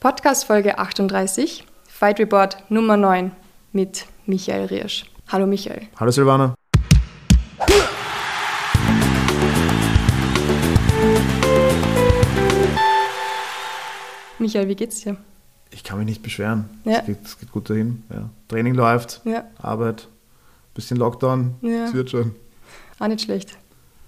Podcast 0.00 0.44
Folge 0.44 0.78
38, 0.78 1.64
Fight 1.88 2.18
Report 2.20 2.56
Nummer 2.68 2.96
9 2.96 3.32
mit 3.72 4.06
Michael 4.26 4.66
Riersch. 4.66 5.04
Hallo 5.28 5.46
Michael. 5.46 5.88
Hallo 5.98 6.10
Silvana. 6.10 6.54
Michael, 14.38 14.68
wie 14.68 14.74
geht's 14.76 15.00
dir? 15.00 15.16
Ich 15.70 15.82
kann 15.82 15.98
mich 15.98 16.06
nicht 16.06 16.22
beschweren. 16.22 16.68
Ja. 16.84 16.98
Es, 17.00 17.06
geht, 17.06 17.24
es 17.24 17.38
geht 17.38 17.50
gut 17.52 17.68
dahin. 17.70 18.04
Ja. 18.12 18.28
Training 18.48 18.74
läuft, 18.74 19.20
Ja, 19.24 19.44
Arbeit, 19.58 20.08
bisschen 20.74 20.96
Lockdown. 20.98 21.54
Ja. 21.62 21.86
Es 21.86 21.94
wird 21.94 22.10
schon. 22.10 22.34
auch 22.98 23.08
nicht 23.08 23.22
schlecht. 23.22 23.56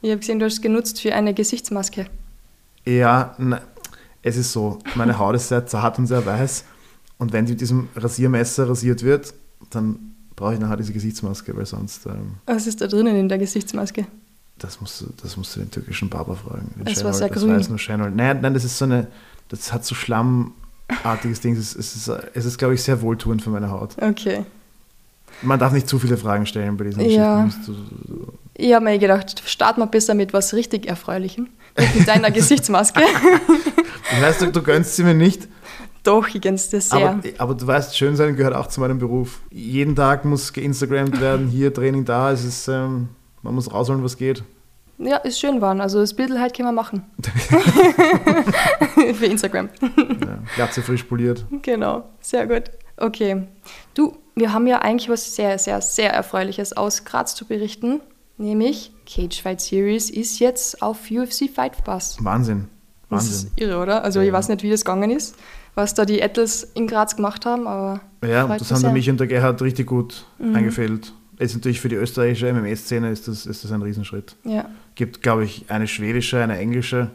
Ich 0.00 0.10
habe 0.10 0.20
gesehen, 0.20 0.38
du 0.38 0.44
hast 0.46 0.54
es 0.54 0.60
genutzt 0.62 1.00
für 1.00 1.14
eine 1.14 1.34
Gesichtsmaske. 1.34 2.06
Ja, 2.84 3.34
na, 3.38 3.60
es 4.22 4.36
ist 4.36 4.52
so. 4.52 4.78
Meine 4.94 5.18
Haut 5.18 5.34
ist 5.36 5.48
sehr 5.48 5.66
zart 5.66 5.98
und 5.98 6.06
sehr 6.06 6.24
weiß. 6.24 6.64
Und 7.18 7.32
wenn 7.32 7.46
die 7.46 7.52
mit 7.52 7.60
diesem 7.60 7.88
Rasiermesser 7.96 8.68
rasiert 8.68 9.02
wird, 9.02 9.34
dann 9.70 10.14
brauche 10.36 10.54
ich 10.54 10.60
nachher 10.60 10.76
diese 10.76 10.92
Gesichtsmaske, 10.92 11.56
weil 11.56 11.66
sonst, 11.66 12.06
ähm, 12.06 12.34
Was 12.46 12.66
ist 12.66 12.80
da 12.80 12.86
drinnen 12.86 13.16
in 13.16 13.28
der 13.28 13.38
Gesichtsmaske? 13.38 14.06
das 14.60 14.80
musst, 14.80 15.00
du, 15.00 15.06
das 15.22 15.36
musst 15.36 15.54
du 15.54 15.60
den 15.60 15.70
türkischen 15.70 16.08
Barber 16.08 16.34
fragen. 16.34 16.72
Den 16.76 16.86
Es 16.88 17.04
war 17.04 17.12
sehr 17.12 17.28
das 17.28 17.38
grün. 17.42 17.54
weiß 17.56 17.68
nur 17.68 17.78
Şenol. 17.78 18.10
Nein, 18.10 18.40
nein, 18.40 18.54
das 18.54 18.64
ist 18.64 18.76
so 18.76 18.86
eine, 18.86 19.06
das 19.50 19.72
hat 19.72 19.84
so 19.84 19.94
schlammartiges 19.94 21.40
Ding. 21.40 21.54
Es 21.56 21.74
ist, 21.74 21.76
es 21.76 21.96
ist, 21.96 22.08
es 22.34 22.44
ist 22.44 22.58
glaube 22.58 22.74
ich, 22.74 22.82
sehr 22.82 23.00
wohltuend 23.00 23.40
für 23.42 23.50
meine 23.50 23.70
Haut. 23.70 23.96
Okay. 24.00 24.44
Man 25.42 25.58
darf 25.60 25.72
nicht 25.72 25.88
zu 25.88 25.98
viele 26.00 26.16
Fragen 26.16 26.44
stellen 26.46 26.76
bei 26.76 26.84
diesen 26.84 27.02
Ja. 27.08 27.44
Geschichten. 27.44 28.32
Ich 28.54 28.74
habe 28.74 28.84
mir 28.84 28.98
gedacht, 28.98 29.42
starten 29.46 29.80
wir 29.80 29.86
besser 29.86 30.14
mit 30.14 30.32
was 30.32 30.54
richtig 30.54 30.86
Erfreulichem. 30.88 31.48
Mit 31.94 32.08
deiner 32.08 32.30
Gesichtsmaske. 32.30 33.02
Ich 34.10 34.22
weiß, 34.22 34.38
du, 34.38 34.50
du 34.50 34.62
gönnst 34.62 34.96
sie 34.96 35.04
mir 35.04 35.12
nicht, 35.12 35.46
Doch, 36.02 36.26
ich 36.28 36.40
gönn's 36.40 36.70
dir 36.70 36.80
sehr. 36.80 37.10
aber, 37.10 37.20
aber 37.36 37.54
du 37.54 37.66
weißt, 37.66 37.94
schön 37.94 38.16
sein 38.16 38.36
gehört 38.36 38.54
auch 38.54 38.66
zu 38.66 38.80
meinem 38.80 38.98
Beruf. 38.98 39.40
Jeden 39.50 39.94
Tag 39.94 40.24
muss 40.24 40.52
geinstagrammt 40.54 41.20
werden, 41.20 41.48
hier 41.50 41.74
Training, 41.74 42.06
da. 42.06 42.32
Es 42.32 42.42
ist, 42.42 42.68
ähm, 42.68 43.10
man 43.42 43.54
muss 43.54 43.70
rausholen, 43.70 44.02
was 44.02 44.16
geht. 44.16 44.42
Ja, 44.96 45.18
ist 45.18 45.38
schön 45.38 45.60
waren. 45.60 45.82
Also 45.82 46.00
das 46.00 46.14
Bild 46.14 46.30
halt 46.38 46.56
können 46.56 46.68
wir 46.68 46.72
machen. 46.72 47.04
Für 49.14 49.26
Instagram. 49.26 49.68
Ja, 49.96 50.38
Glatze 50.56 50.80
frisch 50.82 51.02
poliert. 51.04 51.44
Genau, 51.62 52.04
sehr 52.20 52.46
gut. 52.46 52.64
Okay. 52.96 53.46
Du, 53.94 54.16
wir 54.34 54.52
haben 54.54 54.66
ja 54.66 54.78
eigentlich 54.80 55.08
was 55.10 55.36
sehr, 55.36 55.58
sehr, 55.58 55.80
sehr 55.82 56.12
Erfreuliches 56.12 56.72
aus 56.76 57.04
Graz 57.04 57.34
zu 57.34 57.44
berichten. 57.44 58.00
Nämlich 58.38 58.92
Cage 59.08 59.40
Fight 59.42 59.60
Series 59.60 60.10
ist 60.10 60.38
jetzt 60.38 60.82
auf 60.82 61.10
UFC 61.10 61.48
Fight 61.52 61.82
Pass. 61.84 62.16
Wahnsinn. 62.22 62.66
Das 63.10 63.24
Wahnsinn. 63.24 63.50
ist 63.50 63.60
irre, 63.60 63.80
oder? 63.82 64.04
Also 64.04 64.20
Ja, 64.20 64.26
ich 64.26 64.32
weiß 64.32 64.48
nicht, 64.48 64.62
wie 64.62 64.70
das 64.70 64.84
gegangen 64.84 65.10
ist, 65.10 65.34
was 65.74 65.94
da 65.94 66.04
die 66.04 66.20
Ettels 66.20 66.62
in 66.74 66.86
Graz 66.86 67.16
gemacht 67.16 67.46
haben, 67.46 67.66
aber 67.66 68.00
Ja, 68.22 68.46
das 68.46 68.70
haben 68.70 68.80
der. 68.82 68.90
Mhm. 68.90 68.94
Mich 68.94 69.08
und 69.10 69.18
der 69.20 69.26
Gerhard 69.26 69.62
richtig 69.62 69.86
gut 69.86 70.26
eingefädelt. 70.54 71.12
Ist 71.38 71.54
natürlich 71.54 71.80
für 71.80 71.88
die 71.88 71.94
österreichische 71.94 72.52
MMA-Szene 72.52 73.10
ist 73.10 73.28
das, 73.28 73.46
ist 73.46 73.62
das 73.64 73.70
ein 73.72 73.80
Riesenschritt. 73.82 74.36
ja. 74.44 74.68
Gibt, 74.96 75.22
glaube 75.22 75.44
ich, 75.44 75.64
eine 75.68 75.86
schwedische, 75.86 76.42
eine 76.42 76.58
englische 76.58 77.12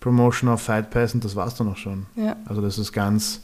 Promotion 0.00 0.48
auf 0.48 0.62
Fight 0.62 0.88
Pass 0.90 1.12
und 1.12 1.22
das 1.24 1.36
war's 1.36 1.54
dann 1.56 1.68
auch 1.68 1.76
schon. 1.76 2.06
Ja. 2.16 2.36
Also 2.46 2.62
das 2.62 2.78
ist 2.78 2.92
ganz, 2.92 3.42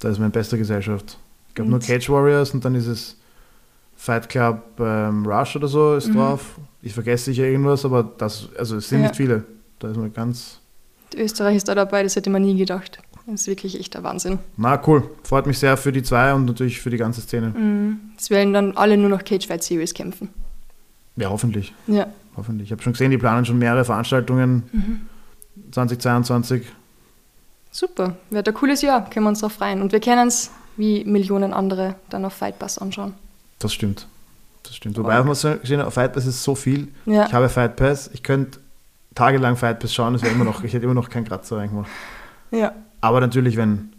da 0.00 0.08
ist 0.08 0.18
man 0.18 0.26
in 0.26 0.32
bester 0.32 0.58
Gesellschaft. 0.58 1.18
Ich 1.48 1.54
glaube 1.54 1.70
nur 1.70 1.78
Cage 1.78 2.10
Warriors 2.10 2.52
und 2.52 2.64
dann 2.64 2.74
ist 2.74 2.88
es 2.88 3.16
Fight 4.04 4.28
Club 4.28 4.58
ähm, 4.80 5.24
Rush 5.26 5.54
oder 5.54 5.68
so 5.68 5.94
ist 5.94 6.08
Mhm. 6.08 6.14
drauf. 6.16 6.56
Ich 6.82 6.92
vergesse 6.92 7.26
sicher 7.26 7.44
irgendwas, 7.44 7.84
aber 7.84 8.02
das, 8.18 8.48
also 8.58 8.76
es 8.76 8.88
sind 8.88 8.98
Ja. 9.00 9.04
nicht 9.06 9.16
viele. 9.16 9.44
Da 9.78 9.88
ist 9.90 9.96
man 9.96 10.12
ganz, 10.12 10.58
Österreich 11.14 11.56
ist 11.56 11.68
da 11.68 11.74
dabei, 11.76 12.02
das 12.02 12.16
hätte 12.16 12.28
man 12.30 12.42
nie 12.42 12.56
gedacht. 12.56 12.98
Das 13.26 13.42
ist 13.42 13.46
wirklich 13.46 13.78
echt 13.78 13.94
der 13.94 14.02
Wahnsinn. 14.02 14.40
na 14.56 14.80
cool. 14.88 15.08
Freut 15.22 15.46
mich 15.46 15.58
sehr 15.60 15.76
für 15.76 15.92
die 15.92 16.02
zwei 16.02 16.34
und 16.34 16.46
natürlich 16.46 16.80
für 16.80 16.90
die 16.90 16.96
ganze 16.96 17.20
Szene. 17.20 17.50
Mhm. 17.50 18.00
Es 18.18 18.28
werden 18.30 18.52
dann 18.52 18.76
alle 18.76 18.96
nur 18.96 19.08
noch 19.08 19.22
Cage 19.24 19.46
Fight 19.46 19.62
Series 19.62 19.94
kämpfen. 19.94 20.30
Ja, 21.14 21.30
hoffentlich. 21.30 21.72
Ja. 21.86 22.06
Hoffentlich. 22.36 22.68
Ich 22.68 22.72
habe 22.72 22.82
schon 22.82 22.94
gesehen, 22.94 23.12
die 23.12 23.18
planen 23.18 23.44
schon 23.44 23.58
mehrere 23.58 23.84
Veranstaltungen 23.84 24.64
Mhm. 24.72 25.00
2022. 25.70 26.64
Super, 27.70 28.16
wird 28.30 28.48
ein 28.48 28.54
cooles 28.54 28.82
Jahr, 28.82 29.08
können 29.08 29.24
wir 29.26 29.30
uns 29.30 29.40
darauf 29.40 29.52
freuen. 29.54 29.80
Und 29.80 29.92
wir 29.92 30.00
können 30.00 30.26
es 30.28 30.50
wie 30.76 31.04
Millionen 31.04 31.52
andere 31.52 31.94
dann 32.10 32.24
auf 32.24 32.32
Fight 32.32 32.58
Pass 32.58 32.78
anschauen. 32.78 33.14
Das 33.62 33.72
stimmt. 33.72 34.06
Das 34.64 34.76
stimmt. 34.76 34.98
Wobei 34.98 35.18
auf 35.18 35.24
man 35.24 35.60
gesehen 35.60 35.80
hat, 35.80 35.92
Fight 35.92 36.12
Pass 36.12 36.26
ist 36.26 36.42
so 36.42 36.54
viel. 36.54 36.88
Ja. 37.06 37.26
Ich 37.26 37.32
habe 37.32 37.48
Fight 37.48 37.76
Pass. 37.76 38.10
Ich 38.12 38.22
könnte 38.22 38.58
tagelang 39.14 39.56
Fight 39.56 39.78
Pass 39.78 39.94
schauen. 39.94 40.12
Das 40.12 40.22
immer 40.22 40.44
noch, 40.44 40.64
ich 40.64 40.72
hätte 40.72 40.84
immer 40.84 40.94
noch 40.94 41.08
keinen 41.10 41.24
Kratzer 41.24 41.58
reingemacht. 41.58 41.90
Ja, 42.50 42.72
Aber 43.00 43.20
natürlich, 43.20 43.56
wenn, 43.56 43.92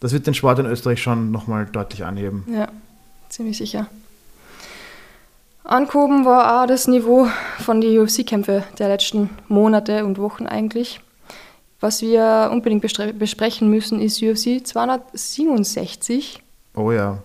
das 0.00 0.12
wird 0.12 0.26
den 0.26 0.34
Sport 0.34 0.58
in 0.58 0.66
Österreich 0.66 1.00
schon 1.00 1.30
nochmal 1.30 1.66
deutlich 1.66 2.04
anheben. 2.04 2.44
ja, 2.52 2.68
ziemlich 3.28 3.58
sicher. 3.58 3.86
Angehoben 5.62 6.24
war 6.24 6.62
auch 6.62 6.66
das 6.66 6.88
Niveau 6.88 7.28
von 7.58 7.80
den 7.80 7.96
UFC-Kämpfe 7.98 8.64
der 8.78 8.88
letzten 8.88 9.30
Monate 9.46 10.04
und 10.04 10.18
Wochen 10.18 10.46
eigentlich. 10.46 11.00
Was 11.78 12.02
wir 12.02 12.50
unbedingt 12.52 12.82
besprechen 12.82 13.70
müssen, 13.70 14.00
ist 14.00 14.22
UFC 14.22 14.66
267. 14.66 16.42
Oh 16.74 16.90
ja. 16.90 17.22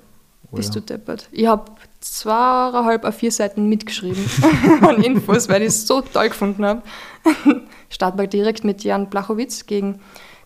Oh 0.51 0.55
Bist 0.55 0.75
ja. 0.75 0.81
du 0.81 0.85
deppert. 0.85 1.27
Ich 1.31 1.47
habe 1.47 1.71
zweieinhalb 2.13 3.03
auf 3.05 3.15
vier 3.15 3.31
Seiten 3.31 3.67
mitgeschrieben 3.69 4.23
an 4.81 5.01
Infos, 5.01 5.49
weil 5.49 5.61
ich 5.61 5.69
es 5.69 5.87
so 5.87 6.01
toll 6.01 6.29
gefunden 6.29 6.65
habe. 6.65 6.81
Starten 7.89 8.17
wir 8.19 8.27
direkt 8.27 8.63
mit 8.63 8.83
Jan 8.83 9.09
Blachowitz 9.09 9.65
gegen 9.65 9.99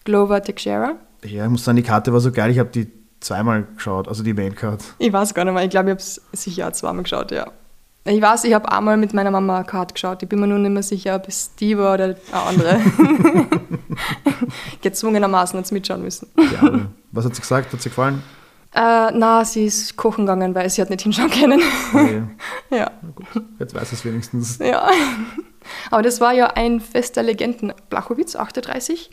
Glover 0.06 0.42
Teixeira. 0.42 0.94
ja, 1.24 1.44
ich 1.44 1.50
muss 1.50 1.64
sagen, 1.66 1.76
die 1.76 1.84
Karte 1.84 2.14
war 2.14 2.20
so 2.20 2.32
geil. 2.32 2.52
Ich 2.52 2.60
habe 2.60 2.70
die 2.70 2.88
zweimal 3.20 3.68
geschaut, 3.76 4.08
also 4.08 4.24
die 4.24 4.34
Main 4.34 4.56
Card. 4.56 4.84
Ich 4.98 5.12
weiß 5.12 5.34
gar 5.34 5.44
nicht 5.46 5.54
mehr, 5.54 5.64
ich 5.64 5.70
glaube, 5.70 5.90
ich 5.90 5.92
habe 5.92 6.00
es 6.02 6.22
sicher 6.32 6.68
auch 6.70 6.72
zweimal 6.72 7.04
geschaut, 7.04 7.32
ja. 7.32 7.52
Ich 8.06 8.22
weiß, 8.22 8.46
ich 8.46 8.54
habe 8.54 8.72
einmal 8.72 8.96
mit 8.96 9.14
meiner 9.14 9.30
Mama 9.30 9.58
eine 9.58 9.66
Karte 9.66 9.94
geschaut. 9.94 10.24
Ich 10.24 10.30
bin 10.30 10.40
mir 10.40 10.48
nur 10.48 10.58
nicht 10.58 10.72
mehr 10.72 10.82
sicher, 10.84 11.18
ob 11.18 11.28
es 11.28 11.54
die 11.56 11.78
war 11.78 11.96
oder 11.96 12.06
eine 12.06 12.16
andere. 12.32 12.80
Gezwungenermaßen 14.82 15.60
jetzt 15.60 15.72
mitschauen 15.72 16.02
müssen. 16.02 16.28
Ja, 16.54 16.62
aber 16.62 16.86
was 17.12 17.26
hat 17.26 17.36
sie 17.36 17.42
gesagt? 17.42 17.74
Hat 17.74 17.82
sie 17.82 17.90
gefallen? 17.90 18.24
Äh, 18.74 19.12
na, 19.12 19.46
sie 19.46 19.66
ist 19.66 19.98
kochen 19.98 20.26
gegangen, 20.26 20.54
weil 20.54 20.70
sie 20.70 20.82
hat 20.82 20.90
nicht 20.90 21.02
hinschauen 21.02 21.32
können. 21.32 21.62
Okay. 21.94 22.24
ja. 22.70 22.92
Na 23.02 23.10
gut, 23.16 23.26
jetzt 23.58 23.74
weiß 23.74 23.92
es 23.92 24.06
wenigstens. 24.06 24.60
Ja. 24.60 24.90
Aber 25.92 26.02
das 26.02 26.22
war 26.22 26.34
ja 26.34 26.48
ein 26.48 26.80
Fest 26.80 27.16
der 27.16 27.24
Legenden. 27.24 27.74
Blachowitz, 27.90 28.36
38. 28.36 29.10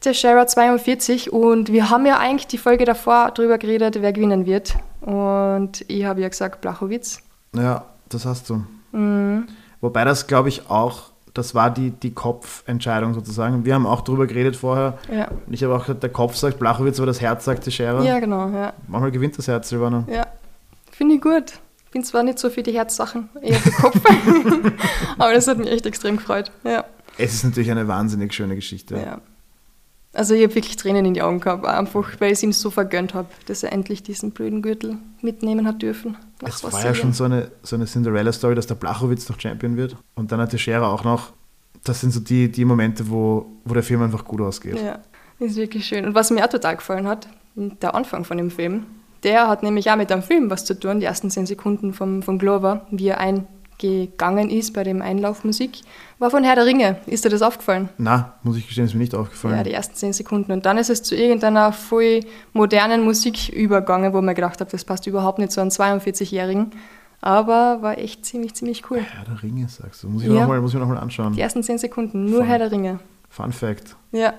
Teixeira 0.00 0.46
42 0.46 1.32
und 1.32 1.72
wir 1.72 1.90
haben 1.90 2.04
ja 2.06 2.18
eigentlich 2.18 2.46
die 2.46 2.58
Folge 2.58 2.84
davor 2.84 3.32
darüber 3.34 3.58
geredet, 3.58 3.96
wer 4.00 4.12
gewinnen 4.12 4.44
wird. 4.46 4.74
Und 5.00 5.84
ich 5.88 6.04
habe 6.04 6.20
ja 6.20 6.28
gesagt 6.28 6.60
Blachowitz. 6.60 7.22
Ja, 7.54 7.86
das 8.08 8.26
hast 8.26 8.50
du. 8.50 8.62
Mhm. 8.92 9.48
Wobei 9.80 10.04
das, 10.04 10.26
glaube 10.26 10.48
ich, 10.48 10.70
auch, 10.70 11.12
das 11.38 11.54
war 11.54 11.70
die, 11.70 11.90
die 11.90 12.12
Kopfentscheidung 12.12 13.14
sozusagen. 13.14 13.64
Wir 13.64 13.74
haben 13.74 13.86
auch 13.86 14.00
darüber 14.02 14.26
geredet 14.26 14.56
vorher. 14.56 14.98
Ja. 15.12 15.28
Ich 15.50 15.62
habe 15.64 15.74
auch 15.74 15.80
gesagt, 15.86 16.02
der 16.02 16.10
Kopf 16.10 16.36
sagt 16.36 16.58
Blachowitz, 16.58 16.98
aber 16.98 17.06
das 17.06 17.20
Herz 17.20 17.44
sagt 17.44 17.64
Teixeira. 17.64 18.02
ja, 18.02 18.18
genau. 18.18 18.48
Ja, 18.50 18.72
Manchmal 18.88 19.10
gewinnt 19.12 19.36
das 19.38 19.48
Herz, 19.48 19.68
Silvana. 19.68 20.04
ja. 20.10 20.26
finde 20.92 21.16
ich 21.16 21.20
gut. 21.20 21.54
Bin 21.92 22.02
zwar 22.04 22.22
nicht 22.22 22.38
so 22.38 22.50
für 22.50 22.62
die 22.62 22.72
Herzsachen, 22.72 23.28
eher 23.40 23.58
für 23.58 23.70
Kopf. 23.70 23.96
Aber 25.18 25.32
das 25.32 25.46
hat 25.48 25.56
mich 25.58 25.68
echt 25.70 25.86
extrem 25.86 26.16
gefreut. 26.16 26.50
Ja. 26.64 26.84
Es 27.16 27.34
ist 27.34 27.44
natürlich 27.44 27.70
eine 27.70 27.88
wahnsinnig 27.88 28.34
schöne 28.34 28.54
Geschichte. 28.54 28.96
ja. 28.96 29.20
Also 30.12 30.32
ich 30.32 30.42
habe 30.44 30.54
wirklich 30.54 30.76
Tränen 30.76 31.04
in 31.04 31.12
die 31.12 31.20
Augen 31.20 31.40
gehabt, 31.40 31.66
einfach 31.66 32.18
weil 32.20 32.28
ich 32.28 32.38
es 32.38 32.42
ihm 32.42 32.52
so 32.52 32.70
vergönnt 32.70 33.12
habe, 33.12 33.28
dass 33.48 33.62
er 33.62 33.72
endlich 33.72 34.02
diesen 34.02 34.30
blöden 34.30 34.62
Gürtel 34.62 34.96
mitnehmen 35.20 35.66
hat 35.66 35.82
dürfen. 35.82 36.16
Nach 36.42 36.48
Es 36.48 36.62
war 36.64 36.84
ja 36.84 36.94
schon 36.94 37.12
so 37.12 37.24
eine, 37.24 37.50
so 37.62 37.76
eine 37.76 37.86
Cinderella-Story, 37.86 38.54
dass 38.54 38.66
der 38.66 38.74
Blachowitz 38.74 39.28
noch 39.28 39.40
Champion 39.40 39.76
wird. 39.76 39.96
Und 40.14 40.32
dann 40.32 40.40
hat 40.40 40.50
Teixeira 40.50 40.88
auch 40.88 41.04
noch. 41.04 41.32
Das 41.84 42.00
sind 42.00 42.12
so 42.12 42.20
die, 42.20 42.50
die 42.50 42.64
Momente, 42.64 43.08
wo, 43.08 43.46
wo 43.64 43.74
der 43.74 43.82
Film 43.82 44.02
einfach 44.02 44.24
gut 44.24 44.40
ausgeht. 44.40 44.80
Ja, 44.80 44.98
ist 45.38 45.56
wirklich 45.56 45.86
schön. 45.86 46.04
Und 46.04 46.14
was 46.14 46.30
mir 46.30 46.44
auch 46.44 46.50
total 46.50 46.76
gefallen 46.76 47.06
hat, 47.06 47.28
der 47.54 47.94
Anfang 47.94 48.24
von 48.24 48.36
dem 48.38 48.50
Film, 48.50 48.86
der 49.22 49.48
hat 49.48 49.62
nämlich 49.62 49.90
auch 49.90 49.96
mit 49.96 50.10
dem 50.10 50.22
Film 50.22 50.50
was 50.50 50.64
zu 50.64 50.78
tun, 50.78 51.00
die 51.00 51.06
ersten 51.06 51.30
zehn 51.30 51.46
Sekunden 51.46 51.92
vom, 51.92 52.22
vom 52.22 52.38
Glover, 52.38 52.86
wie 52.90 53.08
er 53.08 53.18
eingegangen 53.82 54.50
ist 54.50 54.72
bei 54.72 54.84
dem 54.84 55.02
Einlaufmusik, 55.02 55.80
war 56.18 56.30
von 56.30 56.44
Herr 56.44 56.54
der 56.54 56.66
Ringe. 56.66 56.96
Ist 57.06 57.24
dir 57.24 57.28
das 57.28 57.42
aufgefallen? 57.42 57.88
Na, 57.98 58.34
muss 58.42 58.56
ich 58.56 58.66
gestehen, 58.66 58.86
ist 58.86 58.94
mir 58.94 59.00
nicht 59.00 59.14
aufgefallen. 59.14 59.56
Ja, 59.56 59.62
die 59.62 59.72
ersten 59.72 59.94
zehn 59.94 60.12
Sekunden. 60.12 60.52
Und 60.52 60.66
dann 60.66 60.78
ist 60.78 60.90
es 60.90 61.02
zu 61.02 61.14
irgendeiner 61.14 61.72
voll 61.72 62.20
modernen 62.52 63.04
Musik 63.04 63.48
übergegangen, 63.50 64.12
wo 64.12 64.20
man 64.22 64.34
gedacht 64.34 64.60
habe, 64.60 64.70
das 64.70 64.84
passt 64.84 65.06
überhaupt 65.06 65.38
nicht 65.38 65.52
zu 65.52 65.60
einem 65.60 65.70
42-Jährigen. 65.70 66.72
Aber 67.20 67.82
war 67.82 67.98
echt 67.98 68.24
ziemlich, 68.24 68.54
ziemlich 68.54 68.90
cool. 68.90 68.98
Herr 69.00 69.24
der 69.24 69.42
Ringe, 69.42 69.68
sagst 69.68 70.02
du. 70.02 70.08
Muss 70.08 70.22
ich 70.22 70.28
Ja. 70.28 70.34
mir 70.34 70.40
noch 70.40 70.48
mal- 70.48 70.66
ich 70.66 70.74
nochmal 70.74 70.98
anschauen. 70.98 71.32
Die 71.32 71.40
ersten 71.40 71.62
zehn 71.62 71.78
Sekunden, 71.78 72.26
nur 72.26 72.40
Voll. 72.40 72.46
Herr 72.48 72.58
der 72.58 72.70
Ringe. 72.70 72.98
Fun 73.30 73.52
Fact. 73.52 73.96
Ja, 74.12 74.34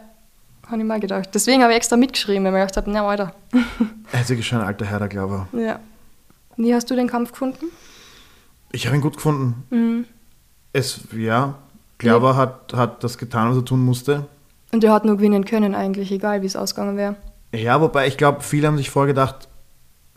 habe 0.68 0.78
ich 0.80 0.86
mal 0.86 1.00
gedacht. 1.00 1.30
Deswegen 1.34 1.62
habe 1.64 1.74
ich 1.74 1.78
extra 1.78 1.98
mitgeschrieben, 1.98 2.44
weil 2.44 2.52
ich 2.52 2.54
mir 2.54 2.60
gedacht 2.62 2.78
habe, 2.78 2.90
na, 2.92 3.08
Alter. 3.08 3.34
Er 4.12 4.22
ist 4.22 4.30
wirklich 4.30 4.48
schon 4.48 4.60
ein 4.62 4.66
alter 4.68 4.86
Herr, 4.86 5.00
der 5.00 5.08
Glauber. 5.08 5.48
Ja. 5.54 5.80
Wie 6.56 6.74
hast 6.74 6.90
du 6.90 6.96
den 6.96 7.08
Kampf 7.08 7.32
gefunden? 7.32 7.66
Ich 8.78 8.86
habe 8.86 8.96
ihn 8.96 9.02
gut 9.02 9.16
gefunden. 9.16 9.64
Mhm. 9.72 10.06
Es, 10.72 11.00
ja, 11.18 11.56
Glauber 11.98 12.36
hat, 12.36 12.74
hat 12.76 13.04
das 13.04 13.18
getan, 13.18 13.50
was 13.50 13.58
er 13.58 13.66
tun 13.66 13.80
musste. 13.84 14.28
Und 14.72 14.84
er 14.84 14.94
hat 14.94 15.04
nur 15.04 15.18
gewinnen 15.18 15.46
können 15.46 15.74
eigentlich, 15.74 16.12
egal 16.12 16.44
wie 16.44 16.46
es 16.46 16.56
ausgegangen 16.56 16.96
wäre. 16.96 17.16
Ja, 17.56 17.82
wobei 17.82 18.06
ich 18.08 18.18
glaube, 18.18 18.42
viele 18.42 18.68
haben 18.68 18.78
sich 18.78 18.92
vorgedacht, 18.92 19.48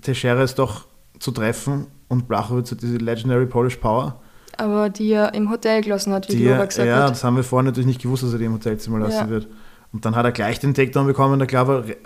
Teixeira 0.02 0.42
ist 0.42 0.58
doch 0.58 0.84
zu 1.18 1.30
treffen 1.30 1.86
und 2.08 2.28
Blachowitz 2.28 2.70
hat 2.70 2.82
diese 2.82 2.98
Legendary 2.98 3.46
Polish 3.46 3.76
Power. 3.76 4.20
Aber 4.58 4.90
die 4.90 5.10
er 5.10 5.32
im 5.32 5.48
Hotel 5.50 5.80
gelassen 5.80 6.12
hat, 6.12 6.28
wie 6.28 6.36
Die, 6.36 6.42
Glover 6.44 6.66
gesagt 6.66 6.86
ja, 6.86 7.04
hat. 7.04 7.10
das 7.10 7.24
haben 7.24 7.36
wir 7.36 7.44
vorher 7.44 7.64
natürlich 7.64 7.86
nicht 7.86 8.02
gewusst, 8.02 8.24
dass 8.24 8.32
er 8.34 8.38
die 8.38 8.44
im 8.44 8.52
Hotelzimmer 8.52 8.98
lassen 8.98 9.16
Ja. 9.26 9.30
wird. 9.30 9.48
Und 9.92 10.04
dann 10.04 10.14
hat 10.16 10.26
er 10.26 10.32
gleich 10.32 10.58
den 10.60 10.74
Takedown 10.74 11.06
bekommen. 11.06 11.38
Der 11.38 11.48
Glover 11.48 11.86
re- 11.88 11.96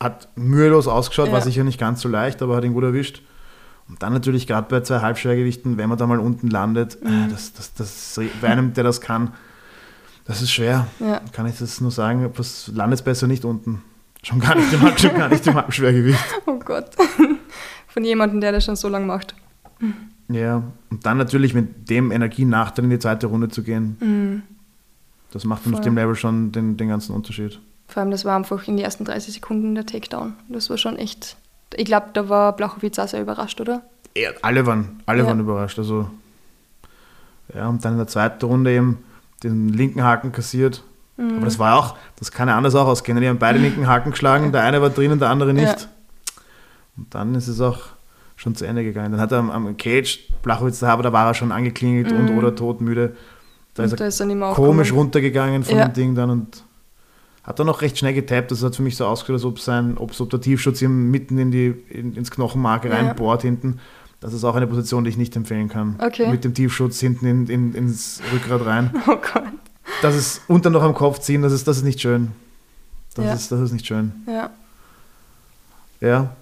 hat 0.00 0.28
mühelos 0.36 0.88
ausgeschaut, 0.88 1.26
war 1.32 1.40
Ja. 1.40 1.44
sicher 1.44 1.64
nicht 1.64 1.78
ganz 1.78 2.00
so 2.00 2.08
leicht, 2.08 2.40
aber 2.40 2.56
hat 2.56 2.64
ihn 2.64 2.72
gut 2.72 2.84
erwischt. 2.84 3.20
Und 3.88 4.02
dann 4.02 4.12
natürlich 4.12 4.46
gerade 4.46 4.66
bei 4.68 4.80
zwei 4.80 5.00
Halbschwergewichten, 5.00 5.76
wenn 5.76 5.88
man 5.88 5.96
da 5.98 6.06
mal 6.06 6.18
unten 6.18 6.48
landet, 6.48 7.02
Mhm. 7.02 7.26
äh, 7.26 7.28
das, 7.30 7.52
das, 7.52 7.72
das, 7.74 8.20
bei 8.40 8.48
einem, 8.48 8.72
der 8.74 8.84
das 8.84 9.00
kann, 9.00 9.32
das 10.24 10.42
ist 10.42 10.50
schwer. 10.50 10.88
Ja. 10.98 11.20
Kann 11.32 11.46
ich 11.46 11.58
das 11.58 11.80
nur 11.80 11.90
sagen, 11.92 12.28
was 12.36 12.68
landet 12.74 13.04
besser 13.04 13.26
nicht 13.28 13.44
unten. 13.44 13.82
Schon 14.24 14.40
gar 14.40 14.56
nicht 14.56 14.72
im, 14.72 14.80
Halb- 14.82 14.98
schon 14.98 15.14
gar 15.14 15.28
nicht 15.28 15.46
im 15.46 15.54
Halbschwergewicht. 15.54 16.18
Oh 16.46 16.58
Gott. 16.58 16.90
Von 17.88 18.04
jemandem, 18.04 18.40
der 18.40 18.50
das 18.52 18.64
schon 18.64 18.74
so 18.76 18.88
lange 18.88 19.06
macht. 19.06 19.34
Ja, 20.28 20.64
und 20.90 21.06
dann 21.06 21.18
natürlich 21.18 21.54
mit 21.54 21.88
dem 21.88 22.10
Energienachteil 22.10 22.84
in 22.84 22.90
die 22.90 22.98
zweite 22.98 23.28
Runde 23.28 23.48
zu 23.48 23.62
gehen, 23.62 23.96
Mhm. 24.00 24.42
das 25.30 25.44
macht 25.44 25.64
dann 25.64 25.74
auf 25.74 25.80
dem 25.80 25.94
Level 25.94 26.16
schon 26.16 26.50
den, 26.50 26.76
den 26.76 26.88
ganzen 26.88 27.14
Unterschied. 27.14 27.60
Vor 27.86 28.02
allem, 28.02 28.10
das 28.10 28.24
war 28.24 28.34
einfach 28.34 28.66
in 28.66 28.76
den 28.76 28.84
ersten 28.84 29.04
30 29.04 29.34
Sekunden 29.34 29.76
der 29.76 29.86
Takedown. 29.86 30.34
Das 30.48 30.68
war 30.70 30.76
schon 30.78 30.96
echt. 30.96 31.36
Ich 31.74 31.84
glaube, 31.84 32.06
da 32.12 32.28
war 32.28 32.54
Blachowitz 32.54 32.98
auch 32.98 33.08
sehr 33.08 33.20
überrascht, 33.22 33.60
oder? 33.60 33.82
Ja, 34.16 34.30
alle 34.42 34.64
waren, 34.66 35.00
alle 35.06 35.20
Ja. 35.22 35.26
waren 35.26 35.40
überrascht. 35.40 35.78
Also, 35.78 36.08
ja, 37.54 37.68
und 37.68 37.84
dann 37.84 37.92
in 37.92 37.98
der 37.98 38.06
zweiten 38.06 38.44
Runde 38.44 38.72
eben 38.72 38.98
den 39.42 39.68
linken 39.68 40.02
Haken 40.02 40.32
kassiert. 40.32 40.82
Mhm. 41.16 41.36
Aber 41.36 41.44
das 41.44 41.58
war 41.58 41.76
auch, 41.78 41.96
das 42.18 42.30
kann 42.30 42.48
ja 42.48 42.56
anders 42.56 42.74
auch 42.74 42.86
ausgehen. 42.86 43.20
Die 43.20 43.28
haben 43.28 43.38
beide 43.38 43.58
linken 43.58 43.86
Haken 43.86 44.10
geschlagen, 44.12 44.52
der 44.52 44.62
eine 44.62 44.80
war 44.82 44.90
drinnen, 44.90 45.18
der 45.18 45.30
andere 45.30 45.52
nicht. 45.54 45.66
Ja. 45.80 45.86
Und 46.96 47.14
dann 47.14 47.34
ist 47.34 47.48
es 47.48 47.60
auch 47.60 47.80
schon 48.36 48.54
zu 48.54 48.66
Ende 48.66 48.84
gegangen. 48.84 49.12
Dann 49.12 49.20
hat 49.20 49.32
er 49.32 49.38
am, 49.38 49.50
am 49.50 49.76
Cage, 49.76 50.28
Blachowitz 50.42 50.80
da, 50.80 50.88
aber 50.88 51.02
da 51.02 51.12
war 51.12 51.26
er 51.26 51.34
schon 51.34 51.52
angeklingelt 51.52 52.12
und 52.12 52.30
Mhm. 52.32 52.38
oder 52.38 52.54
todmüde. 52.54 53.16
Da 53.74 53.82
Und 53.82 53.86
ist 53.92 53.98
da 54.00 54.04
er 54.04 54.08
ist 54.08 54.20
er 54.20 54.26
nicht 54.26 54.36
mehr 54.36 54.52
komisch 54.52 54.92
runtergegangen 54.92 55.62
von 55.64 55.76
Ja. 55.76 55.88
dem 55.88 55.92
Ding 55.94 56.14
dann 56.14 56.30
und 56.30 56.64
hat 57.46 57.58
dann 57.58 57.68
auch 57.68 57.80
recht 57.80 57.96
schnell 57.96 58.12
getappt. 58.12 58.50
Das 58.50 58.62
hat 58.62 58.74
für 58.76 58.82
mich 58.82 58.96
so 58.96 59.06
ausgeschaut, 59.06 59.34
als 59.34 59.44
ob, 59.44 59.60
sein, 59.60 59.96
ob, 59.98 60.18
ob 60.20 60.30
der 60.30 60.40
Tiefschutz 60.40 60.82
ihm 60.82 61.10
mitten 61.10 61.38
in 61.38 61.50
die, 61.50 61.74
in, 61.88 62.14
ins 62.16 62.30
Knochenmark 62.30 62.84
Ja. 62.84 62.90
reinbohrt 62.92 63.42
hinten. 63.42 63.78
Das 64.20 64.32
ist 64.32 64.44
auch 64.44 64.56
eine 64.56 64.66
Position, 64.66 65.04
die 65.04 65.10
ich 65.10 65.16
nicht 65.16 65.36
empfehlen 65.36 65.68
kann. 65.68 65.96
Okay. 65.98 66.28
Mit 66.30 66.42
dem 66.44 66.54
Tiefschutz 66.54 66.98
hinten 67.00 67.26
in, 67.26 67.46
in, 67.46 67.74
ins 67.74 68.20
Rückgrat 68.32 68.64
rein. 68.66 68.90
Oh 69.06 69.16
Gott. 69.16 69.44
Das 70.02 70.16
ist 70.16 70.40
unter 70.48 70.68
noch 70.70 70.82
am 70.82 70.94
Kopf 70.94 71.20
ziehen, 71.20 71.42
das 71.42 71.52
ist, 71.52 71.68
das 71.68 71.76
ist 71.78 71.84
nicht 71.84 72.00
schön. 72.00 72.32
Das, 73.14 73.24
Ja. 73.24 73.32
ist, 73.34 73.52
das 73.52 73.60
ist 73.60 73.72
nicht 73.72 73.86
schön. 73.86 74.12
Ja. 74.26 74.50
Ja, 76.00 76.34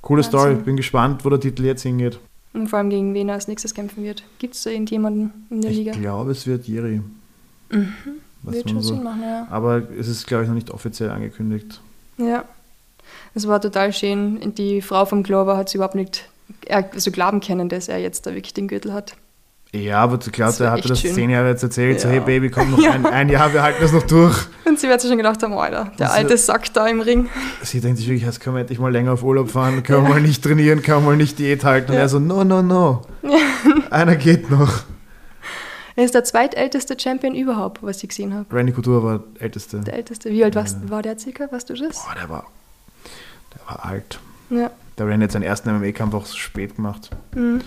coole 0.00 0.18
Wahnsinn. 0.24 0.38
Story. 0.40 0.54
Bin 0.56 0.76
gespannt, 0.76 1.24
wo 1.24 1.30
der 1.30 1.40
Titel 1.40 1.64
jetzt 1.64 1.82
hingeht. 1.82 2.18
Und 2.52 2.68
vor 2.68 2.78
allem 2.80 2.90
gegen 2.90 3.14
wen 3.14 3.28
er 3.28 3.36
als 3.36 3.48
nächstes 3.48 3.72
kämpfen 3.74 4.02
wird. 4.04 4.22
Gibt 4.38 4.54
es 4.54 4.62
da 4.64 4.70
irgendjemanden 4.70 5.32
in 5.48 5.62
der 5.62 5.70
Ich 5.70 5.76
Liga? 5.78 5.92
glaube, 5.92 6.32
es 6.32 6.46
wird 6.46 6.66
Jiri. 6.66 7.00
Mhm. 7.70 7.92
Was 8.42 8.54
Wird 8.54 8.70
schon 8.70 8.82
so- 8.82 8.94
Sinn 8.94 9.02
machen, 9.04 9.22
ja. 9.22 9.46
Aber 9.50 9.82
es 9.98 10.08
ist, 10.08 10.26
glaube 10.26 10.42
ich, 10.44 10.48
noch 10.48 10.54
nicht 10.56 10.70
offiziell 10.70 11.10
angekündigt. 11.10 11.80
Ja. 12.18 12.44
Es 13.34 13.46
war 13.48 13.60
total 13.60 13.92
schön. 13.92 14.54
Die 14.56 14.82
Frau 14.82 15.04
vom 15.04 15.22
Glover 15.22 15.56
hat 15.56 15.68
es 15.68 15.74
überhaupt 15.74 15.94
nicht 15.94 16.28
er- 16.66 16.90
also 16.92 17.10
glauben 17.10 17.40
können, 17.40 17.68
dass 17.68 17.88
er 17.88 17.98
jetzt 17.98 18.26
da 18.26 18.34
wirklich 18.34 18.54
den 18.54 18.68
Gürtel 18.68 18.92
hat. 18.92 19.14
Ja, 19.74 20.00
aber 20.02 20.18
wär 20.20 20.32
der 20.32 20.46
hatte 20.70 20.78
echt 20.80 20.90
das 20.90 21.00
schön. 21.00 21.14
zehn 21.14 21.30
Jahre 21.30 21.48
jetzt 21.48 21.62
erzählt. 21.62 21.98
So, 21.98 22.08
Ja. 22.08 22.14
hey 22.14 22.20
Baby, 22.20 22.50
komm 22.50 22.72
noch 22.72 22.84
ein, 22.92 23.06
ein 23.06 23.28
Jahr, 23.30 23.54
wir 23.54 23.62
halten 23.62 23.78
das 23.80 23.92
noch 23.92 24.02
durch. 24.02 24.36
Und 24.66 24.78
sie 24.78 24.86
wird 24.86 25.00
sich 25.00 25.08
schon 25.08 25.16
gedacht 25.16 25.42
haben, 25.42 25.54
Alter, 25.54 25.84
der 25.98 26.08
Das- 26.08 26.10
alte 26.12 26.36
Sack 26.36 26.74
da 26.74 26.86
im 26.88 27.00
Ring. 27.00 27.30
Sie 27.62 27.80
denkt 27.80 27.96
sich 27.96 28.06
wirklich, 28.06 28.24
jetzt 28.24 28.40
können 28.40 28.56
wir 28.56 28.60
endlich 28.60 28.78
mal 28.78 28.92
länger 28.92 29.12
auf 29.12 29.22
Urlaub 29.22 29.50
fahren, 29.50 29.82
können 29.84 30.02
wir 30.02 30.10
mal 30.10 30.20
nicht 30.20 30.42
trainieren, 30.44 30.82
können 30.82 31.02
wir 31.04 31.10
mal 31.12 31.16
nicht 31.16 31.38
Diät 31.38 31.64
halten. 31.64 31.92
Und 31.92 31.96
Ja. 31.96 32.02
er 32.02 32.08
so, 32.10 32.18
no, 32.18 32.44
no, 32.44 32.60
no. 32.60 33.02
Einer 33.90 34.16
geht 34.16 34.50
noch. 34.50 34.82
Er 35.94 36.04
ist 36.04 36.14
der 36.14 36.24
zweitälteste 36.24 36.98
Champion 36.98 37.34
überhaupt, 37.34 37.82
was 37.82 38.02
ich 38.02 38.08
gesehen 38.08 38.32
habe. 38.34 38.54
Randy 38.54 38.72
Couture 38.72 39.02
war 39.02 39.18
der 39.18 39.42
Älteste. 39.42 39.80
Der 39.80 39.94
älteste. 39.94 40.30
Wie 40.30 40.42
alt 40.42 40.54
warst, 40.54 40.88
war 40.88 41.02
der 41.02 41.18
circa? 41.18 41.50
Weißt 41.50 41.68
du 41.68 41.74
das? 41.74 42.04
Boah, 42.04 42.14
der 42.14 42.28
war, 42.28 42.46
der 43.54 43.66
war 43.66 43.84
alt. 43.84 44.18
Ja. 44.50 44.70
Der 44.98 45.06
Randy 45.06 45.24
hat 45.24 45.32
seinen 45.32 45.42
ersten 45.42 45.70
MMA-Kampf 45.76 46.14
auch 46.14 46.26
so 46.26 46.36
spät 46.36 46.76
gemacht. 46.76 47.10
Mhm. 47.34 47.60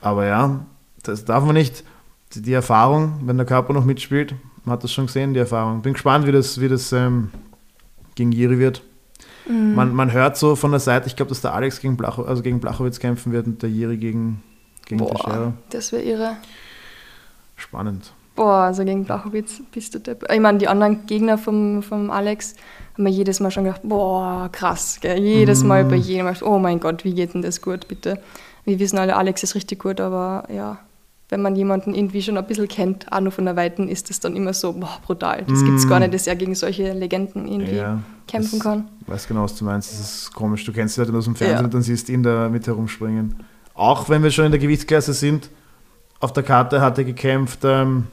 Aber 0.00 0.26
ja, 0.26 0.60
das 1.02 1.24
darf 1.24 1.44
man 1.44 1.54
nicht. 1.54 1.84
Die, 2.34 2.42
die 2.42 2.52
Erfahrung, 2.52 3.20
wenn 3.24 3.36
der 3.36 3.46
Körper 3.46 3.72
noch 3.72 3.84
mitspielt, 3.84 4.34
man 4.64 4.74
hat 4.74 4.84
das 4.84 4.92
schon 4.92 5.06
gesehen, 5.06 5.34
die 5.34 5.40
Erfahrung. 5.40 5.82
Bin 5.82 5.94
gespannt, 5.94 6.26
wie 6.26 6.32
das, 6.32 6.60
wie 6.60 6.68
das 6.68 6.92
ähm, 6.92 7.30
gegen 8.14 8.32
Jiri 8.32 8.58
wird. 8.58 8.82
Mhm. 9.48 9.74
Man, 9.74 9.94
man 9.94 10.12
hört 10.12 10.36
so 10.36 10.56
von 10.56 10.70
der 10.70 10.80
Seite, 10.80 11.06
ich 11.06 11.16
glaube, 11.16 11.30
dass 11.30 11.40
der 11.40 11.54
Alex 11.54 11.80
gegen, 11.80 11.96
Blacho, 11.96 12.22
also 12.22 12.42
gegen 12.42 12.60
Blachowitz 12.60 13.00
kämpfen 13.00 13.32
wird 13.32 13.46
und 13.46 13.62
der 13.62 13.70
Jiri 13.70 13.96
gegen, 13.96 14.42
gegen. 14.86 14.98
Boah, 14.98 15.54
das 15.70 15.92
wäre 15.92 16.02
irre. 16.02 16.36
Spannend. 17.60 18.12
Boah, 18.36 18.64
also 18.64 18.84
gegen 18.84 19.04
Blachowitz 19.04 19.60
bist 19.72 19.94
du 19.94 19.98
depp. 20.00 20.24
Ich 20.32 20.40
meine, 20.40 20.58
die 20.58 20.68
anderen 20.68 21.04
Gegner 21.06 21.36
vom, 21.36 21.82
vom 21.82 22.10
Alex 22.10 22.54
haben 22.94 23.04
wir 23.04 23.12
jedes 23.12 23.38
Mal 23.40 23.50
schon 23.50 23.64
gedacht, 23.64 23.82
boah, 23.84 24.48
krass. 24.50 24.98
Gell? 25.00 25.18
Jedes 25.18 25.62
Mal 25.62 25.84
Mhm. 25.84 25.88
bei 25.88 25.96
jedem 25.96 26.24
Mal, 26.24 26.36
oh 26.42 26.58
mein 26.58 26.80
Gott, 26.80 27.04
wie 27.04 27.12
geht 27.14 27.34
denn 27.34 27.42
das 27.42 27.60
gut, 27.60 27.86
bitte. 27.88 28.18
Wir 28.64 28.78
wissen 28.78 28.98
alle, 28.98 29.16
Alex 29.16 29.42
ist 29.42 29.54
richtig 29.54 29.80
gut, 29.80 30.00
aber 30.00 30.44
ja, 30.52 30.78
wenn 31.28 31.42
man 31.42 31.54
jemanden 31.54 31.94
irgendwie 31.94 32.22
schon 32.22 32.38
ein 32.38 32.46
bisschen 32.46 32.66
kennt, 32.68 33.12
auch 33.12 33.20
nur 33.20 33.30
von 33.32 33.44
der 33.44 33.56
Weiten, 33.56 33.88
ist 33.88 34.08
das 34.10 34.20
dann 34.20 34.34
immer 34.36 34.54
so, 34.54 34.72
boah, 34.72 34.98
brutal. 35.04 35.44
Das 35.46 35.62
gibt's 35.62 35.86
gar 35.88 35.98
Mhm. 35.98 36.04
nicht, 36.06 36.14
dass 36.14 36.26
er 36.26 36.36
gegen 36.36 36.54
solche 36.54 36.92
Legenden 36.94 37.46
irgendwie 37.46 37.76
Ja, 37.76 37.98
kämpfen 38.26 38.58
das- 38.58 38.64
kann. 38.64 38.88
Ich 39.02 39.08
weiß 39.08 39.28
genau, 39.28 39.42
was 39.42 39.54
du 39.56 39.64
meinst. 39.64 39.92
Das 39.92 40.00
ist 40.00 40.32
komisch. 40.34 40.64
Du 40.64 40.72
kennst 40.72 40.96
die 40.96 41.00
Leute 41.02 41.12
aus 41.16 41.24
dem 41.24 41.36
Fernsehen 41.36 41.58
Ja. 41.58 41.64
und 41.64 41.74
dann 41.74 41.82
siehst 41.82 42.08
du 42.08 42.12
ihn 42.12 42.22
da 42.22 42.48
mit 42.48 42.66
herumspringen. 42.66 43.36
Auch 43.74 44.08
wenn 44.08 44.22
wir 44.22 44.30
schon 44.30 44.46
in 44.46 44.50
der 44.52 44.60
Gewichtsklasse 44.60 45.12
sind, 45.12 45.50
auf 46.20 46.32
der 46.32 46.42
Karte 46.42 46.80
hat 46.80 46.98
er 46.98 47.04
gekämpft 47.04 47.60
ähm, 47.64 48.06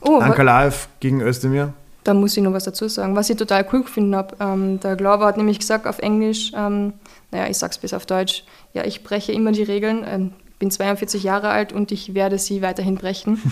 Oh, 0.00 0.18
Ankalaev 0.18 0.88
gegen 1.00 1.20
Özdemir. 1.20 1.72
Da 2.04 2.14
muss 2.14 2.36
ich 2.36 2.42
noch 2.42 2.52
was 2.52 2.64
dazu 2.64 2.88
sagen. 2.88 3.16
Was 3.16 3.28
ich 3.28 3.36
total 3.36 3.66
cool 3.72 3.82
gefunden 3.82 4.14
habe, 4.14 4.36
ähm, 4.40 4.80
der 4.80 4.96
Glauber 4.96 5.26
hat 5.26 5.36
nämlich 5.36 5.58
gesagt 5.58 5.86
auf 5.86 5.98
Englisch, 5.98 6.52
ähm, 6.54 6.94
naja, 7.30 7.48
ich 7.48 7.58
sag's 7.58 7.78
bis 7.78 7.92
auf 7.92 8.06
Deutsch, 8.06 8.44
ja, 8.72 8.84
ich 8.84 9.02
breche 9.02 9.32
immer 9.32 9.52
die 9.52 9.62
Regeln, 9.62 10.04
ähm, 10.06 10.32
bin 10.58 10.70
42 10.70 11.22
Jahre 11.22 11.50
alt 11.50 11.72
und 11.72 11.92
ich 11.92 12.14
werde 12.14 12.38
sie 12.38 12.62
weiterhin 12.62 12.96
brechen. 12.96 13.42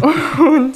und 0.38 0.72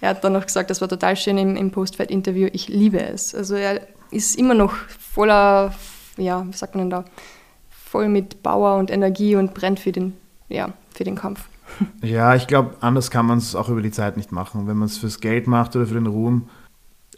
er 0.00 0.10
hat 0.10 0.24
dann 0.24 0.32
noch 0.32 0.46
gesagt, 0.46 0.70
das 0.70 0.80
war 0.80 0.88
total 0.88 1.16
schön 1.16 1.38
im, 1.38 1.56
im 1.56 1.70
Post-Fight-Interview, 1.70 2.48
ich 2.52 2.68
liebe 2.68 3.00
es. 3.00 3.34
Also 3.34 3.56
er 3.56 3.80
ist 4.10 4.38
immer 4.38 4.54
noch 4.54 4.74
voller, 5.12 5.74
ja, 6.16 6.46
wie 6.46 6.56
sagt 6.56 6.74
man 6.74 6.84
denn 6.88 6.90
da, 6.90 7.04
voll 7.68 8.08
mit 8.08 8.42
Power 8.42 8.76
und 8.76 8.90
Energie 8.90 9.36
und 9.36 9.54
brennt 9.54 9.80
für 9.80 9.92
den, 9.92 10.14
ja, 10.48 10.72
für 10.94 11.04
den 11.04 11.16
Kampf. 11.16 11.40
Ja, 12.02 12.34
ich 12.34 12.46
glaube, 12.46 12.74
anders 12.80 13.10
kann 13.10 13.26
man 13.26 13.38
es 13.38 13.54
auch 13.54 13.68
über 13.68 13.82
die 13.82 13.90
Zeit 13.90 14.16
nicht 14.16 14.32
machen. 14.32 14.66
Wenn 14.66 14.76
man 14.76 14.86
es 14.86 14.98
fürs 14.98 15.20
Geld 15.20 15.46
macht 15.46 15.76
oder 15.76 15.86
für 15.86 15.94
den 15.94 16.06
Ruhm, 16.06 16.48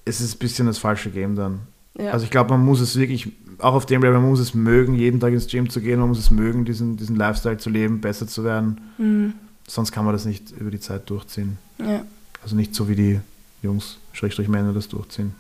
ist 0.05 0.21
es 0.21 0.35
ein 0.35 0.39
bisschen 0.39 0.67
das 0.67 0.79
falsche 0.79 1.11
Game 1.11 1.37
dann. 1.37 1.61
Ja. 1.99 2.13
Also 2.13 2.25
ich 2.25 2.31
glaube, 2.31 2.51
man 2.51 2.65
muss 2.65 2.81
es 2.81 2.97
wirklich, 2.97 3.31
auch 3.59 3.75
auf 3.75 3.87
dem 3.87 4.03
Level, 4.03 4.19
man 4.21 4.31
muss 4.31 4.41
es 4.41 4.55
mögen, 4.55 4.95
jeden 4.95 5.21
Tag 5.21 5.33
ins 5.33 5.47
Gym 5.47 5.69
zu 5.71 5.81
gehen, 5.81 6.01
man 6.01 6.09
muss 6.09 6.19
es 6.19 6.31
mögen, 6.31 6.65
diesen, 6.65 6.97
diesen 6.97 7.17
Lifestyle 7.17 7.59
zu 7.59 7.71
leben, 7.71 8.01
besser 8.01 8.27
zu 8.27 8.45
werden. 8.45 8.81
Mhm. 8.99 9.35
Sonst 9.67 9.93
kann 9.93 10.05
man 10.05 10.15
das 10.15 10.25
nicht 10.25 10.51
über 10.53 10.71
die 10.71 10.81
Zeit 10.81 11.09
durchziehen. 11.11 11.59
ja. 11.79 12.03
Also 12.43 12.57
nicht 12.57 12.75
so 12.75 12.89
wie 12.89 12.95
die 12.97 13.21
Jungs, 13.63 13.99
Schrägstrich 14.15 14.49
Männer, 14.49 14.73
das 14.73 14.89
durchziehen. 14.89 15.35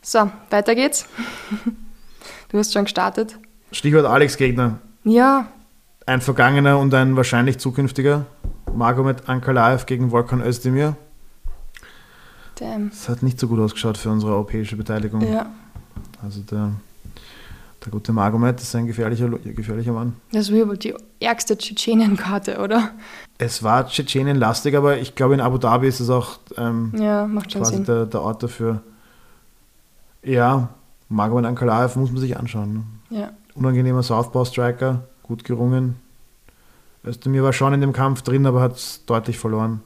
So, 0.00 0.30
weiter 0.50 0.76
geht's. 0.76 1.06
Du 2.48 2.58
hast 2.58 2.72
schon 2.72 2.84
gestartet. 2.84 3.36
Stichwort 3.72 4.06
Alex 4.06 4.36
Gegner. 4.36 4.78
Ja, 5.02 5.48
Ein 6.06 6.20
vergangener 6.20 6.78
und 6.78 6.94
ein 6.94 7.16
wahrscheinlich 7.16 7.58
zukünftiger. 7.58 8.26
Magomed 8.74 9.28
Ankalaev 9.28 9.86
gegen 9.86 10.10
Volkan 10.10 10.42
Özdemir. 10.42 10.96
damn. 12.58 12.90
Das 12.90 13.08
hat 13.08 13.22
nicht 13.22 13.38
so 13.38 13.48
gut 13.48 13.58
ausgeschaut 13.60 13.96
für 13.96 14.10
unsere 14.10 14.32
europäische 14.32 14.76
Beteiligung. 14.76 15.20
Ja. 15.22 15.46
Also 16.22 16.40
der, 16.40 16.72
der 17.84 17.92
gute 17.92 18.12
Magomed 18.12 18.60
ist 18.60 18.74
ein 18.74 18.86
gefährlicher, 18.86 19.28
gefährlicher 19.28 19.92
Mann. 19.92 20.14
Das 20.32 20.52
war 20.52 20.68
wohl 20.68 20.76
die 20.76 20.94
ärgste 21.20 21.56
Tschetschenienkarte, 21.56 22.58
oder? 22.58 22.90
Es 23.38 23.62
war 23.62 23.86
Tschetschenien-lastig, 23.86 24.76
aber 24.76 24.98
ich 24.98 25.14
glaube 25.14 25.34
in 25.34 25.40
Abu 25.40 25.58
Dhabi 25.58 25.88
ist 25.88 26.00
es 26.00 26.10
auch 26.10 26.38
ähm, 26.56 26.92
Ja, 26.96 27.28
quasi 27.50 27.82
der, 27.84 28.06
der 28.06 28.22
Ort 28.22 28.42
dafür. 28.42 28.82
Ja, 30.22 30.70
Magomed 31.08 31.46
Ankalaev 31.46 31.96
muss 31.96 32.10
man 32.10 32.20
sich 32.20 32.36
anschauen. 32.36 32.84
Ne? 33.10 33.18
Ja. 33.18 33.30
Unangenehmer 33.54 34.02
Southpaw-Striker, 34.02 35.04
gut 35.22 35.44
gerungen. 35.44 35.96
Özdemir 37.06 37.42
war 37.42 37.52
schon 37.52 37.72
in 37.74 37.80
dem 37.80 37.92
Kampf 37.92 38.22
drin, 38.22 38.46
aber 38.46 38.60
hat 38.60 38.76
es 38.76 39.04
deutlich 39.06 39.38
verloren. 39.38 39.80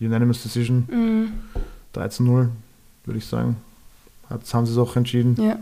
Unanimous 0.00 0.42
Decision, 0.42 0.86
Mhm. 0.90 1.32
13-0, 1.94 2.48
würde 3.04 3.18
ich 3.18 3.26
sagen. 3.26 3.56
Jetzt 4.30 4.52
haben 4.52 4.66
sie 4.66 4.72
es 4.72 4.78
auch 4.78 4.96
entschieden. 4.96 5.36
Ja. 5.42 5.56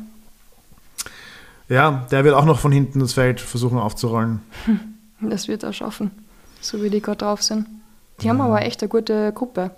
Ja, 1.69 2.07
der 2.11 2.25
wird 2.25 2.35
auch 2.35 2.45
noch 2.45 2.59
von 2.59 2.73
hinten 2.73 3.01
das 3.01 3.13
Feld 3.15 3.41
versuchen 3.41 3.79
aufzurollen. 3.79 4.41
Das 5.21 5.49
wird 5.49 5.63
er 5.63 5.73
schaffen. 5.73 6.11
So 6.61 6.83
wie 6.83 6.91
die 6.91 7.01
gerade 7.01 7.19
drauf 7.19 7.43
sind. 7.43 7.67
Die 8.21 8.29
haben 8.29 8.41
aber 8.43 8.61
echt 8.63 8.83
eine 8.83 8.91
gute 8.91 9.33
Gruppe. 9.33 9.71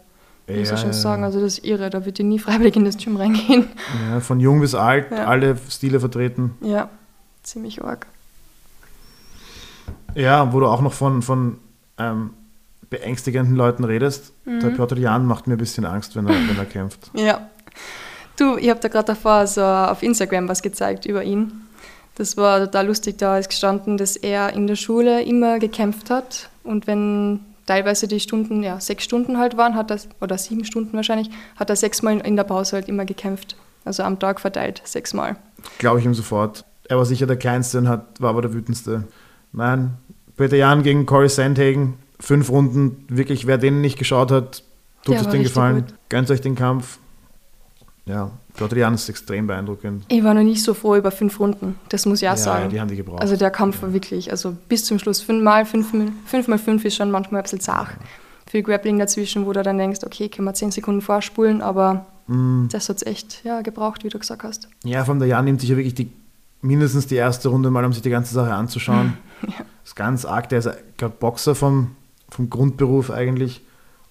muss 0.48 0.56
Ja, 0.56 0.62
ich 0.74 0.80
schon 0.80 0.88
ja, 0.88 0.92
sagen. 0.92 1.22
ja. 1.22 1.26
Also 1.26 1.40
das 1.40 1.58
ist 1.58 1.64
irre, 1.64 1.88
da 1.88 2.04
würde 2.04 2.20
ich 2.20 2.26
nie 2.26 2.40
freiwillig 2.40 2.74
in 2.74 2.84
das 2.84 2.96
Gym 2.96 3.16
reingehen. 3.16 3.66
Ja, 4.10 4.18
von 4.20 4.40
jung 4.40 4.60
bis 4.60 4.74
alt, 4.74 5.12
Ja. 5.12 5.26
alle 5.26 5.56
Stile 5.70 6.00
vertreten. 6.00 6.54
Ja, 6.62 6.88
ziemlich 7.44 7.84
arg. 7.84 8.08
Ja, 10.16 10.52
wo 10.52 10.60
du 10.60 10.66
auch 10.66 10.80
noch 10.80 10.92
von, 10.92 11.22
von 11.22 11.58
ähm, 11.98 12.30
beängstigenden 12.90 13.54
Leuten 13.54 13.84
redest. 13.84 14.32
Der 14.46 14.70
Mhm. 14.70 14.74
Piotr 14.74 14.96
Jan 14.98 15.26
macht 15.26 15.46
mir 15.46 15.54
ein 15.54 15.58
bisschen 15.58 15.84
Angst, 15.84 16.16
wenn 16.16 16.26
er, 16.26 16.34
wenn 16.34 16.56
er 16.58 16.64
kämpft. 16.64 17.10
Ja. 17.14 17.48
Du, 18.38 18.56
ich 18.58 18.68
habe 18.68 18.80
da 18.80 18.88
gerade 18.88 19.06
davor 19.06 19.46
so 19.46 19.62
auf 19.62 20.02
Instagram 20.02 20.48
was 20.48 20.60
gezeigt 20.62 21.06
über 21.06 21.22
ihn. 21.24 21.52
Das 22.16 22.36
war 22.36 22.60
total 22.60 22.86
lustig, 22.86 23.16
da 23.18 23.38
ist 23.38 23.48
gestanden, 23.48 23.96
dass 23.96 24.16
er 24.16 24.52
in 24.52 24.66
der 24.66 24.76
Schule 24.76 25.22
immer 25.22 25.58
gekämpft 25.58 26.10
hat 26.10 26.50
und 26.62 26.86
wenn 26.86 27.40
teilweise 27.66 28.08
die 28.08 28.20
Stunden, 28.20 28.62
ja, 28.62 28.78
sechs 28.80 29.04
Stunden 29.04 29.38
halt 29.38 29.56
waren, 29.56 29.74
hat 29.74 29.90
er, 29.90 29.98
oder 30.20 30.36
sieben 30.38 30.64
Stunden 30.64 30.94
wahrscheinlich, 30.94 31.30
hat 31.56 31.68
er 31.70 31.76
sechsmal 31.76 32.18
in 32.20 32.36
der 32.36 32.44
Pause 32.44 32.76
halt 32.76 32.88
immer 32.88 33.04
gekämpft. 33.04 33.56
Also 33.84 34.02
am 34.02 34.18
Tag 34.18 34.40
verteilt, 34.40 34.82
sechsmal. 34.84 35.36
Glaube 35.78 36.00
ich 36.00 36.04
ihm 36.06 36.14
sofort. 36.14 36.64
Er 36.88 36.96
war 36.98 37.04
sicher 37.06 37.26
der 37.26 37.36
Kleinste 37.36 37.78
und 37.78 37.88
hat, 37.88 38.20
war 38.20 38.30
aber 38.30 38.42
der 38.42 38.52
Wütendste. 38.52 39.04
Nein, 39.52 39.94
Peter 40.36 40.56
Jan 40.56 40.82
gegen 40.82 41.06
Corey 41.06 41.28
Sandhagen, 41.28 41.94
fünf 42.20 42.50
Runden. 42.50 43.04
Wirklich, 43.08 43.46
wer 43.46 43.58
den 43.58 43.80
nicht 43.80 43.98
geschaut 43.98 44.30
hat, 44.30 44.62
tut 45.04 45.14
Der 45.14 45.22
es 45.22 45.28
den 45.28 45.42
Gefallen. 45.42 45.86
gut. 45.86 45.94
Gönnt 46.08 46.30
euch 46.30 46.40
den 46.40 46.54
Kampf. 46.54 46.98
Ja, 48.04 48.30
Piotr 48.54 48.76
Jan 48.76 48.94
ist 48.94 49.08
extrem 49.08 49.48
beeindruckend. 49.48 50.04
Ich 50.08 50.22
war 50.22 50.32
noch 50.32 50.44
nicht 50.44 50.62
so 50.62 50.74
froh 50.74 50.94
über 50.94 51.10
fünf 51.10 51.40
Runden, 51.40 51.74
das 51.88 52.06
muss 52.06 52.22
ich 52.22 52.28
auch 52.28 52.32
ja, 52.32 52.36
sagen. 52.36 52.70
die 52.70 52.80
haben 52.80 52.88
die 52.88 52.96
gebraucht. 52.96 53.20
Also 53.20 53.36
der 53.36 53.50
Kampf 53.50 53.82
war 53.82 53.92
wirklich, 53.92 54.30
also 54.30 54.56
bis 54.68 54.84
zum 54.84 55.00
Schluss 55.00 55.20
fünfmal, 55.20 55.66
fünf, 55.66 55.92
fünfmal 56.24 56.58
fünf 56.58 56.84
ist 56.84 56.94
schon 56.94 57.10
manchmal 57.10 57.40
ein 57.40 57.42
bisschen 57.42 57.60
zart. 57.60 57.88
Viel 58.48 58.62
Grappling 58.62 58.98
dazwischen, 59.00 59.44
wo 59.44 59.52
du 59.52 59.62
dann 59.62 59.76
denkst, 59.76 60.00
okay, 60.06 60.28
können 60.28 60.46
wir 60.46 60.54
zehn 60.54 60.70
Sekunden 60.70 61.00
vorspulen, 61.02 61.62
aber 61.62 62.06
Mm, 62.28 62.66
das 62.70 62.88
hat 62.88 62.96
es 62.96 63.06
echt 63.06 63.44
ja, 63.44 63.60
gebraucht, 63.62 64.02
wie 64.04 64.08
du 64.08 64.18
gesagt 64.18 64.42
hast. 64.42 64.68
ja, 64.84 65.04
von 65.04 65.18
der 65.18 65.28
Jan 65.28 65.44
nimmt 65.44 65.60
sich 65.60 65.70
ja 65.70 65.76
wirklich 65.76 65.94
die, 65.94 66.10
mindestens 66.60 67.06
die 67.06 67.14
erste 67.14 67.48
Runde 67.48 67.70
mal, 67.70 67.84
um 67.84 67.92
sich 67.92 68.02
die 68.02 68.10
ganze 68.10 68.34
Sache 68.34 68.52
anzuschauen. 68.52 69.16
Ist 69.86 69.94
ganz 69.96 70.24
arg. 70.24 70.48
Der 70.48 70.58
ist, 70.58 70.68
glaube 70.98 71.14
Boxer 71.20 71.54
vom, 71.54 71.92
vom 72.28 72.50
Grundberuf 72.50 73.10
eigentlich. 73.10 73.62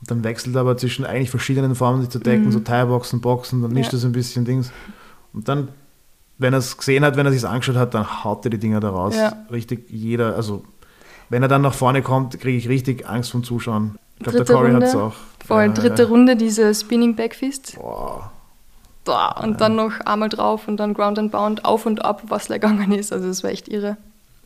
Und 0.01 0.09
dann 0.09 0.23
wechselt 0.23 0.55
er 0.55 0.61
aber 0.61 0.77
zwischen 0.77 1.05
eigentlich 1.05 1.29
verschiedenen 1.29 1.75
Formen, 1.75 2.01
sich 2.01 2.09
zu 2.09 2.19
decken, 2.19 2.45
Mhm. 2.45 2.51
so 2.51 2.59
Thai-Boxen, 2.61 3.19
Boxen, 3.21 3.61
dann 3.61 3.73
mischt 3.73 3.91
Ja. 3.91 3.97
er 3.97 3.99
so 4.01 4.07
ein 4.07 4.13
bisschen 4.13 4.45
Dings. 4.45 4.71
Und 5.33 5.49
dann, 5.49 5.67
wenn 6.37 6.53
er 6.53 6.59
es 6.59 6.77
gesehen 6.77 7.03
hat, 7.03 7.17
wenn 7.17 7.25
er 7.25 7.31
sich 7.33 7.45
angeschaut 7.45 7.75
hat, 7.75 7.93
dann 7.93 8.23
haut 8.23 8.45
er 8.45 8.51
die 8.51 8.57
Dinger 8.57 8.79
da 8.79 8.89
raus. 8.89 9.15
Ja. 9.17 9.33
Richtig 9.51 9.89
jeder, 9.89 10.35
also 10.35 10.63
wenn 11.29 11.41
er 11.41 11.49
dann 11.49 11.61
nach 11.61 11.73
vorne 11.73 12.01
kommt, 12.01 12.39
kriege 12.39 12.57
ich 12.57 12.69
richtig 12.69 13.07
Angst 13.09 13.31
vom 13.31 13.43
Zuschauen. 13.43 13.97
Ich 14.17 14.23
glaube, 14.23 14.37
der 14.37 14.45
Dritte 14.45 14.53
Corey 14.53 14.71
hat 14.71 14.83
es 14.83 14.93
Runde. 14.95 15.05
auch. 15.07 15.13
Voll, 15.45 15.63
Ja, 15.65 15.67
dritte 15.73 16.03
ja. 16.03 16.07
Runde, 16.07 16.35
diese 16.37 16.73
Spinning 16.73 17.15
Backfist. 17.17 17.75
Boah. 17.77 18.31
Da, 19.03 19.27
und 19.43 19.59
dann 19.61 19.75
noch 19.75 19.99
einmal 20.05 20.29
drauf 20.29 20.67
und 20.67 20.77
dann 20.77 20.93
Ground 20.93 21.19
and 21.19 21.31
Bound, 21.31 21.63
auf 21.65 21.85
und 21.85 22.03
ab, 22.05 22.23
was 22.29 22.47
da 22.47 22.55
gegangen 22.57 22.91
ist. 22.93 23.11
Also 23.11 23.27
das 23.27 23.43
war 23.43 23.51
echt 23.51 23.67
irre. 23.67 23.97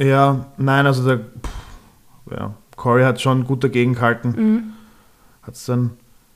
Ja, 0.02 0.46
nein, 0.58 0.86
also 0.86 1.06
der 1.06 1.18
pff, 1.18 2.32
ja, 2.32 2.54
Corey 2.76 3.04
hat 3.04 3.20
schon 3.20 3.46
gut 3.46 3.64
dagegen 3.64 3.94
gehalten. 3.96 4.34
Mhm. 4.38 4.64
Hat 5.44 5.56
es 5.56 5.66
dann 5.66 5.92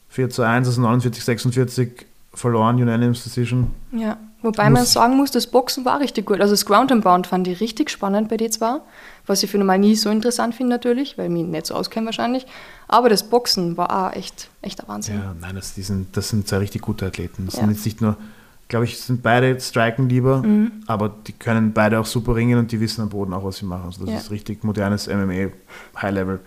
4 0.09 0.29
zu 0.29 0.41
1, 0.43 0.67
also 0.67 0.81
49, 0.81 1.23
46 1.23 2.05
verloren, 2.33 2.81
Unanimous 2.81 3.23
Decision. 3.23 3.71
Ja, 3.91 4.17
wobei 4.41 4.63
man 4.69 4.81
Muss- 4.81 4.91
sagen 4.93 5.15
muss, 5.15 5.31
das 5.31 5.47
Boxen 5.47 5.85
war 5.85 5.99
richtig 5.99 6.25
gut. 6.25 6.41
Also 6.41 6.53
das 6.53 6.65
Ground 6.65 6.91
and 6.91 7.03
Bound 7.03 7.27
fand 7.27 7.47
ich 7.47 7.61
richtig 7.61 7.89
spannend 7.89 8.27
bei 8.29 8.37
die 8.37 8.49
zwei, 8.49 8.79
was 9.27 9.43
ich 9.43 9.49
für 9.51 9.57
normal 9.59 9.79
nie 9.79 9.95
so 9.95 10.09
interessant 10.09 10.55
finde 10.55 10.71
natürlich, 10.71 11.17
weil 11.17 11.27
ich 11.27 11.31
mich 11.31 11.45
nicht 11.45 11.67
so 11.67 11.75
auskenne 11.75 12.07
wahrscheinlich. 12.07 12.45
Aber 12.87 13.07
das 13.07 13.23
Boxen 13.29 13.77
war 13.77 14.07
auch 14.07 14.13
echt, 14.15 14.49
echt 14.61 14.81
ein 14.81 14.87
Wahnsinn. 14.87 15.19
Ja, 15.19 15.35
nein, 15.39 15.55
das, 15.55 15.73
sind, 15.75 16.17
das 16.17 16.29
sind 16.29 16.47
zwei 16.47 16.57
richtig 16.57 16.81
gute 16.81 17.05
Athleten. 17.05 17.45
Das 17.45 17.55
Ja. 17.55 17.61
sind 17.61 17.71
jetzt 17.71 17.85
nicht 17.85 18.01
nur, 18.01 18.17
glaube 18.73 18.85
ich, 18.85 18.99
sind 18.99 19.21
beide 19.21 19.59
striken 19.59 20.09
lieber, 20.09 20.41
Mhm. 20.41 20.71
aber 20.87 21.13
die 21.27 21.33
können 21.33 21.73
beide 21.73 21.99
auch 21.99 22.07
super 22.07 22.33
ringen 22.33 22.57
und 22.57 22.71
die 22.71 22.79
wissen 22.79 23.01
am 23.01 23.09
Boden 23.09 23.31
auch, 23.31 23.43
was 23.43 23.57
sie 23.57 23.65
machen. 23.65 23.83
Also 23.85 24.01
das 24.03 24.09
Ja. 24.11 24.17
ist 24.19 24.31
richtig 24.31 24.63
modernes 24.63 25.07
MMA, 25.07 25.51
High 26.01 26.11
Level. 26.11 26.39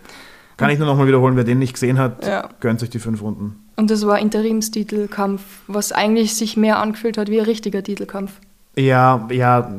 Kann 0.56 0.70
ich 0.70 0.78
nur 0.80 0.88
nochmal 0.88 1.06
wiederholen, 1.06 1.36
wer 1.36 1.44
den 1.44 1.60
nicht 1.60 1.74
gesehen 1.74 1.98
hat, 1.98 2.26
Ja. 2.26 2.48
gönnt 2.58 2.82
euch 2.82 2.90
die 2.90 2.98
fünf 2.98 3.22
Runden. 3.22 3.54
Und 3.76 3.90
das 3.92 4.04
war 4.06 4.18
Interimstitelkampf, 4.18 5.42
was 5.68 5.92
eigentlich 5.92 6.34
sich 6.34 6.56
mehr 6.56 6.78
angefühlt 6.80 7.16
hat 7.16 7.28
wie 7.30 7.38
ein 7.38 7.44
richtiger 7.46 7.82
Titelkampf. 7.84 8.32
Ja, 8.76 9.28
ja, 9.30 9.70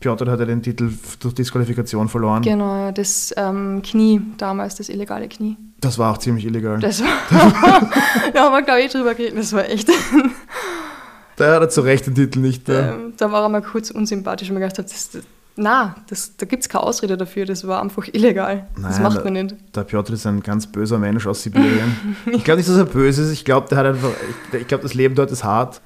Piotr 0.00 0.30
hat 0.32 0.40
ja 0.40 0.46
den 0.46 0.62
Titel 0.62 0.90
durch 1.20 1.34
Disqualifikation 1.34 2.08
verloren. 2.08 2.42
Genau, 2.42 2.90
das 2.90 3.32
ähm, 3.36 3.82
Knie 3.82 4.20
damals, 4.36 4.74
das 4.74 4.88
illegale 4.88 5.28
Knie. 5.28 5.56
Das 5.80 5.96
war 5.98 6.10
auch 6.12 6.18
ziemlich 6.18 6.44
illegal. 6.44 6.80
Das 6.80 7.00
war, 7.02 7.08
da 8.34 8.40
haben 8.44 8.52
wir 8.52 8.62
glaube 8.62 8.80
ich 8.80 8.90
drüber 8.90 9.14
geredet, 9.14 9.38
das 9.38 9.52
war 9.52 9.64
echt, 9.68 9.88
Da 11.36 11.54
hat 11.54 11.62
er 11.62 11.68
zu 11.68 11.80
Recht 11.80 12.06
den 12.06 12.14
Titel 12.14 12.38
nicht. 12.40 12.68
Ja. 12.68 12.94
ähm, 12.94 13.12
da 13.16 13.30
war 13.32 13.42
er 13.42 13.48
mal 13.48 13.62
kurz 13.62 13.90
unsympathisch 13.90 14.48
und 14.48 14.54
mir 14.54 14.60
gedacht, 14.60 14.78
das, 14.78 15.10
das, 15.10 15.22
na, 15.56 15.94
das, 16.08 16.36
da 16.36 16.46
gibt 16.46 16.62
es 16.62 16.68
keine 16.68 16.82
Ausrede 16.84 17.16
dafür, 17.16 17.44
das 17.46 17.66
war 17.66 17.80
einfach 17.82 18.08
illegal. 18.12 18.68
das 18.74 18.94
Nein, 18.94 19.02
macht 19.02 19.18
da- 19.18 19.24
man 19.24 19.32
nicht. 19.34 19.54
Der 19.74 19.84
Piotr 19.84 20.12
ist 20.14 20.26
ein 20.26 20.42
ganz 20.42 20.66
böser 20.66 20.98
Mensch 20.98 21.26
aus 21.26 21.42
Sibirien. 21.42 22.16
ich 22.32 22.44
glaube 22.44 22.58
nicht, 22.58 22.68
dass 22.68 22.76
er 22.76 22.84
böse 22.86 23.22
ist. 23.22 23.30
Ich 23.32 23.44
glaube, 23.44 23.68
der 23.68 23.78
hat 23.78 23.86
einfach, 23.86 24.10
ich, 24.52 24.60
ich 24.60 24.66
glaube, 24.68 24.82
das 24.82 24.94
Leben 24.94 25.14
dort 25.14 25.30
ist 25.30 25.44
hart 25.44 25.80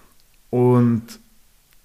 und, 0.51 1.03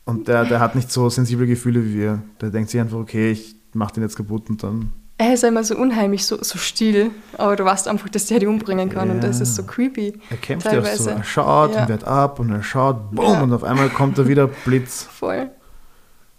und 0.06 0.28
der, 0.28 0.46
der 0.46 0.60
hat 0.60 0.76
nicht 0.76 0.92
so 0.92 1.10
sensible 1.10 1.46
Gefühle 1.48 1.84
wie 1.86 1.94
wir. 1.96 2.22
Der 2.42 2.50
denkt 2.50 2.70
sich 2.70 2.80
einfach, 2.80 2.98
okay, 2.98 3.32
ich 3.32 3.56
mache 3.74 3.94
den 3.96 4.04
jetzt 4.04 4.16
kaputt 4.16 4.50
und 4.50 4.64
dann. 4.64 4.92
Er 5.26 5.34
ist 5.36 5.44
immer 5.44 5.64
so 5.64 5.78
unheimlich, 5.78 6.26
so, 6.26 6.38
so 6.42 6.58
still, 6.58 7.12
aber 7.38 7.56
du 7.56 7.64
weißt 7.64 7.88
einfach, 7.88 8.10
dass 8.10 8.26
der 8.26 8.40
die 8.40 8.48
umbringen 8.48 8.90
kann 8.90 9.10
und 9.10 9.24
das 9.24 9.38
Ja. 9.38 9.44
ist 9.44 9.56
so 9.56 9.64
creepy. 9.64 10.20
Er 10.30 10.38
kämpft 10.38 10.66
ja 10.66 10.72
auch 10.72 10.76
so. 10.86 11.06
Teilweise. 11.06 11.12
Er 11.12 11.24
schaut 11.24 11.76
Ja. 11.76 11.82
und 11.84 11.90
wehrt 11.90 12.04
ab 12.04 12.40
und 12.40 12.52
er 12.52 12.62
schaut, 12.64 13.12
boom, 13.12 13.26
Ja. 13.32 13.42
und 13.44 13.54
auf 13.54 13.64
einmal 13.64 13.90
kommt 13.90 14.18
da 14.18 14.28
wieder 14.28 14.48
Blitz. 14.48 15.04
Voll, 15.20 15.50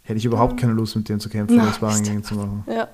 Hätte 0.03 0.19
ich 0.19 0.25
überhaupt 0.27 0.61
keine 0.61 0.75
Lust, 0.75 0.97
mit 0.97 1.09
dem 1.09 1.19
zu 1.19 1.31
kämpfen 1.31 1.61
Sparring 1.73 2.03
ist 2.03 2.05
gegen 2.09 2.23
zu 2.25 2.35
machen. 2.35 2.65
ja. 2.67 2.89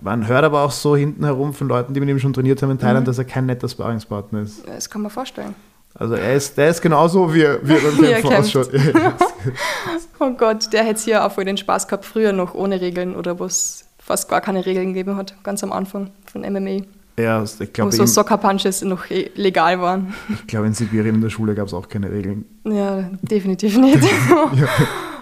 Man 0.00 0.26
hört 0.26 0.44
aber 0.44 0.62
auch 0.62 0.72
so 0.72 0.96
hinten 0.96 1.24
herum 1.24 1.54
von 1.54 1.68
Leuten, 1.68 1.94
die 1.94 2.00
mit 2.00 2.08
ihm 2.10 2.18
schon 2.18 2.32
trainiert 2.34 2.60
haben 2.62 2.72
in 2.72 2.78
Thailand, 2.78 3.02
Mhm. 3.04 3.06
dass 3.06 3.16
er 3.18 3.24
kein 3.24 3.46
netter 3.46 3.68
Sparringspartner 3.68 4.40
ist. 4.42 4.66
Das 4.68 4.90
kann 4.90 5.00
man 5.02 5.10
vorstellen. 5.10 5.54
Also 5.94 6.14
er 6.14 6.34
ist, 6.34 6.58
der 6.58 6.68
ist 6.70 6.82
genauso, 6.82 7.32
wie 7.32 7.42
er, 7.42 7.66
wie 7.66 7.72
er 7.74 7.80
beim 7.80 8.04
er 8.04 8.20
Kämpfen 8.20 8.36
ausschaut. 8.36 8.70
Oh 10.20 10.30
Gott, 10.30 10.72
der 10.72 10.84
hätte 10.84 11.02
hier 11.02 11.24
auch 11.24 11.32
voll 11.32 11.44
den 11.44 11.56
Spaß 11.56 11.86
gehabt, 11.88 12.04
früher 12.04 12.32
noch 12.32 12.54
ohne 12.54 12.80
Regeln 12.80 13.14
oder 13.14 13.38
wo 13.38 13.44
es 13.44 13.84
fast 14.04 14.28
gar 14.28 14.40
keine 14.40 14.64
Regeln 14.66 14.88
gegeben 14.88 15.16
hat, 15.16 15.34
ganz 15.42 15.64
am 15.64 15.72
Anfang 15.72 16.10
von 16.26 16.42
MMA. 16.42 16.82
Ja, 17.16 17.42
ich 17.44 17.60
Wo 17.60 17.64
glaube, 17.72 17.92
so 17.92 18.06
Soccer 18.06 18.38
Punches 18.38 18.82
noch 18.82 19.08
eh 19.10 19.30
legal 19.34 19.80
waren. 19.80 20.14
ich 20.28 20.46
glaube, 20.46 20.66
in 20.66 20.74
Sibirien 20.74 21.14
in 21.14 21.20
der 21.20 21.30
Schule 21.30 21.54
gab 21.54 21.68
es 21.68 21.74
auch 21.74 21.88
keine 21.88 22.10
Regeln. 22.10 22.44
Ja, 22.64 23.08
definitiv 23.22 23.76
nicht. 23.78 24.02
Ja. 24.54 24.68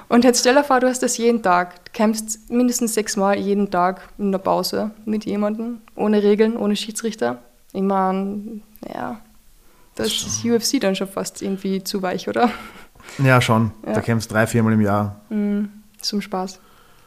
Und 0.09 0.25
jetzt 0.25 0.41
stell 0.41 0.55
dir 0.55 0.65
vor, 0.65 0.79
du 0.79 0.89
hast 0.89 1.03
das 1.03 1.17
jeden 1.17 1.43
Tag. 1.43 1.87
Du 1.87 1.93
kämpfst 1.93 2.51
mindestens 2.51 2.93
sechsmal 2.93 3.39
jeden 3.39 3.71
Tag 3.71 4.03
in 4.19 4.31
der 4.31 4.41
Pause 4.41 4.91
mit 5.07 5.25
jemandem, 5.25 5.79
ohne 5.95 6.23
Regeln, 6.23 6.59
ohne 6.59 6.77
Schiedsrichter. 6.77 7.39
Ich 7.73 7.81
meine, 7.81 8.61
ja, 8.93 9.21
das 9.95 10.09
ist 10.09 10.45
UFC 10.45 10.81
dann 10.81 10.97
schon 10.97 11.09
fast 11.09 11.41
irgendwie 11.41 11.83
zu 11.83 12.03
weich, 12.03 12.29
oder? 12.29 12.51
Ja, 13.25 13.41
schon. 13.41 13.71
Ja. 13.87 13.95
Da 13.95 14.01
kämpfst 14.03 14.31
drei, 14.31 14.47
viermal 14.47 14.75
im 14.75 14.83
Jahr. 14.83 15.23
Mhm, 15.31 15.71
zum 15.99 16.21
Spaß. 16.21 16.61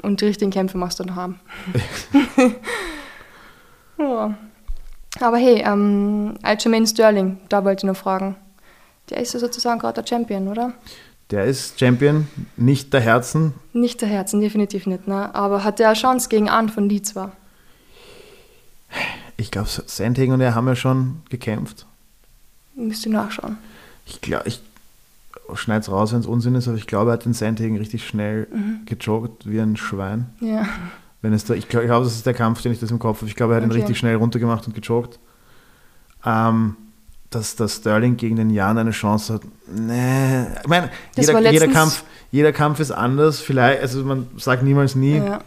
Und 0.06 0.22
die 0.22 0.26
richtigen 0.26 0.52
Kämpfe 0.52 0.78
machst 0.78 1.00
du 1.00 1.04
dann 1.04 1.16
haben. 1.16 1.40
ja. 3.98 4.38
Aber 5.20 5.38
hey, 5.38 5.64
ähm, 5.66 6.36
Aljamain 6.44 6.86
Sterling, 6.86 7.40
da 7.50 7.66
wollte 7.66 7.80
ich 7.80 7.92
noch 7.92 7.98
fragen. 7.98 8.36
Der 9.10 9.18
ist 9.20 9.34
ja 9.34 9.40
sozusagen 9.40 9.80
gerade 9.80 10.04
der 10.04 10.08
Champion, 10.08 10.48
oder? 10.48 10.74
Der 11.32 11.46
ist 11.46 11.80
Champion, 11.80 12.28
nicht 12.56 12.94
der 12.94 13.02
Herzen. 13.02 13.56
Nicht 13.74 14.02
der 14.02 14.10
Herzen, 14.10 14.42
definitiv 14.42 14.86
nicht, 14.86 15.08
ne? 15.08 15.34
Aber 15.34 15.64
hat 15.64 15.80
der 15.80 15.88
eine 15.88 15.98
Chance 15.98 16.30
gegen 16.30 16.50
an 16.50 16.70
von 16.70 16.88
die 16.88 17.02
zwar? 17.02 17.32
Ich 19.36 19.50
glaube, 19.50 19.68
Sandhagen 19.68 20.34
und 20.34 20.42
er 20.42 20.54
haben 20.54 20.68
ja 20.68 20.76
schon 20.76 21.24
gekämpft. 21.30 21.88
Müsst 22.76 23.08
ihr 23.08 23.12
nachschauen. 23.12 23.58
Ich 24.06 24.22
glaube, 24.22 24.48
ich 24.48 24.62
schneide 25.54 25.82
es 25.82 25.92
raus, 25.92 26.12
wenn 26.14 26.20
es 26.20 26.26
Unsinn 26.26 26.56
ist, 26.56 26.68
aber 26.68 26.78
ich 26.78 26.88
glaube, 26.88 27.12
er 27.12 27.14
hat 27.14 27.26
den 27.26 27.34
Sandhagen 27.34 27.78
richtig 27.78 28.08
schnell 28.08 28.48
Mhm. 28.52 28.80
gejoggt 28.86 29.50
wie 29.50 29.60
ein 29.60 29.78
Schwein. 29.78 30.28
Ja. 30.42 30.66
Wenn 31.22 31.34
es 31.34 31.46
da, 31.46 31.54
ich 31.54 31.68
glaube, 31.70 31.86
glaub, 31.88 32.04
das 32.04 32.14
ist 32.16 32.26
der 32.26 32.34
Kampf, 32.34 32.62
den 32.62 32.72
ich 32.72 32.80
das 32.80 32.92
im 32.92 33.00
Kopf 33.00 33.18
habe. 33.22 33.30
Ich 33.30 33.36
glaube, 33.36 33.54
er 33.54 33.58
hat 33.58 33.64
ihn 33.64 33.70
Okay. 33.72 33.80
richtig 33.80 33.98
schnell 33.98 34.16
runtergemacht 34.16 34.68
und 34.68 34.74
gejoggt. 34.76 35.20
Ähm, 36.26 36.76
dass, 37.30 37.56
dass 37.56 37.76
Sterling 37.78 38.16
gegen 38.18 38.36
den 38.38 38.50
Jan 38.50 38.78
eine 38.78 38.92
Chance 38.92 39.34
hat. 39.34 39.42
Nee. 39.68 40.46
Ich 40.62 40.68
meine, 40.68 40.90
jeder, 41.18 41.52
jeder, 41.52 41.68
Kampf, 41.68 42.04
jeder 42.32 42.54
Kampf 42.54 42.80
ist 42.80 42.92
anders. 42.92 43.40
Vielleicht, 43.42 43.82
also 43.82 44.04
man 44.06 44.28
sagt 44.38 44.64
niemals 44.64 44.96
nie. 44.96 45.18
ja. 45.18 45.42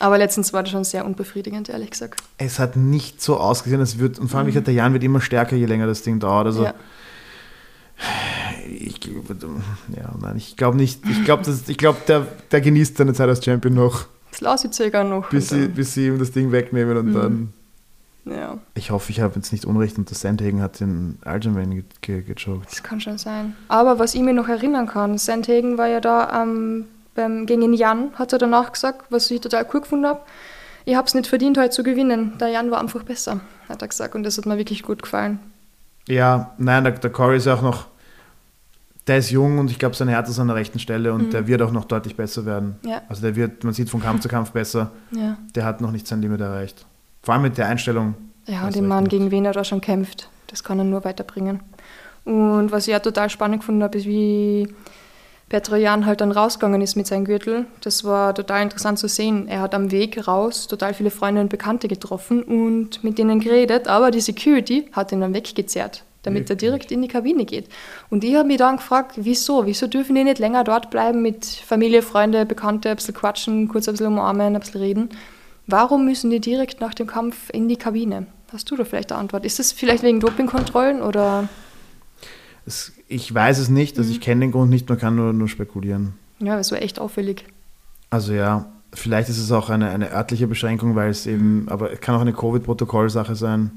Aber 0.00 0.18
letztens 0.18 0.52
war 0.52 0.62
das 0.64 0.72
schon 0.72 0.84
sehr 0.84 1.06
unbefriedigend, 1.06 1.68
ehrlich 1.70 1.90
gesagt. 1.92 2.20
Es 2.36 2.58
hat 2.58 2.76
nicht 2.76 3.22
so 3.22 3.38
ausgesehen, 3.38 3.80
es 3.80 3.98
wird, 3.98 4.18
und 4.18 4.28
vor 4.28 4.40
allem, 4.40 4.48
ich 4.48 4.62
der 4.62 4.74
Jan 4.74 4.92
wird 4.92 5.04
immer 5.04 5.20
stärker, 5.20 5.56
je 5.56 5.64
länger 5.66 5.86
das 5.86 6.02
Ding 6.02 6.18
dauert. 6.18 6.46
Also, 6.46 6.60
Mhm. 6.60 6.66
ja. 6.66 6.74
Ich, 8.68 9.00
ja, 9.06 10.14
nein, 10.20 10.36
ich 10.36 10.56
glaube 10.56 10.76
nicht. 10.76 11.00
Ich 11.08 11.24
glaube, 11.24 11.42
glaub, 11.76 12.06
der, 12.06 12.26
der 12.50 12.60
genießt 12.60 12.96
seine 12.96 13.12
Zeit 13.14 13.28
als 13.28 13.44
Champion 13.44 13.74
noch, 13.74 14.06
Das 14.30 14.40
Lausi-Zögern 14.40 15.08
noch. 15.08 15.28
bis 15.30 15.48
sie, 15.48 15.68
bis 15.68 15.94
sie 15.94 16.06
ihm 16.08 16.18
das 16.18 16.32
Ding 16.32 16.50
wegnehmen 16.52 16.96
und 16.96 17.06
Mhm. 17.10 17.14
dann. 17.14 17.52
Ja, 18.26 18.56
Ich 18.74 18.90
hoffe, 18.90 19.10
ich 19.12 19.20
habe 19.20 19.34
jetzt 19.36 19.52
nicht 19.52 19.66
Unrecht 19.66 19.98
und 19.98 20.08
der 20.08 20.16
Sandhagen 20.16 20.62
hat 20.62 20.80
den 20.80 21.18
Aljamain 21.26 21.70
ge 21.70 21.84
ge 22.00 22.22
gechoked. 22.22 22.70
das 22.70 22.82
kann 22.82 22.98
schon 22.98 23.18
sein. 23.18 23.54
Aber 23.68 23.98
was 23.98 24.14
ich 24.14 24.22
mir 24.22 24.32
noch 24.32 24.48
erinnern 24.48 24.86
kann, 24.86 25.18
Sandhagen 25.18 25.76
war 25.76 25.88
ja 25.88 26.00
da 26.00 26.42
ähm, 26.42 26.86
beim, 27.14 27.44
gegen 27.44 27.60
den 27.60 27.74
Jan, 27.74 28.12
hat 28.14 28.32
er 28.32 28.38
danach 28.38 28.72
gesagt, 28.72 29.04
was 29.10 29.30
ich 29.30 29.42
total 29.42 29.66
cool 29.74 29.82
gefunden 29.82 30.06
habe. 30.06 30.20
Ich 30.86 30.94
habe 30.96 31.06
es 31.06 31.12
nicht 31.14 31.26
verdient, 31.26 31.58
heute 31.58 31.70
zu 31.70 31.82
gewinnen. 31.82 32.32
Der 32.40 32.48
Jan 32.48 32.70
war 32.70 32.80
einfach 32.80 33.02
besser, 33.02 33.40
hat 33.68 33.82
er 33.82 33.88
gesagt. 33.88 34.14
Und 34.14 34.22
das 34.22 34.38
hat 34.38 34.46
mir 34.46 34.56
wirklich 34.56 34.82
gut 34.82 35.02
gefallen. 35.02 35.38
Ja, 36.08 36.52
nein, 36.58 36.84
der, 36.84 36.92
der 36.92 37.10
Corey 37.10 37.36
ist 37.38 37.48
auch 37.48 37.62
noch, 37.62 37.86
der 39.06 39.18
ist 39.18 39.30
jung 39.30 39.58
und 39.58 39.70
ich 39.70 39.78
glaube, 39.78 39.94
sein 39.94 40.08
Herz 40.08 40.28
ist 40.28 40.38
an 40.38 40.48
der 40.48 40.56
rechten 40.56 40.78
Stelle 40.78 41.12
und 41.12 41.32
der 41.32 41.46
wird 41.46 41.62
auch 41.62 41.72
noch 41.72 41.84
deutlich 41.84 42.16
besser 42.16 42.44
werden. 42.46 42.76
Ja. 42.84 43.02
Also 43.08 43.22
der 43.22 43.36
wird, 43.36 43.64
man 43.64 43.72
sieht 43.74 43.90
von 43.90 44.00
Kampf 44.00 44.20
zu 44.20 44.28
Kampf 44.28 44.50
besser, 44.50 44.90
Ja, 45.10 45.36
der 45.54 45.64
hat 45.64 45.80
noch 45.80 45.90
nicht 45.90 46.06
sein 46.06 46.20
Limit 46.22 46.40
erreicht. 46.40 46.84
Vor 47.22 47.34
allem 47.34 47.42
mit 47.42 47.56
der 47.58 47.68
Einstellung. 47.68 48.14
ja 48.46 48.64
und 48.66 48.74
den 48.74 48.82
recht 48.84 48.88
Mann, 48.88 49.08
gegen 49.08 49.30
wen 49.30 49.44
er 49.44 49.52
da 49.52 49.64
schon 49.64 49.80
kämpft, 49.80 50.28
das 50.48 50.62
kann 50.62 50.78
er 50.78 50.84
nur 50.84 51.04
weiterbringen. 51.04 51.60
Und 52.24 52.72
was 52.72 52.88
ich 52.88 52.94
auch 52.96 53.00
total 53.00 53.28
spannend 53.28 53.60
gefunden 53.60 53.82
habe, 53.82 53.98
ist, 53.98 54.06
wie 54.06 54.68
Petrojan 55.54 56.04
halt 56.04 56.20
dann 56.20 56.32
rausgegangen 56.32 56.82
ist 56.82 56.96
mit 56.96 57.06
seinem 57.06 57.24
Gürtel. 57.24 57.66
Das 57.80 58.02
war 58.02 58.34
total 58.34 58.62
interessant 58.62 58.98
zu 58.98 59.06
sehen. 59.06 59.46
Er 59.46 59.60
hat 59.60 59.72
am 59.72 59.92
Weg 59.92 60.26
raus 60.26 60.66
total 60.66 60.94
viele 60.94 61.12
Freunde 61.12 61.40
und 61.40 61.48
Bekannte 61.48 61.86
getroffen 61.86 62.42
und 62.42 63.04
mit 63.04 63.18
denen 63.18 63.38
geredet, 63.38 63.86
aber 63.86 64.10
die 64.10 64.20
Security 64.20 64.88
hat 64.90 65.12
ihn 65.12 65.20
dann 65.20 65.32
weggezerrt, 65.32 66.02
damit 66.24 66.50
er 66.50 66.56
direkt 66.56 66.90
in 66.90 67.02
die 67.02 67.06
Kabine 67.06 67.44
geht. 67.44 67.68
Und 68.10 68.24
ich 68.24 68.34
habe 68.34 68.48
mich 68.48 68.56
dann 68.56 68.78
gefragt, 68.78 69.12
wieso? 69.14 69.64
Wieso 69.64 69.86
dürfen 69.86 70.16
die 70.16 70.24
nicht 70.24 70.40
länger 70.40 70.64
dort 70.64 70.90
bleiben 70.90 71.22
mit 71.22 71.44
Familie, 71.44 72.02
Freunde, 72.02 72.46
Bekannte, 72.46 72.90
ein 72.90 72.96
bisschen 72.96 73.14
quatschen, 73.14 73.68
kurz 73.68 73.86
ein 73.86 73.92
bisschen 73.92 74.08
umarmen, 74.08 74.56
ein 74.56 74.60
bisschen 74.60 74.80
reden? 74.80 75.08
Warum 75.68 76.04
müssen 76.04 76.30
die 76.30 76.40
direkt 76.40 76.80
nach 76.80 76.94
dem 76.94 77.06
Kampf 77.06 77.50
in 77.52 77.68
die 77.68 77.76
Kabine? 77.76 78.26
Hast 78.52 78.68
du 78.72 78.76
da 78.76 78.84
vielleicht 78.84 79.12
eine 79.12 79.20
Antwort? 79.20 79.46
Ist 79.46 79.60
das 79.60 79.70
vielleicht 79.70 80.02
wegen 80.02 80.18
Dopingkontrollen 80.18 81.00
oder? 81.00 81.48
Es, 82.66 82.92
ich 83.08 83.32
weiß 83.32 83.58
es 83.58 83.68
nicht, 83.68 83.98
also 83.98 84.10
ich 84.10 84.20
kenne 84.20 84.42
den 84.42 84.52
Grund 84.52 84.70
nicht, 84.70 84.88
man 84.88 84.98
kann 84.98 85.14
nur, 85.16 85.32
nur 85.32 85.48
spekulieren. 85.48 86.14
Ja, 86.38 86.56
das 86.56 86.72
war 86.72 86.82
echt 86.82 86.98
auffällig. 86.98 87.44
Also 88.10 88.32
ja, 88.32 88.66
vielleicht 88.92 89.28
ist 89.28 89.38
es 89.38 89.50
auch 89.52 89.70
eine, 89.70 89.90
eine 89.90 90.10
örtliche 90.10 90.46
Beschränkung, 90.46 90.94
weil 90.94 91.10
es 91.10 91.26
eben, 91.26 91.68
aber 91.68 91.92
es 91.92 92.00
kann 92.00 92.14
auch 92.14 92.20
eine 92.20 92.32
Covid-Protokoll-Sache 92.32 93.34
sein. 93.34 93.70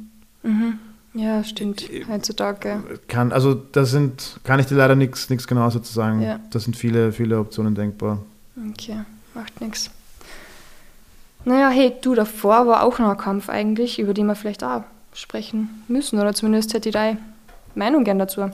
Ja, 1.14 1.44
stimmt. 1.44 1.90
Heutzutage. 2.08 2.84
Kann, 3.08 3.32
also 3.32 3.56
da 3.56 3.86
sind, 3.86 4.40
kann 4.44 4.60
ich 4.60 4.68
dir 4.68 4.76
leider 4.76 4.96
nichts 4.96 5.28
genau 5.48 5.70
dazu 5.70 5.92
sagen. 5.92 6.22
Ja. 6.22 6.40
Da 6.52 6.60
sind 6.60 6.76
viele, 6.76 7.12
viele 7.12 7.40
Optionen 7.40 7.74
denkbar. 7.74 8.20
Okay, 8.72 9.02
macht 9.34 9.60
nichts. 9.60 9.90
Naja, 11.44 11.70
hey, 11.70 11.94
du, 12.02 12.14
davor 12.14 12.68
war 12.68 12.84
auch 12.84 13.00
noch 13.00 13.10
ein 13.10 13.18
Kampf 13.18 13.50
eigentlich, 13.50 14.00
über 14.00 14.14
den 14.14 14.28
wir 14.28 14.36
vielleicht 14.36 14.64
auch 14.64 14.84
sprechen 15.14 15.84
müssen, 15.88 16.20
oder 16.20 16.34
zumindest 16.34 16.74
hätte 16.74 16.90
ich 16.90 16.94
deine 16.94 17.18
Meinung 17.74 18.04
gern 18.04 18.20
dazu. 18.20 18.52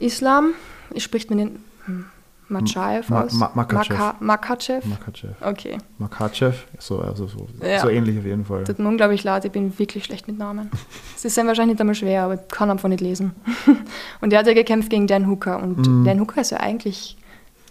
Islam, 0.00 0.54
ich 0.92 1.02
spricht 1.04 1.30
man 1.30 1.38
den 1.38 1.64
hm, 1.86 2.04
Machaev 2.48 3.08
Ma- 3.10 3.22
aus? 3.22 3.32
Ma- 3.34 3.50
Makachev. 3.54 3.90
Maka- 3.96 4.16
Makachev? 4.20 4.84
Makachev. 4.86 5.34
Okay, 5.40 5.78
Makachev, 5.98 6.66
so, 6.78 6.98
also 7.00 7.26
so, 7.28 7.46
Ja. 7.64 7.80
so 7.80 7.88
ähnlich 7.88 8.18
auf 8.18 8.24
jeden 8.24 8.44
Fall. 8.44 8.64
tut 8.64 8.78
mir 8.78 8.88
unglaublich 8.88 9.22
leid, 9.22 9.44
ich 9.44 9.52
bin 9.52 9.78
wirklich 9.78 10.04
schlecht 10.04 10.26
mit 10.26 10.36
Namen. 10.38 10.70
Es 11.16 11.24
ist 11.24 11.36
wahrscheinlich 11.36 11.74
nicht 11.74 11.80
einmal 11.80 11.94
schwer, 11.94 12.24
aber 12.24 12.34
ich 12.34 12.48
kann 12.48 12.70
einfach 12.70 12.88
nicht 12.88 13.02
lesen. 13.02 13.32
und 14.20 14.32
er 14.32 14.40
hat 14.40 14.46
ja 14.46 14.54
gekämpft 14.54 14.90
gegen 14.90 15.06
Dan 15.06 15.28
Hooker 15.28 15.62
und 15.62 15.86
Mhm. 15.86 16.04
Dan 16.04 16.20
Hooker 16.20 16.40
ist 16.40 16.50
ja 16.50 16.58
eigentlich 16.58 17.16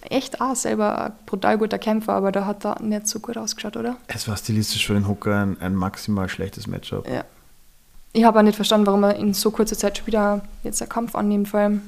echt 0.09 0.39
auch 0.39 0.55
selber 0.55 1.05
ein 1.07 1.11
brutal 1.25 1.57
guter 1.57 1.77
Kämpfer, 1.77 2.13
aber 2.13 2.31
da 2.31 2.45
hat 2.45 2.63
er 2.65 2.81
nicht 2.81 3.07
so 3.07 3.19
gut 3.19 3.37
ausgeschaut, 3.37 3.75
oder? 3.75 3.97
Es 4.07 4.27
war 4.29 4.37
stilistisch 4.37 4.87
für 4.87 4.93
den 4.93 5.07
Hooker 5.09 5.41
ein, 5.41 5.57
ein 5.59 5.75
maximal 5.75 6.29
schlechtes 6.29 6.67
Matchup. 6.67 7.05
Ja. 7.09 7.25
Ich 8.13 8.23
habe 8.23 8.39
auch 8.39 8.43
nicht 8.43 8.55
verstanden, 8.55 8.87
warum 8.87 9.03
er 9.03 9.15
in 9.17 9.33
so 9.33 9.51
kurzer 9.51 9.77
Zeit 9.77 9.97
schon 9.97 10.07
wieder 10.07 10.41
jetzt 10.63 10.81
einen 10.81 10.89
Kampf 10.89 11.15
annimmt, 11.15 11.49
vor 11.49 11.59
allem 11.59 11.81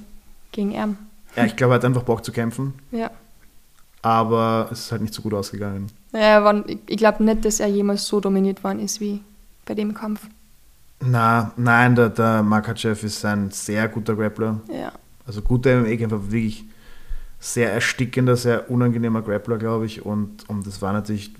gegen 0.52 0.72
ihn. 0.72 0.98
Ja, 1.36 1.46
ich 1.46 1.56
glaube, 1.56 1.74
er 1.74 1.76
hat 1.76 1.86
einfach 1.86 2.04
Bock 2.04 2.24
zu 2.26 2.32
kämpfen, 2.32 2.74
Ja. 2.92 3.10
aber 4.02 4.68
es 4.72 4.80
ist 4.86 4.92
halt 4.92 5.02
nicht 5.02 5.14
so 5.14 5.22
gut 5.22 5.34
ausgegangen. 5.34 5.88
Ja, 6.14 6.20
er 6.20 6.44
war, 6.44 6.68
ich 6.68 6.80
ich 6.88 6.98
glaube 6.98 7.24
nicht, 7.24 7.46
dass 7.46 7.60
er 7.60 7.68
jemals 7.68 8.06
so 8.06 8.20
dominiert 8.20 8.64
worden 8.64 8.80
ist 8.80 9.00
wie 9.00 9.22
bei 9.66 9.74
dem 9.76 9.94
Kampf. 9.94 10.22
Na, 11.04 11.52
nein, 11.58 11.96
der, 11.96 12.10
der 12.10 12.44
Makachev 12.44 13.04
ist 13.06 13.24
ein 13.26 13.50
sehr 13.52 13.88
guter 13.88 14.16
Grappler. 14.16 14.60
Ja. 14.72 14.92
Also 15.26 15.42
guter 15.42 15.76
MMA-Kämpfer, 15.82 16.32
wirklich 16.32 16.66
sehr 17.40 17.72
erstickender, 17.74 18.36
sehr 18.36 18.70
unangenehmer 18.70 19.22
Grappler, 19.22 19.58
glaube 19.58 19.86
ich. 19.86 20.06
Und, 20.06 20.48
und 20.50 20.68
das 20.68 20.82
war 20.82 20.94
natürlich, 20.94 21.32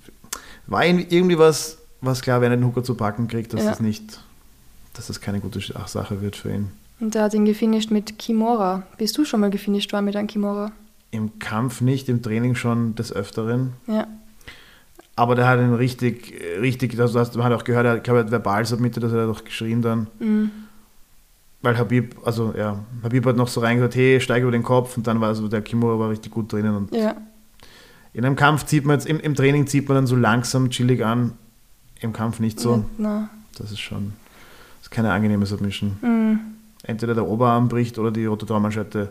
war 0.66 0.84
irgendwie 0.84 1.38
was, 1.38 1.78
was 2.00 2.22
klar, 2.22 2.40
wenn 2.40 2.50
er 2.50 2.56
den 2.56 2.66
Hooker 2.66 2.82
zu 2.82 2.94
packen 2.96 3.28
kriegt, 3.28 3.52
dass 3.52 3.62
Ja. 3.62 3.70
das 3.70 3.80
nicht, 3.80 4.20
dass 4.94 5.06
das 5.08 5.20
keine 5.20 5.38
gute 5.40 5.60
Sache 5.60 6.20
wird 6.22 6.34
für 6.34 6.52
ihn. 6.52 6.72
Und 7.02 7.16
er 7.16 7.24
hat 7.24 7.34
ihn 7.34 7.44
gefinisht 7.44 7.90
mit 7.90 8.16
Kimura. 8.18 8.84
Bist 8.96 9.18
du 9.18 9.24
schon 9.24 9.40
mal 9.40 9.50
gefinisht 9.50 9.92
worden 9.92 10.04
mit 10.04 10.14
einem 10.14 10.28
Kimura? 10.28 10.70
Im 11.10 11.38
Kampf 11.40 11.80
nicht, 11.80 12.08
im 12.08 12.22
Training 12.22 12.54
schon 12.54 12.94
des 12.94 13.12
Öfteren. 13.12 13.72
Ja. 13.88 14.06
Aber 15.16 15.34
der 15.34 15.48
hat 15.48 15.58
ihn 15.58 15.74
richtig, 15.74 16.32
richtig, 16.60 16.98
also 17.00 17.18
hast, 17.18 17.34
man 17.36 17.44
hat 17.44 17.52
auch 17.52 17.64
gehört, 17.64 17.84
er, 17.84 17.98
glaube, 17.98 18.20
hat 18.20 18.30
verbal 18.30 18.64
submitted, 18.64 19.02
das 19.02 19.10
hat 19.10 19.18
er 19.18 19.26
doch 19.26 19.44
geschrien 19.44 19.82
dann. 19.82 20.06
Mhm. 20.20 20.50
Weil 21.60 21.76
Habib, 21.76 22.14
also 22.24 22.54
ja, 22.56 22.78
Habib 23.02 23.26
hat 23.26 23.36
noch 23.36 23.48
so 23.48 23.60
reingesagt, 23.60 23.96
hey, 23.96 24.20
steig 24.20 24.42
über 24.42 24.52
den 24.52 24.62
Kopf 24.62 24.96
und 24.96 25.06
dann 25.08 25.20
war 25.20 25.28
also 25.28 25.48
der 25.48 25.60
Kimura 25.60 25.98
war 25.98 26.08
richtig 26.10 26.32
gut 26.32 26.52
drinnen 26.52 26.74
und 26.76 26.94
Ja. 26.94 27.16
in 28.14 28.24
einem 28.24 28.36
Kampf 28.36 28.64
zieht 28.64 28.84
man 28.84 28.94
jetzt, 28.94 29.06
im, 29.06 29.18
im 29.18 29.34
Training 29.34 29.66
zieht 29.66 29.88
man 29.88 29.96
dann 29.96 30.06
so 30.06 30.14
langsam, 30.16 30.70
chillig 30.70 31.04
an, 31.04 31.32
im 32.00 32.12
Kampf 32.12 32.38
nicht 32.38 32.60
so. 32.60 32.76
Ja, 32.76 32.84
na. 32.98 33.30
Das 33.58 33.70
ist 33.72 33.80
schon, 33.80 34.12
das 34.78 34.86
ist 34.86 34.90
keine 34.90 35.12
angenehme 35.12 35.46
Submission. 35.46 35.96
Mhm. 36.00 36.40
Entweder 36.84 37.14
der 37.14 37.26
Oberarm 37.26 37.68
bricht 37.68 37.98
oder 37.98 38.10
die 38.10 38.26
Rotatormanschette, 38.26 39.10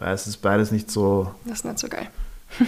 es 0.00 0.26
ist 0.26 0.36
beides 0.38 0.70
nicht 0.70 0.90
so, 0.90 1.30
Das 1.44 1.58
ist 1.58 1.64
nicht 1.64 1.78
so 1.78 1.88
geil. 1.88 2.08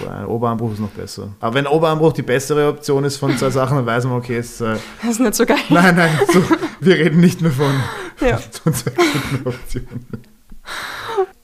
ein 0.08 0.26
Oberarmbruch 0.26 0.72
ist 0.72 0.80
noch 0.80 0.88
besser. 0.90 1.28
Aber 1.40 1.54
wenn 1.54 1.66
Oberarmbruch 1.66 2.12
die 2.12 2.22
bessere 2.22 2.68
Option 2.68 3.04
ist 3.04 3.16
von 3.18 3.36
zwei 3.36 3.50
Sachen, 3.50 3.76
dann 3.76 3.86
weiß 3.86 4.04
man, 4.04 4.14
okay, 4.18 4.38
ist, 4.38 4.60
äh, 4.60 4.76
Das 5.02 5.12
ist 5.12 5.20
nicht 5.20 5.34
so 5.34 5.44
geil. 5.46 5.58
nein, 5.68 5.94
nein, 5.96 6.10
so, 6.32 6.42
wir 6.80 6.94
reden 6.96 7.20
nicht 7.20 7.40
mehr 7.40 7.50
von, 7.52 7.72
Ja. 8.20 8.38
von 8.38 8.72
zwei 8.74 8.90
guten 8.90 9.46
Optionen. 9.48 10.06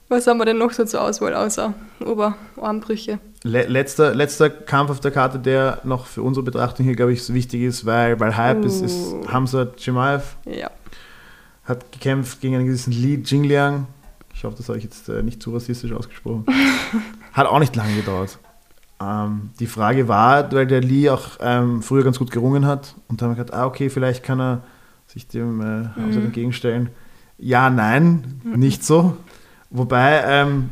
Was 0.09 0.27
haben 0.27 0.39
wir 0.39 0.45
denn 0.45 0.57
noch 0.57 0.71
so 0.73 0.83
zur 0.83 1.01
Auswahl 1.01 1.33
außer 1.33 1.73
Oberarmbrüche? 2.05 3.19
Le 3.43 3.63
letzter, 3.67 4.13
letzter 4.13 4.49
Kampf 4.49 4.91
auf 4.91 4.99
der 4.99 5.11
Karte, 5.11 5.39
der 5.39 5.79
noch 5.83 6.05
für 6.05 6.21
unsere 6.21 6.43
Betrachtung 6.43 6.85
hier, 6.85 6.95
glaube 6.95 7.13
ich, 7.13 7.23
so 7.23 7.33
wichtig 7.33 7.61
ist, 7.61 7.85
weil, 7.85 8.19
weil 8.19 8.35
Hype 8.35 8.65
ist, 8.65 8.81
ist 8.81 9.13
Uh. 9.13 9.25
Hamza 9.29 9.67
Chimaev, 9.77 10.35
Ja. 10.45 10.69
Hat 11.63 11.91
gekämpft 11.91 12.41
gegen 12.41 12.55
einen 12.55 12.65
gewissen 12.65 12.91
Li 12.93 13.21
Jingliang. 13.25 13.87
Ich 14.33 14.43
hoffe, 14.43 14.55
das 14.57 14.67
habe 14.69 14.77
ich 14.77 14.83
jetzt 14.83 15.09
äh, 15.09 15.21
nicht 15.23 15.41
zu 15.43 15.53
rassistisch 15.53 15.91
ausgesprochen. 15.91 16.45
hat 17.33 17.47
auch 17.47 17.59
nicht 17.59 17.75
lange 17.75 17.95
gedauert. 17.95 18.39
Ähm, 19.01 19.51
die 19.59 19.67
Frage 19.67 20.07
war, 20.07 20.51
weil 20.51 20.67
der 20.67 20.81
Li 20.81 21.09
auch 21.09 21.37
ähm, 21.39 21.81
früher 21.81 22.03
ganz 22.03 22.17
gut 22.19 22.31
gerungen 22.31 22.65
hat 22.65 22.95
und 23.07 23.21
dann 23.21 23.29
haben 23.29 23.37
wir 23.37 23.43
gedacht, 23.43 23.59
ah, 23.59 23.65
okay, 23.65 23.89
vielleicht 23.89 24.23
kann 24.23 24.39
er 24.39 24.61
sich 25.07 25.27
dem 25.27 25.61
äh, 25.61 25.99
Mhm. 25.99 26.25
entgegenstellen. 26.25 26.89
Ja, 27.37 27.69
nein, 27.69 28.39
nicht 28.43 28.83
so. 28.83 29.17
Wobei 29.71 30.21
ähm, 30.25 30.69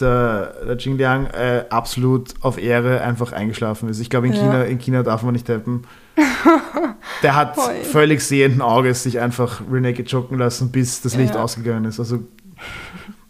der, 0.00 0.54
der 0.66 0.76
Jingliang 0.76 1.26
äh, 1.26 1.64
absolut 1.70 2.34
auf 2.40 2.58
Ehre 2.58 3.00
einfach 3.02 3.32
eingeschlafen 3.32 3.88
ist. 3.88 4.00
Ich 4.00 4.10
glaube, 4.10 4.26
in, 4.26 4.32
Ja. 4.32 4.40
China, 4.40 4.62
in 4.64 4.78
China 4.78 5.02
darf 5.04 5.22
man 5.22 5.32
nicht 5.34 5.46
tappen. 5.46 5.84
Der 7.22 7.34
hat 7.34 7.56
Oi. 7.58 7.82
völlig 7.84 8.20
sehenden 8.22 8.60
Auges 8.62 9.02
sich 9.02 9.20
einfach 9.20 9.62
renaked 9.70 10.10
jocken 10.10 10.38
lassen, 10.38 10.70
bis 10.70 11.00
das 11.00 11.16
Licht 11.16 11.34
Ja. 11.34 11.42
ausgegangen 11.42 11.84
ist. 11.86 11.98
Also 11.98 12.20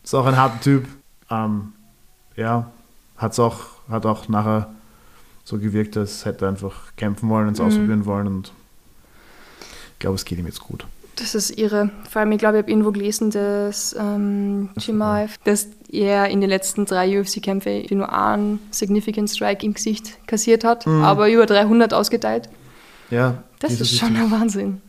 ist 0.03 0.15
auch 0.15 0.27
ein 0.27 0.37
harter 0.37 0.61
Typ. 0.61 0.87
Ähm, 1.31 1.73
ja, 2.37 2.71
hat's 3.17 3.39
auch, 3.39 3.61
hat 3.89 4.05
auch 4.07 4.29
nachher 4.29 4.71
so 5.45 5.59
gewirkt, 5.59 5.97
als 5.97 6.25
hätte 6.25 6.47
er 6.47 6.49
einfach 6.49 6.75
kämpfen 6.97 7.29
wollen 7.29 7.47
und 7.49 7.55
es 7.55 7.61
Mhm. 7.61 7.67
ausprobieren 7.67 8.07
wollen. 8.07 8.27
Und 8.27 8.53
ich 9.93 9.99
glaube, 10.01 10.17
es 10.17 10.25
geht 10.25 10.39
ihm 10.39 10.47
jetzt 10.47 10.61
gut. 10.61 10.87
Das 11.17 11.37
ist 11.37 11.57
irre. 11.59 11.91
Vor 12.11 12.21
allem, 12.21 12.33
ich 12.33 12.39
glaube, 12.39 12.57
ich 12.57 12.63
habe 12.63 12.71
irgendwo 12.73 12.91
gelesen, 12.91 13.31
dass 13.31 13.95
ähm, 13.97 14.71
Chimaev, 14.79 15.37
dass 15.45 15.69
er 15.89 16.29
in 16.29 16.41
den 16.41 16.51
letzten 16.51 16.87
drei 16.87 17.21
UFC-Kämpfen 17.21 17.85
nur 17.91 18.13
einen 18.13 18.59
Significant 18.73 19.31
Strike 19.31 19.65
im 19.65 19.75
Gesicht 19.75 20.27
kassiert 20.27 20.65
hat, 20.65 20.87
Mhm. 20.89 21.05
aber 21.05 21.31
über 21.31 21.47
300 21.47 21.95
ausgeteilt. 21.95 22.49
Ja, 23.11 23.43
Das 23.61 23.81
ist 23.81 23.99
schon 23.99 24.17
ein 24.17 24.31
Wahnsinn. 24.31 24.81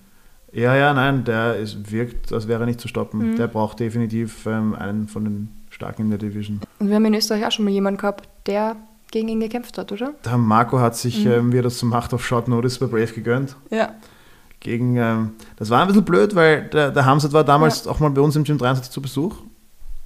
Ja, 0.51 0.75
ja, 0.75 0.93
nein, 0.93 1.23
der 1.25 1.57
ist, 1.57 1.91
wirkt, 1.91 2.31
als 2.31 2.47
wäre 2.47 2.61
er 2.63 2.65
nicht 2.65 2.79
zu 2.79 2.87
stoppen. 2.87 3.31
Mhm. 3.31 3.35
Der 3.35 3.47
braucht 3.47 3.79
definitiv 3.79 4.45
ähm, 4.45 4.73
einen 4.73 5.07
von 5.09 5.25
den 5.25 5.49
Starken 5.69 6.03
in 6.03 6.09
der 6.11 6.19
Division. 6.19 6.61
Und 6.79 6.87
wir 6.87 6.95
haben 6.95 7.05
in 7.05 7.13
Österreich 7.13 7.45
auch 7.45 7.51
schon 7.51 7.65
mal 7.65 7.71
jemanden 7.71 7.99
gehabt, 7.99 8.29
der 8.47 8.77
gegen 9.11 9.27
ihn 9.27 9.39
gekämpft 9.41 9.77
hat, 9.77 9.91
oder? 9.91 10.13
Der 10.23 10.37
Marco 10.37 10.79
hat 10.79 10.95
sich, 10.95 11.25
Mhm. 11.25 11.31
ähm, 11.31 11.51
wie 11.51 11.57
er 11.57 11.63
das 11.63 11.77
zum 11.77 11.89
Macht 11.89 12.13
auf 12.13 12.25
Short 12.25 12.47
Notice 12.47 12.79
bei 12.79 12.85
Brave 12.85 13.07
gegönnt. 13.07 13.55
Ja. 13.69 13.93
Gegen, 14.61 14.95
ähm, 14.95 15.31
das 15.57 15.69
war 15.69 15.81
ein 15.81 15.87
bisschen 15.87 16.05
blöd, 16.05 16.33
weil 16.35 16.69
der, 16.69 16.91
der 16.91 17.05
Hamzat 17.05 17.33
war 17.33 17.43
damals 17.43 17.85
auch 17.87 17.99
mal 17.99 18.09
bei 18.09 18.21
uns 18.21 18.35
im 18.35 18.43
Gym 18.45 18.57
23 18.57 18.91
zu 18.91 19.01
Besuch 19.01 19.35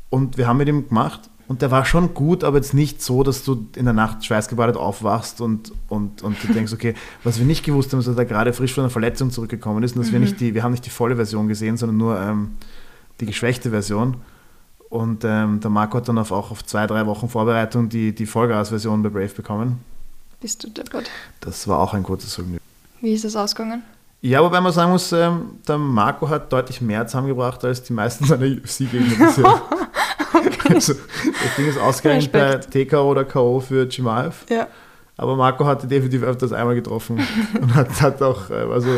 und 0.09 0.37
wir 0.37 0.47
haben 0.47 0.57
mit 0.57 0.67
ihm 0.67 0.87
gemacht 0.87 1.29
Und 1.49 1.63
der 1.63 1.71
war 1.71 1.83
schon 1.83 2.13
gut, 2.13 2.43
aber 2.43 2.57
jetzt 2.57 2.75
nicht 2.75 3.01
so, 3.01 3.23
dass 3.23 3.43
du 3.43 3.65
in 3.75 3.85
der 3.85 3.93
Nacht 3.95 4.23
schweißgebadet 4.23 4.77
aufwachst 4.77 5.41
und, 5.41 5.73
und, 5.87 6.21
und 6.21 6.37
du 6.43 6.53
denkst, 6.53 6.71
okay, 6.71 6.93
was 7.23 7.39
wir 7.39 7.45
nicht 7.47 7.65
gewusst 7.65 7.91
haben, 7.91 7.99
ist, 8.01 8.07
dass 8.07 8.15
er 8.15 8.25
gerade 8.25 8.53
frisch 8.53 8.75
von 8.75 8.83
einer 8.83 8.91
Verletzung 8.91 9.31
zurückgekommen 9.31 9.81
ist 9.81 9.95
und 9.95 10.03
dass 10.03 10.11
wir 10.11 10.19
nicht 10.19 10.39
die, 10.39 10.53
wir 10.53 10.61
haben 10.61 10.73
nicht 10.73 10.85
die 10.85 10.91
volle 10.91 11.15
Version 11.15 11.47
gesehen, 11.47 11.75
sondern 11.75 11.97
nur 11.97 12.21
ähm, 12.21 12.51
die 13.19 13.25
geschwächte 13.25 13.71
Version. 13.71 14.17
Und 14.89 15.23
ähm, 15.23 15.59
der 15.59 15.71
Marco 15.71 15.97
hat 15.97 16.07
dann 16.07 16.19
auf, 16.19 16.31
auch 16.31 16.51
auf 16.51 16.63
zwei, 16.63 16.85
drei 16.85 17.07
Wochen 17.07 17.27
Vorbereitung 17.27 17.89
die, 17.89 18.13
die 18.13 18.27
Vollgas-Version 18.27 19.01
bei 19.01 19.09
Brave 19.09 19.29
bekommen. 19.29 19.79
Bist 20.41 20.63
du 20.63 20.69
deppert. 20.69 21.09
Das 21.39 21.67
war 21.67 21.79
auch 21.79 21.95
ein 21.95 22.03
kurzes 22.03 22.35
Vergnügen. 22.35 22.61
Wie 23.01 23.13
ist 23.13 23.25
das 23.25 23.35
ausgegangen? 23.35 23.81
Ja, 24.21 24.43
wobei 24.43 24.61
man 24.61 24.71
sagen 24.71 24.91
muss, 24.91 25.11
ähm, 25.13 25.57
der 25.67 25.79
Marco 25.79 26.29
hat 26.29 26.53
deutlich 26.53 26.79
mehr 26.79 27.07
zusammengebracht 27.07 27.65
als 27.65 27.81
die 27.81 27.93
meisten 27.93 28.25
seiner 28.25 28.45
UFC-Gegner 28.45 29.25
bisher. 29.25 29.61
also, 30.69 30.93
das 30.93 31.55
Ding 31.57 31.67
ist 31.67 31.77
ausgegangen 31.79 32.27
bei 32.31 32.55
TKO 32.57 33.11
oder 33.11 33.25
K.O. 33.25 33.59
für 33.59 33.87
Chimaev. 33.89 34.45
Ja. 34.49 34.67
Aber 35.17 35.35
Marco 35.35 35.65
hatte 35.65 35.85
definitiv 35.87 36.23
öfters 36.23 36.53
einmal 36.53 36.75
getroffen 36.75 37.19
und 37.61 37.75
hat, 37.75 38.01
hat 38.01 38.21
auch, 38.21 38.49
äh, 38.49 38.53
also, 38.53 38.89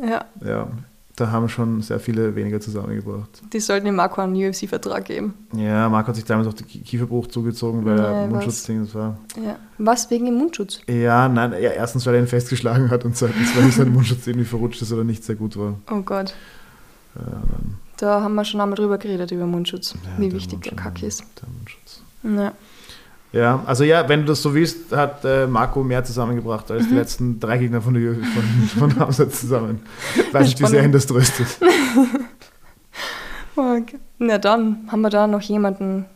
Ja, 0.00 0.24
ja, 0.44 0.68
da 1.16 1.30
haben 1.30 1.48
schon 1.48 1.80
sehr 1.82 1.98
viele 2.00 2.34
weniger 2.36 2.60
zusammengebracht. 2.60 3.42
die 3.52 3.60
sollten 3.60 3.86
dem 3.86 3.94
Marco 3.96 4.20
einen 4.20 4.34
UFC-Vertrag 4.36 5.04
geben. 5.04 5.34
Ja, 5.52 5.88
Marco 5.88 6.08
hat 6.08 6.16
sich 6.16 6.24
damals 6.24 6.48
auch 6.48 6.52
den 6.54 6.66
Ki- 6.66 6.80
Kieferbruch 6.82 7.26
zugezogen, 7.28 7.84
weil 7.84 7.98
er 7.98 8.24
ich 8.24 8.30
Mundschutzding 8.30 8.92
war. 8.94 9.18
Ja. 9.44 9.56
Was 9.78 10.10
wegen 10.10 10.26
dem 10.26 10.34
Mundschutz? 10.34 10.80
Ja, 10.88 11.28
nein, 11.28 11.52
ja, 11.52 11.70
erstens, 11.70 12.06
weil 12.06 12.14
er 12.14 12.20
ihn 12.20 12.26
festgeschlagen 12.28 12.90
hat 12.90 13.04
und 13.04 13.16
zweitens, 13.16 13.56
weil 13.56 13.70
sein 13.72 13.92
Mundschutz 13.92 14.26
irgendwie 14.26 14.46
verrutscht 14.46 14.82
ist 14.82 14.92
oder 14.92 15.04
nicht 15.04 15.24
sehr 15.24 15.34
gut 15.36 15.56
war. 15.56 15.74
Oh 15.90 16.00
Gott. 16.02 16.34
Ja, 17.16 17.22
dann, 17.30 17.76
Da 17.96 18.20
haben 18.22 18.34
wir 18.34 18.44
schon 18.44 18.60
einmal 18.60 18.76
drüber 18.76 18.98
geredet, 18.98 19.30
über 19.30 19.46
Mundschutz. 19.46 19.94
ja, 19.94 20.10
wie 20.18 20.28
der 20.28 20.36
wichtig 20.38 20.62
der 20.62 20.72
Mundschutz- 20.72 20.82
Kack 20.82 21.02
ist. 21.02 21.24
Der 21.40 21.48
Mundschutz. 21.48 22.02
Ja. 22.22 22.52
Ja, 23.32 23.62
also 23.66 23.82
ja, 23.82 24.08
wenn 24.08 24.20
du 24.20 24.26
das 24.26 24.42
so 24.42 24.54
willst, 24.54 24.92
hat 24.94 25.24
äh, 25.24 25.48
Marco 25.48 25.82
mehr 25.82 26.04
zusammengebracht 26.04 26.70
als 26.70 26.84
Mhm. 26.84 26.88
die 26.90 26.94
letzten 26.94 27.40
drei 27.40 27.58
Gegner 27.58 27.82
von, 27.82 27.94
der, 27.94 28.14
von, 28.14 28.90
von 28.90 28.96
Hamza 29.00 29.28
zusammen. 29.28 29.82
Weiß 30.30 30.46
nicht, 30.46 30.60
wie 30.60 30.66
sehr 30.66 30.84
ihn 30.84 30.92
das 30.92 31.06
tröstet. 31.06 31.46
Okay. 33.56 33.98
Na 34.18 34.38
dann 34.38 34.88
haben 34.90 35.00
wir 35.02 35.10
da 35.10 35.26
noch 35.26 35.40
jemanden, 35.42 36.06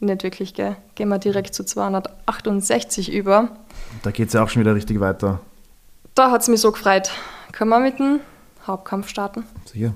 nicht 0.00 0.22
wirklich, 0.24 0.54
gell? 0.54 0.76
Gehen 0.96 1.08
wir 1.08 1.18
direkt 1.18 1.54
zu 1.54 1.64
268 1.64 3.12
über. 3.12 3.48
Da 4.02 4.10
geht 4.10 4.28
es 4.28 4.34
ja 4.34 4.42
auch 4.42 4.48
schon 4.48 4.60
wieder 4.60 4.74
richtig 4.74 4.98
weiter. 5.00 5.40
Da 6.16 6.30
hat 6.32 6.42
es 6.42 6.48
mich 6.48 6.60
so 6.60 6.72
gefreut. 6.72 7.10
Können 7.52 7.70
wir 7.70 7.78
mit 7.80 7.98
dem 8.00 8.20
Hauptkampf 8.66 9.08
starten? 9.08 9.44
Sicher. 9.66 9.94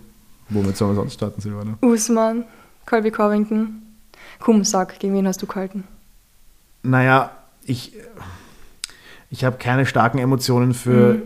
Womit 0.50 0.76
sollen 0.76 0.92
wir 0.92 0.96
sonst 0.96 1.14
starten, 1.14 1.40
Silvana? 1.40 1.76
Usman, 1.82 2.44
Colby 2.86 3.10
Covington. 3.10 3.82
Komm, 4.40 4.64
sag, 4.64 4.98
gegen 4.98 5.14
wen 5.14 5.26
hast 5.26 5.42
du 5.42 5.46
gehalten? 5.46 5.84
Naja, 6.82 7.30
ich, 7.64 7.92
ich 9.30 9.44
habe 9.44 9.56
keine 9.58 9.84
starken 9.86 10.18
Emotionen 10.18 10.74
für, 10.74 11.14
Mhm. 11.14 11.22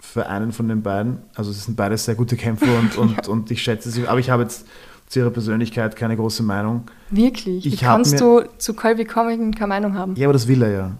für 0.00 0.26
einen 0.28 0.52
von 0.52 0.68
den 0.68 0.82
beiden. 0.82 1.18
Also 1.34 1.50
es 1.50 1.64
sind 1.64 1.76
beides 1.76 2.04
sehr 2.04 2.14
gute 2.14 2.36
Kämpfer 2.36 2.78
und, 2.78 2.96
und, 2.98 3.28
und 3.28 3.50
ich 3.50 3.62
schätze 3.62 3.90
sie. 3.90 4.06
Aber 4.06 4.18
ich 4.20 4.30
habe 4.30 4.42
jetzt 4.44 4.66
zu 5.08 5.18
ihrer 5.18 5.30
Persönlichkeit 5.30 5.96
keine 5.96 6.16
große 6.16 6.42
Meinung. 6.42 6.84
Wirklich? 7.10 7.64
Wie 7.64 7.68
Ich 7.68 7.84
hab 7.84 7.96
kannst 7.96 8.12
mir- 8.12 8.18
du 8.18 8.48
zu 8.58 8.72
Colby 8.74 9.04
Covington 9.04 9.54
keine 9.54 9.68
Meinung 9.68 9.94
haben? 9.94 10.14
Ja, 10.16 10.26
aber 10.26 10.32
das 10.32 10.48
will 10.48 10.62
er 10.62 10.70
ja. 10.70 10.90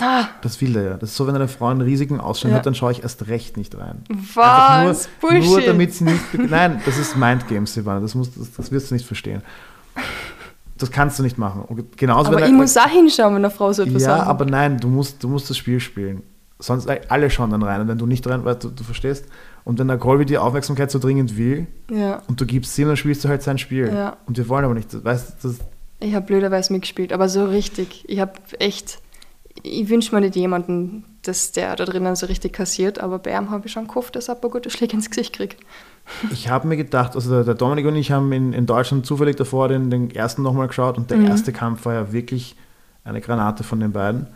Ah, 0.00 0.24
Das 0.40 0.58
will 0.60 0.74
er 0.76 0.82
ja. 0.82 0.94
Das 0.96 1.10
ist 1.10 1.16
so, 1.16 1.26
wenn 1.26 1.34
eine 1.34 1.48
Frau 1.48 1.66
einen 1.68 1.82
riesigen 1.82 2.18
Ausschnitt 2.18 2.52
Ja. 2.52 2.58
hat, 2.58 2.66
dann 2.66 2.74
schaue 2.74 2.92
ich 2.92 3.02
erst 3.02 3.26
recht 3.28 3.56
nicht 3.58 3.76
rein. 3.76 4.02
was? 4.34 5.08
Nur, 5.20 5.30
Bullshit. 5.30 5.50
nur 5.50 5.60
damit 5.60 5.92
sie 5.94 6.04
nicht. 6.04 6.20
Nein, 6.48 6.80
das 6.86 6.96
ist 6.98 7.16
Mindgames, 7.16 7.74
Silvana. 7.74 8.00
Das, 8.00 8.14
musst, 8.14 8.38
das, 8.38 8.52
das 8.52 8.72
wirst 8.72 8.90
du 8.90 8.94
nicht 8.94 9.06
verstehen. 9.06 9.42
Das 10.78 10.90
kannst 10.90 11.18
du 11.18 11.22
nicht 11.22 11.36
machen. 11.38 11.62
Und 11.62 11.96
genauso, 11.96 12.30
aber 12.30 12.38
ich 12.40 12.46
er- 12.46 12.52
muss 12.52 12.76
auch 12.76 12.88
hinschauen, 12.88 13.34
wenn 13.34 13.44
eine 13.44 13.50
Frau 13.50 13.72
so 13.72 13.82
etwas 13.82 14.02
Ja, 14.02 14.16
sagt. 14.16 14.28
aber 14.28 14.46
nein, 14.46 14.78
du 14.78 14.88
musst, 14.88 15.22
du 15.22 15.28
musst 15.28 15.48
das 15.50 15.56
Spiel 15.58 15.78
spielen. 15.78 16.22
Sonst 16.58 16.88
alle 17.08 17.28
schauen 17.28 17.50
dann 17.50 17.62
rein. 17.62 17.80
Und 17.82 17.88
wenn 17.88 17.98
du 17.98 18.06
nicht 18.06 18.26
rein, 18.26 18.44
weißt 18.44 18.64
du, 18.64 18.70
du 18.70 18.84
verstehst. 18.84 19.26
Und 19.64 19.78
wenn 19.78 19.88
der 19.88 19.98
Colby 19.98 20.24
die 20.24 20.38
Aufmerksamkeit 20.38 20.90
so 20.90 20.98
dringend 20.98 21.36
will 21.36 21.66
Ja, 21.90 22.22
und 22.28 22.40
du 22.40 22.46
gibst 22.46 22.76
ihm, 22.78 22.88
dann 22.88 22.96
spielst 22.96 23.24
du 23.24 23.28
halt 23.28 23.42
sein 23.42 23.58
Spiel. 23.58 23.92
Ja. 23.92 24.16
Und 24.26 24.38
wir 24.38 24.48
wollen 24.48 24.64
aber 24.64 24.74
nicht. 24.74 25.04
Weißt 25.04 25.44
du, 25.44 25.48
das, 25.48 25.58
ich 26.00 26.14
habe 26.14 26.26
blöderweise 26.26 26.72
mitgespielt, 26.72 27.12
aber 27.12 27.28
so 27.28 27.44
richtig. 27.44 28.04
Ich 28.08 28.18
habe 28.20 28.32
echt. 28.58 28.98
Ich 29.62 29.88
wünsche 29.88 30.14
mir 30.14 30.20
nicht 30.20 30.34
jemanden, 30.36 31.04
dass 31.22 31.52
der 31.52 31.76
da 31.76 31.84
drinnen 31.84 32.16
so 32.16 32.26
richtig 32.26 32.52
kassiert, 32.52 32.98
aber 33.00 33.18
bei 33.18 33.30
ihm 33.36 33.50
habe 33.50 33.66
ich 33.66 33.72
schon 33.72 33.86
gehofft, 33.86 34.16
dass 34.16 34.28
er 34.28 34.34
ein 34.34 34.40
paar 34.40 34.50
gute 34.50 34.70
Schläge 34.70 34.94
ins 34.94 35.08
Gesicht 35.08 35.34
kriegt. 35.34 35.56
ich 36.32 36.48
habe 36.48 36.66
mir 36.66 36.76
gedacht, 36.76 37.14
also 37.14 37.44
der, 37.44 37.54
Dominik 37.54 37.86
und 37.86 37.94
ich 37.94 38.10
haben 38.10 38.32
in, 38.32 38.52
in 38.52 38.66
Deutschland 38.66 39.06
zufällig 39.06 39.36
davor 39.36 39.68
den, 39.68 39.88
den 39.90 40.10
ersten 40.10 40.42
nochmal 40.42 40.66
geschaut 40.66 40.96
und 40.98 41.10
der 41.10 41.18
Mhm. 41.18 41.26
erste 41.26 41.52
Kampf 41.52 41.84
war 41.84 41.94
ja 41.94 42.12
wirklich 42.12 42.56
eine 43.04 43.20
Granate 43.20 43.62
von 43.62 43.78
den 43.78 43.92
beiden. 43.92 44.26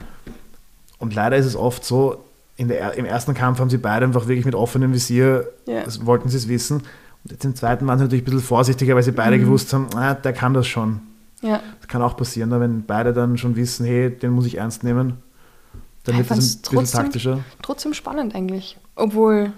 Und 0.98 1.14
leider 1.14 1.36
ist 1.36 1.46
es 1.46 1.56
oft 1.56 1.84
so, 1.84 2.24
der, 2.58 2.94
im 2.94 3.04
ersten 3.04 3.34
Kampf 3.34 3.58
haben 3.58 3.68
sie 3.68 3.78
beide 3.78 4.06
einfach 4.06 4.28
wirklich 4.28 4.44
mit 4.46 4.54
offenem 4.54 4.92
Visier, 4.92 5.48
das 5.66 6.06
wollten 6.06 6.28
sie 6.28 6.36
es 6.36 6.48
wissen. 6.48 6.76
Und 7.24 7.32
jetzt 7.32 7.44
im 7.44 7.54
zweiten 7.56 7.86
waren 7.86 7.98
sie 7.98 8.04
natürlich 8.04 8.22
ein 8.22 8.26
bisschen 8.26 8.40
vorsichtiger, 8.40 8.94
weil 8.94 9.02
sie 9.02 9.12
beide 9.12 9.36
Mhm. 9.36 9.40
gewusst 9.42 9.72
haben, 9.72 9.88
ah, 9.96 10.14
der 10.14 10.32
kann 10.32 10.54
das 10.54 10.66
schon. 10.68 11.00
Ja, 11.46 11.61
Das 11.80 11.88
kann 11.88 12.02
auch 12.02 12.16
passieren, 12.16 12.50
ne, 12.50 12.61
wenn 12.61 12.85
beide 12.85 13.12
dann 13.12 13.38
schon 13.38 13.54
wissen, 13.56 13.87
hey, 13.87 14.11
den 14.11 14.32
muss 14.32 14.46
ich 14.46 14.56
ernst 14.59 14.82
nehmen. 14.85 15.18
Dann 16.04 16.16
wird 16.18 16.26
ich 16.26 16.30
es 16.32 16.38
ein 16.38 16.61
bisschen 16.61 16.62
trotzdem- 16.76 17.00
taktischer. 17.02 17.38
trotzdem 17.62 17.94
spannend 17.94 18.35
eigentlich. 18.35 18.78
Obwohl, 18.94 19.52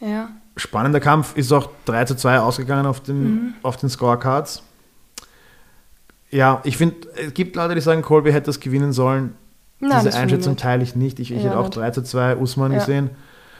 ja, 0.00 0.28
Spannender 0.56 0.98
Kampf 0.98 1.36
ist 1.36 1.52
auch 1.52 1.70
3 1.84 2.04
zu 2.04 2.16
2 2.16 2.40
ausgegangen 2.40 2.84
auf 2.86 3.00
den, 3.00 3.22
Mhm. 3.34 3.54
auf 3.62 3.76
den 3.76 3.88
Scorecards. 3.88 4.62
Ja, 6.30 6.60
ich 6.64 6.76
finde, 6.76 6.96
es 7.16 7.32
gibt 7.32 7.56
Leute, 7.56 7.74
die 7.74 7.80
sagen, 7.80 8.02
Colby 8.02 8.32
hätte 8.32 8.46
das 8.46 8.60
gewinnen 8.60 8.92
sollen. 8.92 9.34
Nein, 9.80 9.90
Diese 9.92 10.04
das 10.06 10.14
ich 10.16 10.20
Einschätzung 10.20 10.52
nicht. 10.54 10.62
teile 10.62 10.82
ich 10.82 10.96
nicht. 10.96 11.20
Ich, 11.20 11.30
ich 11.30 11.38
Ja, 11.38 11.44
hätte 11.50 11.58
auch 11.58 11.64
nicht. 11.66 11.76
3 11.76 11.90
zu 11.92 12.02
2 12.02 12.36
Usman 12.36 12.72
Ja. 12.72 12.78
gesehen. 12.80 13.10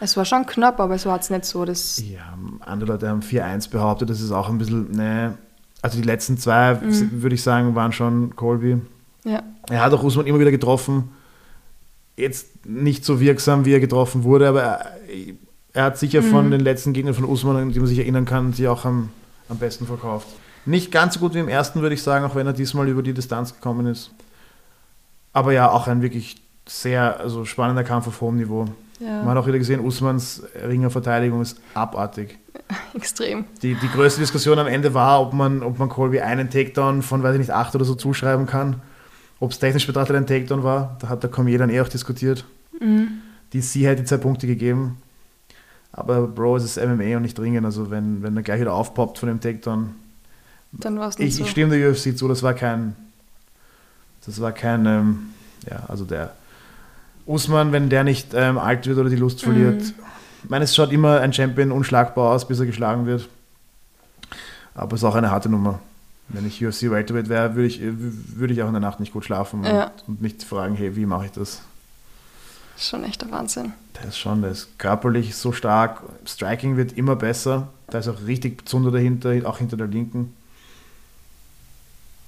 es 0.00 0.16
war 0.16 0.24
schon 0.24 0.44
knapp, 0.46 0.78
aber 0.80 0.94
es 0.94 1.06
war 1.06 1.14
jetzt 1.16 1.30
nicht 1.30 1.44
so, 1.44 1.64
dass. 1.64 1.98
Ja, 2.00 2.20
andere 2.60 2.92
Leute 2.92 3.08
haben 3.08 3.22
4-1 3.22 3.68
behauptet. 3.68 4.10
Das 4.10 4.20
ist 4.20 4.30
auch 4.32 4.48
ein 4.48 4.58
bisschen, 4.58 4.90
ne. 4.92 5.38
Also 5.82 5.96
die 6.00 6.04
letzten 6.06 6.38
zwei, 6.38 6.74
Mhm. 6.74 7.22
würde 7.22 7.34
ich 7.34 7.42
sagen, 7.42 7.74
waren 7.74 7.92
schon 7.92 8.34
Colby. 8.36 8.78
Ja, 9.24 9.42
Er 9.70 9.82
hat 9.84 9.92
auch 9.92 10.02
Usman 10.02 10.26
immer 10.26 10.40
wieder 10.40 10.50
getroffen. 10.50 11.10
Jetzt 12.16 12.66
nicht 12.66 13.04
so 13.04 13.20
wirksam, 13.20 13.64
wie 13.64 13.72
er 13.72 13.80
getroffen 13.80 14.24
wurde, 14.24 14.48
aber 14.48 14.62
er, 14.62 14.86
er 15.72 15.84
hat 15.84 15.98
sicher 15.98 16.22
von 16.22 16.46
Mhm. 16.46 16.50
den 16.52 16.60
letzten 16.60 16.92
Gegnern 16.92 17.14
von 17.14 17.24
Usman, 17.24 17.56
an 17.56 17.72
die 17.72 17.78
man 17.78 17.86
sich 17.86 17.98
erinnern 17.98 18.24
kann, 18.24 18.52
sich 18.52 18.66
auch 18.66 18.84
am, 18.84 19.10
am 19.48 19.58
besten 19.58 19.86
verkauft. 19.86 20.26
Nicht 20.66 20.90
ganz 20.90 21.14
so 21.14 21.20
gut 21.20 21.34
wie 21.34 21.38
im 21.38 21.48
ersten, 21.48 21.80
würde 21.80 21.94
ich 21.94 22.02
sagen, 22.02 22.24
auch 22.24 22.34
wenn 22.34 22.46
er 22.46 22.52
diesmal 22.52 22.88
über 22.88 23.02
die 23.02 23.12
Distanz 23.14 23.54
gekommen 23.54 23.86
ist. 23.86 24.10
Aber 25.32 25.52
ja, 25.52 25.70
auch 25.70 25.86
ein 25.86 26.02
wirklich 26.02 26.36
sehr 26.66 27.20
also 27.20 27.44
spannender 27.44 27.84
Kampf 27.84 28.08
auf 28.08 28.20
hohem 28.20 28.36
Niveau. 28.36 28.66
ja, 28.98 29.22
Man 29.22 29.28
hat 29.28 29.36
auch 29.38 29.46
wieder 29.46 29.58
gesehen, 29.58 29.80
Usmans 29.80 30.42
Ringerverteidigung 30.66 31.40
ist 31.40 31.60
abartig. 31.74 32.38
extrem. 32.94 33.44
Die, 33.62 33.74
die 33.74 33.88
größte 33.88 34.20
Diskussion 34.20 34.58
am 34.58 34.66
Ende 34.66 34.94
war, 34.94 35.20
ob 35.20 35.32
man, 35.32 35.62
ob 35.62 35.78
man 35.78 35.88
Colby 35.88 36.20
einen 36.20 36.50
Takedown 36.50 37.02
von, 37.02 37.22
weiß 37.22 37.34
ich 37.34 37.40
nicht, 37.40 37.50
acht 37.50 37.74
oder 37.74 37.84
so 37.84 37.94
zuschreiben 37.94 38.46
kann. 38.46 38.76
Ob 39.40 39.52
es 39.52 39.58
technisch 39.58 39.86
betrachtet 39.86 40.16
ein 40.16 40.26
Takedown 40.26 40.64
war. 40.64 40.96
Da 41.00 41.08
hat 41.08 41.22
der 41.22 41.30
Cormier 41.30 41.58
dann 41.58 41.70
eh 41.70 41.80
auch 41.80 41.88
diskutiert. 41.88 42.44
Mhm. 42.80 43.20
Die 43.52 43.60
sie 43.60 43.86
hätte 43.86 44.04
zwei 44.04 44.16
Punkte 44.16 44.46
gegeben. 44.46 44.98
Aber 45.92 46.26
Bro, 46.26 46.56
es 46.56 46.64
ist 46.64 46.76
MMA 46.76 47.16
und 47.16 47.22
nicht 47.22 47.38
Ringen. 47.38 47.64
Also 47.64 47.90
wenn, 47.90 48.22
wenn 48.22 48.36
er 48.36 48.42
gleich 48.42 48.60
wieder 48.60 48.74
aufpoppt 48.74 49.18
von 49.18 49.28
dem 49.28 49.40
Takedown. 49.40 49.94
Dann 50.72 50.98
war 50.98 51.08
es 51.08 51.18
nicht 51.18 51.28
Ich, 51.28 51.36
so. 51.36 51.44
ich 51.44 51.50
stimme 51.50 51.78
der 51.78 51.90
UFC 51.90 52.16
zu, 52.16 52.28
das 52.28 52.42
war 52.42 52.54
kein. 52.54 52.94
Das 54.26 54.40
war 54.40 54.52
kein. 54.52 54.84
Ähm, 54.86 55.18
ja, 55.68 55.84
also 55.88 56.04
der 56.04 56.34
Usman, 57.26 57.72
wenn 57.72 57.88
der 57.88 58.04
nicht 58.04 58.28
ähm, 58.34 58.58
alt 58.58 58.86
wird 58.86 58.98
oder 58.98 59.10
die 59.10 59.16
Lust 59.16 59.42
verliert. 59.42 59.80
Mhm. 59.82 59.94
Ich 60.44 60.50
meine, 60.50 60.64
es 60.64 60.74
schaut 60.74 60.92
immer 60.92 61.20
ein 61.20 61.32
Champion 61.32 61.72
unschlagbar 61.72 62.32
aus, 62.32 62.46
bis 62.46 62.60
er 62.60 62.66
geschlagen 62.66 63.06
wird. 63.06 63.28
Aber 64.74 64.94
es 64.94 65.00
ist 65.00 65.04
auch 65.04 65.14
eine 65.14 65.30
harte 65.30 65.48
Nummer. 65.48 65.80
Wenn 66.28 66.46
ich 66.46 66.64
UFC 66.64 66.90
Welterweight 66.90 67.28
wäre, 67.28 67.54
würde 67.54 67.66
ich, 67.66 67.80
würde 67.82 68.52
ich 68.52 68.62
auch 68.62 68.66
in 68.68 68.74
der 68.74 68.80
Nacht 68.80 69.00
nicht 69.00 69.12
gut 69.12 69.24
schlafen 69.24 69.64
Ja. 69.64 69.84
und, 69.86 70.08
und 70.08 70.22
mich 70.22 70.36
fragen, 70.44 70.74
hey, 70.76 70.94
wie 70.94 71.06
mache 71.06 71.26
ich 71.26 71.32
das? 71.32 71.62
Schon 72.76 73.02
echt 73.04 73.22
der 73.22 73.30
Wahnsinn. 73.32 73.72
Der 74.00 74.08
ist 74.08 74.18
schon, 74.18 74.42
der 74.42 74.52
ist 74.52 74.78
körperlich 74.78 75.34
so 75.34 75.50
stark. 75.52 76.02
Striking 76.26 76.76
wird 76.76 76.92
immer 76.92 77.16
besser. 77.16 77.68
Da 77.88 77.98
ist 77.98 78.08
auch 78.08 78.24
richtig 78.26 78.68
Zunder 78.68 78.90
dahinter, 78.92 79.32
auch 79.44 79.58
hinter 79.58 79.76
der 79.76 79.88
Linken. 79.88 80.34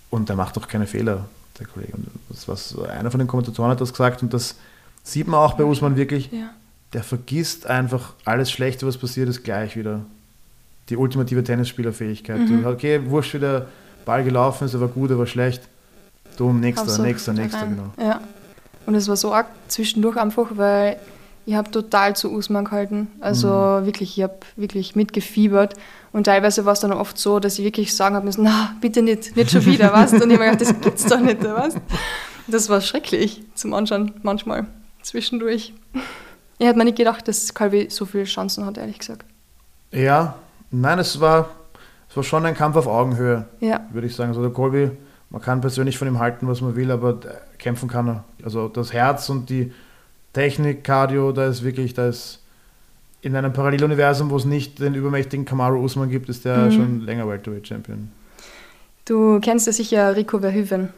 Und 0.09 0.29
der 0.29 0.35
macht 0.37 0.59
auch 0.59 0.67
keine 0.67 0.87
Fehler, 0.89 1.27
der 1.59 1.67
Kollege. 1.67 1.93
Und 1.93 2.09
das 2.31 2.49
was 2.49 2.77
einer 2.79 3.11
von 3.13 3.19
den 3.21 3.29
Kommentatoren 3.29 3.71
hat 3.71 3.81
das 3.81 3.91
gesagt 3.93 4.23
und 4.23 4.35
das 4.35 4.57
sieht 5.05 5.29
man 5.29 5.39
auch 5.39 5.53
bei 5.55 5.65
Usman 5.65 5.95
wirklich. 5.97 6.33
Ja. 6.33 6.51
Der 6.93 7.03
vergisst 7.03 7.67
einfach 7.67 8.15
alles 8.25 8.51
Schlechte, 8.51 8.87
was 8.87 8.97
passiert 8.97 9.29
ist, 9.29 9.45
gleich 9.45 9.77
wieder. 9.77 10.01
Die 10.89 10.97
ultimative 10.97 11.45
Tennisspielerfähigkeit. 11.45 12.39
Mhm. 12.39 12.67
Okay, 12.67 13.01
wurscht, 13.07 13.35
wie 13.35 13.39
der 13.39 13.67
Ball 14.05 14.25
gelaufen 14.25 14.65
ist, 14.65 14.75
er 14.75 14.81
war 14.81 14.89
gut, 14.89 15.11
er 15.11 15.19
war 15.19 15.27
schlecht. 15.27 15.63
Dumm, 16.37 16.61
nächster, 16.61 16.89
so 16.89 17.03
nächster, 17.03 17.33
nächster, 17.33 17.67
genau. 17.67 17.93
Ja. 17.99 18.21
Und 18.87 18.95
es 18.95 19.07
war 19.09 19.17
so 19.17 19.33
arg 19.33 19.47
zwischendurch 19.69 20.17
einfach, 20.17 20.49
weil 20.57 20.99
Ich 21.47 21.55
habe 21.55 21.71
total 21.71 22.15
zu 22.15 22.33
Usman 22.33 22.65
gehalten. 22.65 23.09
Also 23.21 23.49
mhm. 23.49 23.87
wirklich, 23.87 24.17
ich 24.17 24.23
habe 24.23 24.39
wirklich 24.57 24.95
mitgefiebert. 24.95 25.75
Und 26.13 26.25
teilweise 26.25 26.65
war 26.65 26.75
es 26.75 26.81
dann 26.81 26.93
oft 26.93 27.19
so, 27.19 27.41
dass 27.41 27.59
ich 27.59 27.65
wirklich 27.65 27.97
sagen 27.97 28.15
habe 28.15 28.27
müssen, 28.27 28.45
na, 28.45 28.75
bitte 28.81 29.03
nicht, 29.03 29.37
nicht 29.37 29.51
schon 29.51 29.65
wieder, 29.65 29.93
was? 29.93 30.13
Und 30.13 30.31
ich 30.31 30.39
habe 30.39 30.51
gedacht, 30.51 30.61
das 30.61 30.81
gibt's 30.81 31.07
doch 31.07 31.21
nicht, 31.21 31.43
was? 31.43 31.75
Das 32.47 32.69
war 32.69 32.81
schrecklich 32.81 33.43
zum 33.55 33.75
Anschauen, 33.75 34.13
manchmal, 34.23 34.67
zwischendurch. 35.03 35.73
Ich 36.61 36.67
hätte 36.67 36.77
mir 36.77 36.85
nicht 36.85 36.99
gedacht, 36.99 37.27
dass 37.27 37.55
Calvi 37.55 37.87
so 37.89 38.05
viele 38.05 38.25
Chancen 38.25 38.67
hat, 38.67 38.77
ehrlich 38.77 38.99
gesagt. 38.99 39.25
Ja, 39.93 40.35
nein, 40.71 40.99
es 40.99 41.19
war, 41.19 41.49
es 42.11 42.15
war 42.15 42.23
schon 42.23 42.45
ein 42.45 42.55
Kampf 42.55 42.77
auf 42.77 42.87
Augenhöhe, 42.87 43.47
ja. 43.61 43.87
würde 43.93 44.07
ich 44.07 44.15
sagen. 44.15 44.29
Also 44.29 44.43
der 44.43 44.51
Colby, 44.51 44.91
man 45.31 45.41
kann 45.41 45.63
persönlich 45.63 45.97
von 45.97 46.07
ihm 46.07 46.19
halten, 46.19 46.47
was 46.49 46.61
man 46.61 46.77
will, 46.77 46.91
aber 46.91 47.19
kämpfen 47.57 47.89
kann 47.89 48.09
er. 48.09 48.25
Also 48.45 48.69
das 48.69 48.93
Herz 48.93 49.31
und 49.31 49.49
die 49.49 49.73
Technik, 50.35 50.85
Cardio, 50.85 51.33
da 51.33 51.47
ist 51.47 51.65
wirklich, 51.65 51.95
da 51.95 52.09
ist 52.09 52.41
in 53.23 53.35
einem 53.35 53.55
Paralleluniversum, 53.55 54.29
wo 54.29 54.37
es 54.37 54.45
nicht 54.45 54.81
den 54.81 54.95
übermächtigen 54.95 55.47
Kamaru 55.47 55.83
Usman 55.83 56.11
gibt, 56.11 56.29
ist 56.29 56.45
der 56.45 56.67
mhm. 56.67 56.73
schon 56.73 57.01
länger 57.01 57.27
Welterweight 57.27 57.69
Champion. 57.69 58.13
Du 59.07 59.41
kennst 59.41 59.67
ja 59.67 59.73
sicher 59.73 60.15
Rico 60.15 60.41
Verhoeven. 60.41 60.91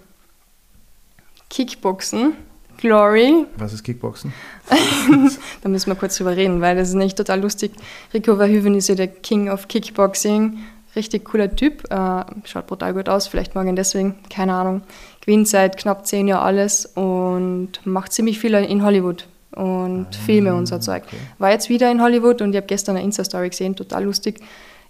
Kickboxen, 1.51 2.33
Glory. 2.79 3.47
Was 3.57 3.73
ist 3.73 3.83
Kickboxen? 3.83 4.33
da 5.63 5.69
müssen 5.69 5.91
wir 5.91 5.95
kurz 5.95 6.17
drüber 6.17 6.37
reden, 6.37 6.61
weil 6.61 6.77
das 6.77 6.89
ist 6.89 6.95
nicht 6.95 7.17
total 7.17 7.41
lustig. 7.41 7.73
Rico 8.13 8.37
Verhoeven 8.37 8.75
ist 8.75 8.89
ja 8.89 8.95
der 8.95 9.09
King 9.09 9.49
of 9.51 9.69
Kickboxing. 9.69 10.59
Richtig 10.95 11.25
cooler 11.25 11.55
Typ. 11.55 11.91
Äh, 11.91 12.25
schaut 12.45 12.67
brutal 12.67 12.93
gut 12.93 13.09
aus, 13.09 13.27
vielleicht 13.27 13.55
ihn 13.55 13.77
deswegen, 13.77 14.17
keine 14.29 14.55
Ahnung. 14.55 14.83
Gewinnt 15.21 15.49
seit 15.49 15.77
knapp 15.77 16.07
zehn 16.07 16.29
Jahren 16.29 16.45
alles 16.45 16.87
und 16.87 17.81
macht 17.85 18.13
ziemlich 18.13 18.39
viel 18.39 18.55
in 18.55 18.85
Hollywood 18.85 19.27
und 19.55 20.07
ah, 20.11 20.25
Filme 20.27 20.55
und 20.55 20.67
so 20.67 20.79
Zeug. 20.79 21.05
Okay. 21.07 21.17
War 21.39 21.51
jetzt 21.51 21.69
wieder 21.69 21.91
in 21.91 22.03
Hollywood 22.03 22.43
und 22.43 22.51
ich 22.51 22.57
habe 22.57 22.67
gestern 22.67 22.97
eine 22.97 23.05
Insta-Story 23.05 23.51
gesehen, 23.51 23.77
total 23.77 24.05
lustig. 24.05 24.41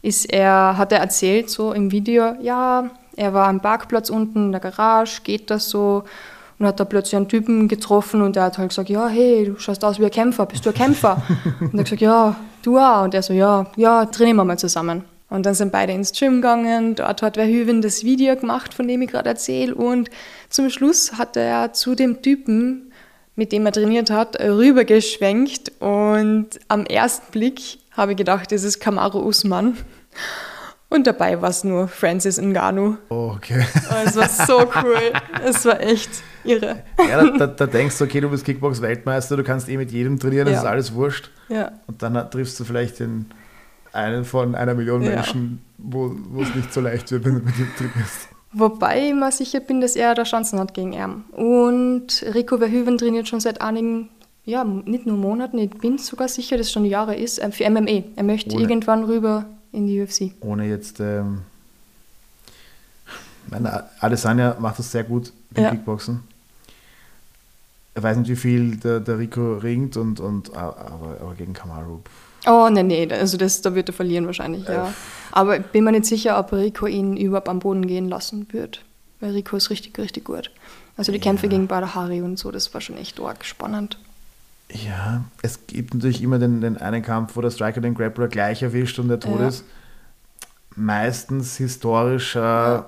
Ist 0.03 0.33
er, 0.33 0.77
hat 0.77 0.93
er 0.93 0.99
erzählt, 0.99 1.51
so 1.51 1.73
im 1.73 1.93
Video, 1.93 2.35
ja, 2.41 2.91
er 3.17 3.35
war 3.35 3.49
am 3.49 3.61
Parkplatz 3.61 4.11
unten 4.11 4.47
in 4.47 4.53
der 4.53 4.61
Garage, 4.61 5.23
geht 5.23 5.51
das 5.51 5.69
so 5.69 6.05
und 6.63 6.69
hat 6.69 6.79
da 6.79 6.85
plötzlich 6.85 7.17
einen 7.17 7.27
Typen 7.27 7.67
getroffen 7.67 8.23
und 8.23 8.37
der 8.37 8.45
hat 8.45 8.59
halt 8.59 8.69
gesagt, 8.69 8.89
ja, 8.89 9.09
hey, 9.09 9.47
du 9.47 9.59
schaust 9.59 9.85
aus 9.85 9.99
wie 9.99 10.05
ein 10.05 10.13
Kämpfer, 10.13 10.47
bist 10.47 10.65
du 10.65 10.71
ein 10.71 10.75
Kämpfer? 10.77 11.21
und 11.61 11.75
er 11.75 11.81
hat 11.81 11.85
gesagt, 11.85 12.03
ja, 12.03 12.37
du 12.63 12.79
auch. 12.79 13.03
Und 13.03 13.15
er 13.15 13.23
so, 13.23 13.33
ja, 13.33 13.67
ja, 13.75 14.07
trainieren 14.07 14.37
wir 14.37 14.45
mal 14.45 14.59
zusammen. 14.59 15.05
Und 15.29 15.45
dann 15.45 15.55
sind 15.55 15.73
beide 15.73 15.93
ins 15.93 16.13
Gym 16.13 16.37
gegangen, 16.37 16.95
dort 16.95 17.21
hat 17.21 17.35
Verhoeven 17.35 17.83
das 17.83 18.05
Video 18.05 18.37
gemacht, 18.37 18.75
von 18.75 18.87
dem 18.87 19.03
ich 19.03 19.11
gerade 19.11 19.31
erzähle 19.31 19.75
und 19.75 20.09
zum 20.51 20.71
Schluss 20.71 21.15
hat 21.15 21.37
er 21.37 21.73
zu 21.73 21.95
dem 21.95 22.23
Typen 22.23 22.93
mit 23.35 23.51
dem 23.51 23.65
er 23.65 23.73
trainiert 23.73 24.11
hat, 24.11 24.39
rübergeschwenkt 24.39 25.73
und 25.81 26.49
am 26.69 26.85
ersten 26.85 27.33
Blick 27.33 27.79
habe 27.93 28.13
ich 28.13 28.19
gedacht, 28.19 28.53
das 28.53 28.63
ist 28.63 28.79
Kamaru 28.79 29.21
Usman. 29.21 29.77
Und 30.93 31.07
dabei 31.07 31.41
war 31.41 31.49
es 31.49 31.65
nur 31.65 31.89
Francis 31.89 32.39
Ngannou. 32.39 32.99
Oh, 33.09 33.33
okay. 33.35 33.65
Es 34.05 34.15
war 34.15 34.29
so 34.29 34.59
cool. 34.83 35.13
Es 35.43 35.65
war 35.65 35.81
echt 35.81 36.11
irre. 36.45 36.83
Ja, 36.99 37.23
da, 37.23 37.31
da, 37.39 37.47
da 37.47 37.67
denkst 37.67 37.99
du, 37.99 38.05
okay, 38.05 38.21
du 38.21 38.29
bist 38.29 38.45
Kickbox-Weltmeister, 38.45 39.37
du 39.37 39.45
kannst 39.45 39.69
eh 39.69 39.77
mit 39.77 39.93
jedem 39.93 40.19
trainieren, 40.19 40.47
das 40.47 40.55
ja. 40.55 40.61
ist 40.61 40.67
alles 40.67 40.95
wurscht. 40.95 41.31
Ja. 41.49 41.73
Und 41.87 42.03
dann 42.03 42.31
triffst 42.31 42.59
du 42.61 42.65
vielleicht 42.65 43.01
den 43.01 43.27
einen 43.93 44.25
von 44.25 44.55
einer 44.55 44.75
Million 44.75 45.01
Menschen, 45.01 45.61
wo 45.79 46.15
es 46.41 46.55
nicht 46.55 46.73
so 46.73 46.81
leicht 46.81 47.11
wird, 47.11 47.25
wenn 47.25 47.35
du 47.35 47.41
mit 47.45 47.59
ihm 47.59 47.69
trainierst. 47.77 48.29
Wobei 48.55 49.09
ich 49.09 49.15
mir 49.15 49.33
sicher 49.33 49.61
bin, 49.61 49.81
dass 49.81 49.97
er 49.97 50.15
da 50.15 50.25
Chancen 50.25 50.59
hat 50.59 50.75
gegen 50.75 50.93
ihn. 50.93 51.25
Und 51.33 52.25
Rico 52.35 52.59
Verhoeven 52.59 52.99
trainiert 52.99 53.29
schon 53.29 53.41
seit 53.41 53.63
einigen, 53.63 54.11
ja, 54.45 54.65
nicht 54.65 55.07
nur 55.07 55.17
Monaten, 55.17 55.59
ich 55.59 55.71
bin 55.71 55.99
sogar 55.99 56.29
sicher, 56.29 56.59
dass 56.59 56.67
es 56.67 56.73
schon 56.73 56.85
Jahre 56.85 57.15
ist, 57.15 57.39
äh, 57.39 57.51
für 57.51 57.69
MMA. 57.69 58.03
Er 58.17 58.25
möchte 58.25 58.55
Ohne. 58.55 58.63
irgendwann 58.63 59.05
rüber 59.05 59.47
in 59.73 59.87
die 59.87 60.03
UFC. 60.03 60.33
Ohne 60.41 60.69
jetzt, 60.69 61.01
ähm, 61.01 61.43
meine, 63.49 63.85
Adesanya 64.01 64.57
macht 64.59 64.79
das 64.79 64.91
sehr 64.93 65.05
gut 65.05 65.33
im 65.55 65.63
ja. 65.63 65.71
Kickboxen. 65.71 66.23
Ich 67.95 68.03
weiß 68.03 68.17
nicht, 68.17 68.31
wie 68.31 68.37
viel 68.37 68.77
der, 68.77 69.01
der 69.01 69.19
Rico 69.19 69.55
ringt, 69.55 69.97
und, 69.97 70.19
und, 70.21 70.55
aber, 70.57 71.21
aber 71.21 71.35
gegen 71.37 71.53
Kamaru. 71.53 72.01
Oh, 72.47 72.69
nee, 72.71 72.83
nee, 72.83 73.09
also 73.13 73.37
das, 73.37 73.61
da 73.61 73.75
wird 73.75 73.89
er 73.89 73.93
verlieren 73.93 74.27
wahrscheinlich, 74.27 74.67
ja. 74.67 74.89
Äh. 74.89 74.93
Aber 75.31 75.59
ich 75.59 75.67
bin 75.67 75.85
mir 75.85 75.93
nicht 75.93 76.07
sicher, 76.07 76.39
ob 76.39 76.53
Rico 76.53 76.87
ihn 76.87 77.17
überhaupt 77.17 77.49
am 77.49 77.61
Boden 77.61 77.87
gehen 77.87 78.09
lassen 78.09 78.47
wird. 78.53 78.83
Weil 79.21 79.33
Rico 79.33 79.57
ist 79.57 79.71
richtig, 79.71 79.97
richtig 79.99 80.25
gut. 80.25 80.51
Also 80.97 81.13
die 81.13 81.19
ja. 81.19 81.25
Kämpfe 81.25 81.49
gegen 81.49 81.69
Badahari 81.69 82.21
und 82.23 82.39
so, 82.39 82.51
das 82.51 82.75
war 82.75 82.81
schon 82.81 82.97
echt 82.97 83.21
arg 83.21 83.45
spannend. 83.45 83.99
Ja, 84.71 85.25
es 85.43 85.67
gibt 85.67 85.95
natürlich 85.95 86.23
immer 86.23 86.39
den, 86.39 86.61
den 86.61 86.77
einen 86.77 87.03
Kampf, 87.03 87.37
wo 87.37 87.41
der 87.41 87.51
Striker 87.51 87.81
den 87.81 87.95
Grappler 87.95 88.29
gleich 88.29 88.63
erwischt 88.63 88.99
und 88.99 89.09
der 89.09 89.21
tot 89.21 89.41
ja. 89.41 89.49
ist. 89.49 89.65
Meistens 90.75 91.57
historischer. 91.57 92.41
Ja. 92.41 92.87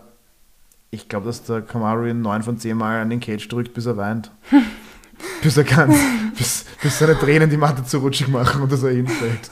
Ich 0.91 1.09
glaube, 1.09 1.27
dass 1.27 1.45
der 1.45 1.63
Kamaru 1.63 2.07
ihn 2.07 2.23
neun 2.23 2.43
von 2.43 2.59
zehn 2.59 2.77
Mal 2.77 3.01
an 3.01 3.11
den 3.11 3.21
Cage 3.21 3.47
drückt, 3.49 3.75
bis 3.75 3.87
er 3.87 3.97
weint. 3.97 4.31
bis 5.43 5.57
er 5.57 5.65
kann, 5.65 5.95
bis, 6.37 6.65
bis 6.83 6.99
seine 6.99 7.19
Tränen 7.19 7.51
die 7.51 7.57
Matte 7.57 7.85
zu 7.85 7.99
rutschig 7.99 8.29
machen 8.29 8.63
und 8.63 8.73
dass 8.73 8.83
er 8.83 8.91
hinfällt. 8.91 9.51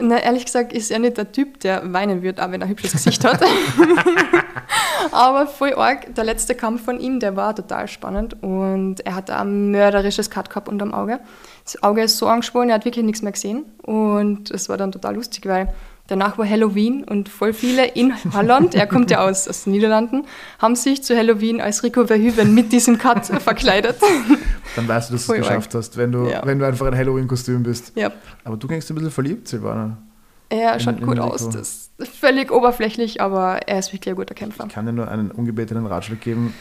Na, 0.00 0.18
ehrlich 0.18 0.44
gesagt 0.44 0.72
ist 0.72 0.92
er 0.92 1.00
nicht 1.00 1.16
der 1.16 1.32
Typ, 1.32 1.58
der 1.60 1.92
weinen 1.92 2.22
wird, 2.22 2.40
auch 2.40 2.52
wenn 2.52 2.60
er 2.60 2.66
ein 2.66 2.70
hübsches 2.70 2.92
Gesicht 2.92 3.24
hat. 3.24 3.42
Aber 5.12 5.48
voll 5.48 5.74
arg, 5.74 6.14
der 6.14 6.22
letzte 6.22 6.54
Kampf 6.54 6.84
von 6.84 7.00
ihm, 7.00 7.18
der 7.18 7.34
war 7.34 7.56
total 7.56 7.88
spannend 7.88 8.40
und 8.40 9.00
er 9.04 9.16
hat 9.16 9.28
ein 9.30 9.72
mörderisches 9.72 10.30
Cut 10.30 10.50
gehabt 10.50 10.68
unterm 10.68 10.94
Auge. 10.94 11.18
Das 11.64 11.82
Auge 11.82 12.02
ist 12.02 12.16
so 12.16 12.28
angeschwollen, 12.28 12.70
er 12.70 12.76
hat 12.76 12.84
wirklich 12.84 13.04
nichts 13.04 13.22
mehr 13.22 13.32
gesehen 13.32 13.64
und 13.82 14.52
es 14.52 14.68
war 14.68 14.76
dann 14.76 14.92
total 14.92 15.16
lustig, 15.16 15.46
weil 15.46 15.74
Danach 16.08 16.38
war 16.38 16.48
Halloween 16.48 17.04
und 17.04 17.28
voll 17.28 17.52
viele 17.52 17.86
in 17.86 18.14
Holland, 18.32 18.74
er 18.74 18.86
kommt 18.86 19.10
ja 19.10 19.28
aus, 19.28 19.46
aus 19.46 19.64
den 19.64 19.74
Niederlanden, 19.74 20.24
haben 20.58 20.74
sich 20.74 21.04
zu 21.04 21.14
Halloween 21.14 21.60
als 21.60 21.82
Rico 21.82 22.06
Verhoeven 22.06 22.54
mit 22.54 22.72
diesem 22.72 22.96
Cut 22.96 23.26
verkleidet. 23.42 23.96
Dann 24.74 24.88
weißt 24.88 25.10
du, 25.10 25.14
dass 25.14 25.26
du 25.26 25.34
es 25.34 25.38
geschafft 25.40 25.74
hast, 25.74 25.98
wenn 25.98 26.10
du, 26.10 26.26
ja. 26.26 26.40
wenn 26.46 26.58
du 26.58 26.66
einfach 26.66 26.86
ein 26.86 26.96
Halloween-Kostüm 26.96 27.62
bist. 27.62 27.92
Ja. 27.94 28.10
Aber 28.42 28.56
du 28.56 28.66
gingst 28.66 28.90
ein 28.90 28.94
bisschen 28.94 29.10
verliebt, 29.10 29.48
Silvana. 29.48 29.98
Er 30.48 30.80
schaut 30.80 30.96
in, 30.96 31.02
in 31.02 31.08
gut 31.08 31.18
aus. 31.18 31.50
Das 31.50 31.90
ist 31.98 32.16
völlig 32.16 32.50
oberflächlich, 32.50 33.20
aber 33.20 33.68
er 33.68 33.78
ist 33.78 33.92
wirklich 33.92 34.14
ein 34.14 34.16
guter 34.16 34.34
Kämpfer. 34.34 34.64
Ich 34.66 34.72
kann 34.72 34.86
dir 34.86 34.92
nur 34.92 35.08
einen 35.08 35.30
ungebetenen 35.30 35.84
Ratschlag 35.86 36.22
geben. 36.22 36.54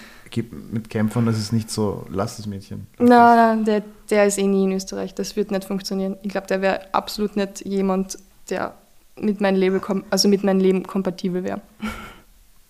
Mit 0.72 0.90
Kämpfern, 0.90 1.26
das 1.26 1.38
ist 1.38 1.54
nicht 1.54 1.72
so, 1.72 2.06
lass 2.10 2.36
das 2.36 2.48
Mädchen. 2.48 2.88
Nein, 3.00 3.08
nein, 3.08 3.64
der, 3.64 3.84
der 4.10 4.26
ist 4.26 4.38
eh 4.38 4.46
nie 4.46 4.66
in 4.66 4.74
Österreich. 4.74 5.16
Das 5.16 5.38
wird 5.38 5.52
nicht 5.52 5.64
funktionieren. 5.64 6.18
Ich 6.22 6.32
glaube, 6.32 6.48
der 6.48 6.62
wäre 6.62 6.94
absolut 6.94 7.38
nicht 7.38 7.66
jemand, 7.66 8.18
der 8.50 8.76
mit 9.20 9.42
meinem 9.42 9.58
Leben, 9.58 9.82
also 10.10 10.28
mit 10.28 10.44
meinem 10.44 10.60
Leben 10.60 10.84
kompatibel 10.84 11.44
wäre. 11.44 11.62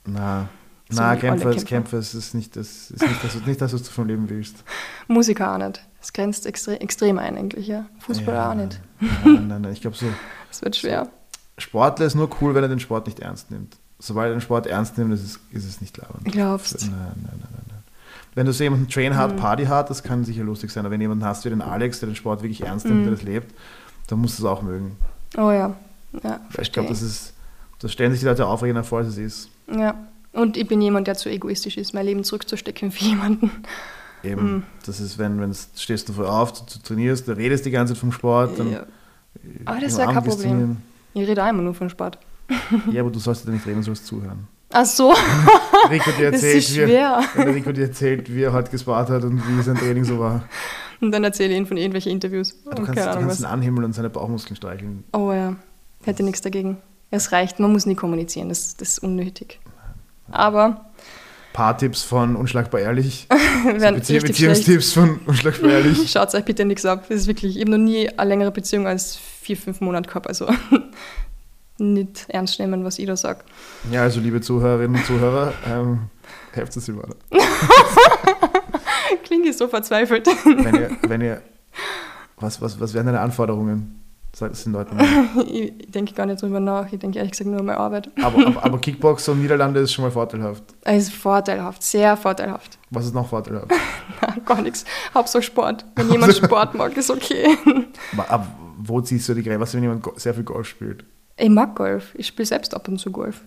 Na, 0.06 0.50
so 0.90 1.02
na 1.02 1.16
Kämpfer, 1.16 1.52
Kämpfer. 1.52 1.66
Kämpfer 1.66 1.98
ist, 2.00 2.14
ist 2.14 2.34
nicht 2.34 2.56
das, 2.56 2.92
ist 2.92 3.02
nicht 3.02 3.24
das, 3.24 3.46
nicht 3.46 3.62
das, 3.62 3.74
was 3.74 3.84
du 3.84 3.90
vom 3.90 4.08
Leben 4.08 4.30
willst. 4.30 4.64
Musiker 5.08 5.54
auch 5.54 5.58
nicht. 5.58 5.82
Es 6.02 6.14
grenzt 6.14 6.46
extre 6.46 6.80
extrem 6.80 7.18
ein 7.20 7.38
eigentlich, 7.38 7.68
ja. 7.68 7.86
Fußballer 8.00 8.38
ja, 8.38 8.52
auch 8.52 8.56
nicht. 8.56 8.80
Nein, 9.00 9.48
nein, 9.48 9.62
nein. 9.62 9.74
Ich 9.74 9.82
glaube 9.82 9.98
so. 9.98 10.06
Es 10.50 10.62
wird 10.62 10.78
schwer. 10.78 11.10
Sportler 11.58 12.06
ist 12.06 12.16
nur 12.16 12.30
cool, 12.42 12.56
wenn 12.56 12.64
er 12.64 12.70
den 12.70 12.80
Sport 12.80 13.06
nicht 13.06 13.20
ernst 13.20 13.52
nimmt. 13.52 13.76
Sobald 14.00 14.30
er 14.30 14.36
den 14.36 14.42
Sport 14.42 14.66
ernst 14.66 14.98
nimmt, 14.98 15.14
ist 15.14 15.24
es, 15.24 15.40
ist 15.52 15.68
es 15.68 15.82
nicht 15.82 15.98
labernd. 15.98 16.24
Glaubst 16.26 16.82
Nein, 16.82 16.92
nein, 16.92 17.16
nein, 17.16 17.40
nein, 17.42 17.64
nein. 17.68 17.78
Wenn 18.34 18.46
du 18.46 18.54
so 18.54 18.64
jemanden 18.64 18.88
train 18.88 19.18
hard, 19.18 19.34
mhm. 19.34 19.38
party 19.38 19.66
hard, 19.66 19.90
das 19.90 20.04
kann 20.04 20.24
sicher 20.24 20.44
lustig 20.44 20.72
sein. 20.72 20.86
Aber 20.86 20.92
wenn 20.92 21.02
jemanden 21.02 21.26
hast 21.26 21.44
wie 21.44 21.50
den 21.50 21.62
Alex, 21.62 22.00
der 22.00 22.10
den 22.10 22.16
Sport 22.16 22.44
wirklich 22.44 22.62
ernst 22.62 22.86
nimmt, 22.86 23.00
mhm. 23.00 23.06
der 23.06 23.14
das 23.14 23.24
lebt, 23.24 23.54
dann 24.08 24.20
musst 24.20 24.40
du 24.40 24.44
es 24.44 24.50
auch 24.50 24.62
mögen. 24.62 24.96
Oh 25.36 25.52
ja, 25.52 25.76
ja, 26.24 26.40
ich 26.60 26.72
glaube, 26.72 26.90
das 26.90 27.02
ist, 27.02 27.34
das 27.80 27.92
stellen 27.92 28.12
sich 28.12 28.22
die 28.22 28.26
Leute 28.26 28.46
aufregender 28.48 28.84
vor, 28.84 29.00
als 29.00 29.10
es 29.10 29.18
ist. 29.18 29.50
Ja, 29.72 29.96
und 30.34 30.58
ich 30.58 30.68
bin 30.68 30.82
jemand, 30.82 31.08
der 31.08 31.16
zu 31.16 31.30
egoistisch 31.30 31.78
ist, 31.78 31.94
mein 31.94 32.06
Leben 32.06 32.24
zurückzustecken 32.24 32.92
für 32.92 33.04
jemanden. 33.04 33.52
Eben, 34.24 34.54
mhm. 34.54 34.64
das 34.86 35.00
ist, 35.00 35.18
wenn, 35.18 35.40
wenn 35.40 35.54
stehst 35.54 36.10
du 36.10 36.14
früh 36.14 36.26
auf, 36.26 36.54
du, 36.54 36.60
du, 36.74 36.80
trainierst, 36.84 37.28
du 37.28 37.32
redest 37.32 37.66
die 37.66 37.72
ganze 37.72 37.94
Zeit 37.94 38.02
vom 38.02 38.12
Sport. 38.12 38.60
Dann 38.60 38.72
ja. 38.72 38.86
Aber 39.66 39.80
das 39.80 39.94
ist 39.94 40.00
ja 40.00 40.12
kein 40.12 40.24
Problem. 40.24 40.78
Ich 41.14 41.28
rede 41.28 41.44
einmal 41.44 41.64
nur 41.64 41.74
vom 41.74 41.90
Sport. 41.90 42.20
Ja, 42.92 43.02
aber 43.02 43.12
du 43.12 43.20
sollst 43.20 43.46
ja 43.46 43.52
nicht 43.52 43.66
reden, 43.66 43.78
du 43.78 43.84
sollst 43.84 44.06
zuhören. 44.08 44.48
Ach 44.72 44.86
so. 44.86 45.14
Rico 45.90 46.12
dir 46.12 46.26
erzählt, 46.32 46.58
das 46.58 46.70
ist 46.70 46.76
schwer. 46.76 47.22
Wie, 47.36 47.42
Rico 47.42 47.72
dir 47.72 47.86
erzählt, 47.86 48.34
wie 48.34 48.44
er 48.44 48.54
heute 48.54 48.72
gespart 48.72 49.10
hat 49.10 49.24
und 49.24 49.42
wie 49.48 49.62
sein 49.62 49.76
Training 49.76 50.04
so 50.04 50.20
war. 50.20 50.44
Und 51.02 51.12
dann 51.12 51.24
erzähle 51.24 51.54
ich 51.54 51.58
ihn 51.58 51.66
von 51.66 51.78
irgendwelchen 51.78 52.12
Interviews. 52.12 52.56
Du 52.64 52.84
kannst, 52.84 52.98
du 52.98 53.04
kannst 53.04 53.40
ihn 53.40 53.46
anhimmeln 53.46 53.86
und 53.86 53.94
seine 53.94 54.10
Bauchmuskeln 54.10 54.56
streicheln. 54.56 55.04
Oh 55.14 55.32
ja. 55.32 55.56
Hätte 56.08 56.24
nichts 56.24 56.40
dagegen. 56.40 56.78
Es 57.12 57.34
reicht, 57.34 57.60
man 57.60 57.74
muss 57.74 57.86
nie 57.86 57.96
kommunizieren, 57.96 58.48
das, 58.48 58.78
das 58.78 58.92
ist 58.92 59.00
unnötig. 59.00 59.60
Aber. 60.32 60.66
Ein 60.66 61.54
paar 61.54 61.78
Tipps 61.78 62.02
von 62.02 62.38
Unschlagbar 62.38 62.80
Ehrlich. 62.80 63.28
so 63.78 63.94
Beziehung, 63.94 64.24
Beziehungstipps 64.24 64.94
von 64.94 65.20
Unschlagbar 65.26 65.70
Ehrlich. 65.70 66.10
Schaut 66.12 66.34
euch 66.34 66.46
bitte 66.46 66.64
nichts 66.64 66.86
ab. 66.86 67.04
Das 67.10 67.18
ist 67.18 67.28
wirklich, 67.28 67.58
ich 67.58 67.62
habe 67.62 67.72
noch 67.72 67.78
nie 67.78 68.08
eine 68.08 68.30
längere 68.30 68.52
Beziehung 68.52 68.88
als 68.88 69.18
vier, 69.18 69.58
fünf 69.58 69.82
Monate 69.82 70.08
gehabt. 70.08 70.28
Also 70.28 70.48
nicht 71.78 72.26
ernst 72.30 72.58
nehmen, 72.58 72.86
was 72.86 73.00
ich 73.00 73.06
da 73.06 73.18
sage. 73.18 73.42
Ja, 73.92 74.04
also 74.04 74.22
liebe 74.22 74.40
Zuhörerinnen 74.40 74.96
und 74.96 75.06
Zuhörer, 75.06 75.54
ähm, 75.70 76.10
helft 76.54 76.78
es 76.78 76.86
Silvana. 76.86 77.16
Klinge 79.26 79.52
so 79.52 79.68
verzweifelt. 79.68 80.26
wenn, 80.46 80.76
ihr, 80.76 80.98
wenn 81.02 81.20
ihr 81.20 81.42
Was, 82.38 82.62
was, 82.62 82.80
was 82.80 82.94
wären 82.94 83.08
deine 83.08 83.20
Anforderungen? 83.20 84.07
Sag 84.38 84.52
das 84.52 84.66
den 84.66 84.74
Leuten 84.74 84.96
mal. 84.96 85.04
ich 85.48 85.90
denke 85.90 86.14
gar 86.14 86.28
nicht 86.28 86.40
drüber 86.40 86.60
nach. 86.60 86.94
Ich 86.94 87.00
denke 87.00 87.18
ehrlich 87.18 87.32
gesagt 87.32 87.50
nur 87.50 87.60
an 87.60 87.66
meine 87.66 87.80
Arbeit. 87.80 88.12
Aber, 88.22 88.46
aber, 88.46 88.64
aber 88.66 88.78
Kickboxer 88.78 89.32
und 89.32 89.42
Niederlande 89.42 89.80
ist 89.80 89.92
schon 89.92 90.06
mal 90.06 90.12
vorteilhaft. 90.12 90.64
Es 90.84 91.08
ist 91.08 91.16
vorteilhaft, 91.16 91.82
sehr 91.82 92.16
vorteilhaft. 92.16 92.78
Was 92.92 93.08
ist 93.08 93.16
noch 93.16 93.28
vorteilhaft? 93.28 93.72
Nein, 94.22 94.42
gar 94.46 94.62
nichts. 94.62 94.86
Hauptsache 95.12 95.42
Sport. 95.42 95.86
Wenn 95.96 96.12
jemand 96.12 96.36
Sport 96.36 96.76
mag, 96.76 96.96
ist 96.96 97.10
okay. 97.10 97.58
Aber, 98.14 98.30
aber 98.30 98.48
wo 98.78 99.02
ziehst 99.02 99.28
du 99.28 99.34
die 99.34 99.42
Grenze? 99.42 99.60
Was, 99.60 99.74
wenn 99.74 99.82
jemand 99.82 100.06
sehr 100.18 100.36
viel 100.36 100.44
Golf 100.44 100.68
spielt? 100.68 101.04
Ich 101.36 101.50
mag 101.50 101.76
Golf. 101.76 102.14
Ich 102.14 102.28
spiele 102.28 102.46
selbst 102.46 102.76
ab 102.76 102.88
und 102.88 103.00
zu 103.00 103.10
Golf. 103.10 103.42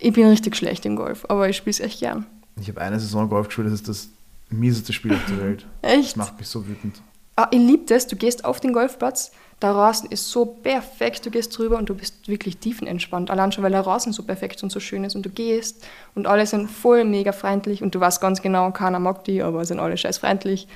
Ich 0.00 0.12
bin 0.12 0.26
richtig 0.26 0.56
schlecht 0.56 0.84
im 0.86 0.96
Golf, 0.96 1.24
aber 1.28 1.48
ich 1.48 1.56
spiele 1.56 1.70
es 1.70 1.78
echt 1.78 2.00
gern. 2.00 2.26
Ich 2.60 2.68
habe 2.68 2.80
eine 2.80 2.98
Saison 2.98 3.28
Golf 3.28 3.46
gespielt, 3.46 3.68
das 3.68 3.74
ist 3.74 3.88
das 3.88 4.08
mieseste 4.50 4.92
Spiel 4.92 5.14
auf 5.14 5.24
der 5.28 5.38
Welt. 5.38 5.66
Das 5.82 5.92
Echt? 5.92 6.16
macht 6.16 6.36
mich 6.36 6.48
so 6.48 6.66
wütend. 6.66 7.00
Ah, 7.36 7.48
ich 7.50 7.58
liebe 7.58 7.84
das. 7.86 8.06
Du 8.06 8.16
gehst 8.16 8.44
auf 8.44 8.60
den 8.60 8.72
Golfplatz, 8.72 9.30
der 9.62 9.70
Rasen 9.70 10.10
ist 10.10 10.30
so 10.30 10.44
perfekt, 10.44 11.24
du 11.24 11.30
gehst 11.30 11.56
drüber 11.56 11.78
und 11.78 11.88
du 11.88 11.94
bist 11.94 12.28
wirklich 12.28 12.58
tiefenentspannt. 12.58 13.30
Allein 13.30 13.52
schon, 13.52 13.64
weil 13.64 13.70
der 13.70 13.86
Rasen 13.86 14.12
so 14.12 14.22
perfekt 14.22 14.62
und 14.62 14.70
so 14.70 14.80
schön 14.80 15.04
ist 15.04 15.14
und 15.16 15.24
du 15.24 15.30
gehst 15.30 15.86
und 16.14 16.26
alle 16.26 16.46
sind 16.46 16.70
voll 16.70 17.04
mega 17.04 17.32
freundlich 17.32 17.82
und 17.82 17.94
du 17.94 18.00
weißt 18.00 18.20
ganz 18.20 18.42
genau, 18.42 18.70
keiner 18.70 18.98
mag 18.98 19.24
die, 19.24 19.42
aber 19.42 19.64
sind 19.64 19.80
alle 19.80 19.96
scheiß 19.96 20.18
freundlich. 20.18 20.68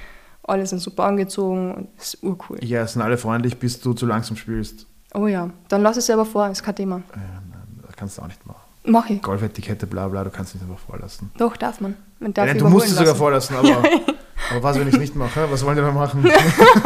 Alle 0.42 0.66
sind 0.66 0.78
super 0.78 1.04
angezogen 1.04 1.74
und 1.74 1.88
es 1.98 2.14
ist 2.14 2.22
urcool. 2.22 2.58
Ja, 2.64 2.82
es 2.82 2.94
sind 2.94 3.02
alle 3.02 3.18
freundlich, 3.18 3.58
bis 3.58 3.78
du 3.80 3.92
zu 3.92 4.06
langsam 4.06 4.36
spielst. 4.36 4.86
Oh 5.14 5.26
ja, 5.26 5.50
dann 5.68 5.82
lass 5.82 5.98
es 5.98 6.06
selber 6.06 6.24
vor, 6.24 6.48
ist 6.48 6.62
kein 6.62 6.76
Thema. 6.76 6.96
Äh, 7.12 7.18
nein, 7.18 7.80
das 7.86 7.94
kannst 7.96 8.16
du 8.16 8.22
auch 8.22 8.26
nicht 8.26 8.44
machen. 8.46 8.69
Mach 8.90 9.08
ich. 9.08 9.22
Golfetikette, 9.22 9.86
bla 9.86 10.08
bla, 10.08 10.24
du 10.24 10.30
kannst 10.30 10.54
nicht 10.54 10.62
einfach 10.62 10.78
vorlassen. 10.84 11.30
Doch, 11.38 11.56
darf 11.56 11.80
man. 11.80 11.96
Man 12.18 12.34
darf 12.34 12.46
Ja, 12.48 12.54
du 12.54 12.68
musst 12.68 12.86
es 12.86 12.92
sogar 12.92 13.06
lassen. 13.06 13.18
vorlassen, 13.18 13.56
aber, 13.56 13.68
aber 14.50 14.62
was, 14.62 14.78
wenn 14.78 14.88
ich 14.88 14.94
es 14.94 15.00
nicht 15.00 15.14
mache? 15.16 15.50
Was 15.50 15.64
wollen 15.64 15.76
die 15.76 15.82
dann 15.82 15.94
machen? 15.94 16.28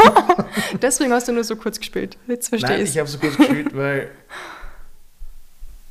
Deswegen 0.83 1.13
hast 1.13 1.29
du 1.29 1.33
nur 1.33 1.45
so 1.45 1.57
kurz 1.57 1.79
gespielt. 1.79 2.17
Jetzt 2.27 2.49
verstehe 2.49 2.71
Nein, 2.71 2.83
ich 2.85 2.91
ich 2.91 2.99
habe 2.99 3.09
so 3.09 3.19
kurz 3.19 3.37
gespielt, 3.37 3.75
weil, 3.75 4.11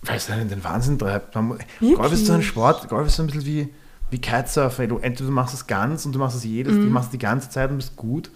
weil 0.03 0.17
es 0.17 0.29
einen 0.29 0.43
in 0.43 0.49
den 0.49 0.63
Wahnsinn 0.63 0.99
treibt. 0.99 1.33
Man? 1.35 1.57
Golf 1.79 2.13
ist 2.13 2.25
so 2.25 2.33
ein 2.33 2.43
Sport, 2.43 2.87
Golf 2.89 3.07
ist 3.07 3.15
so 3.15 3.23
ein 3.23 3.27
bisschen 3.27 3.45
wie, 3.45 3.73
wie 4.11 4.19
Kitesurfen. 4.19 4.89
Du, 4.89 4.97
entweder 4.99 5.27
du 5.29 5.33
machst 5.33 5.53
es 5.53 5.65
ganz 5.67 6.05
und 6.05 6.13
du 6.13 6.19
machst 6.19 6.37
es 6.37 6.43
jedes, 6.43 6.73
Mhm. 6.73 6.81
du 6.85 6.89
machst 6.89 7.07
es 7.07 7.11
die 7.11 7.17
ganze 7.19 7.49
Zeit 7.49 7.69
und 7.71 7.77
bist 7.77 7.95
gut, 7.95 8.29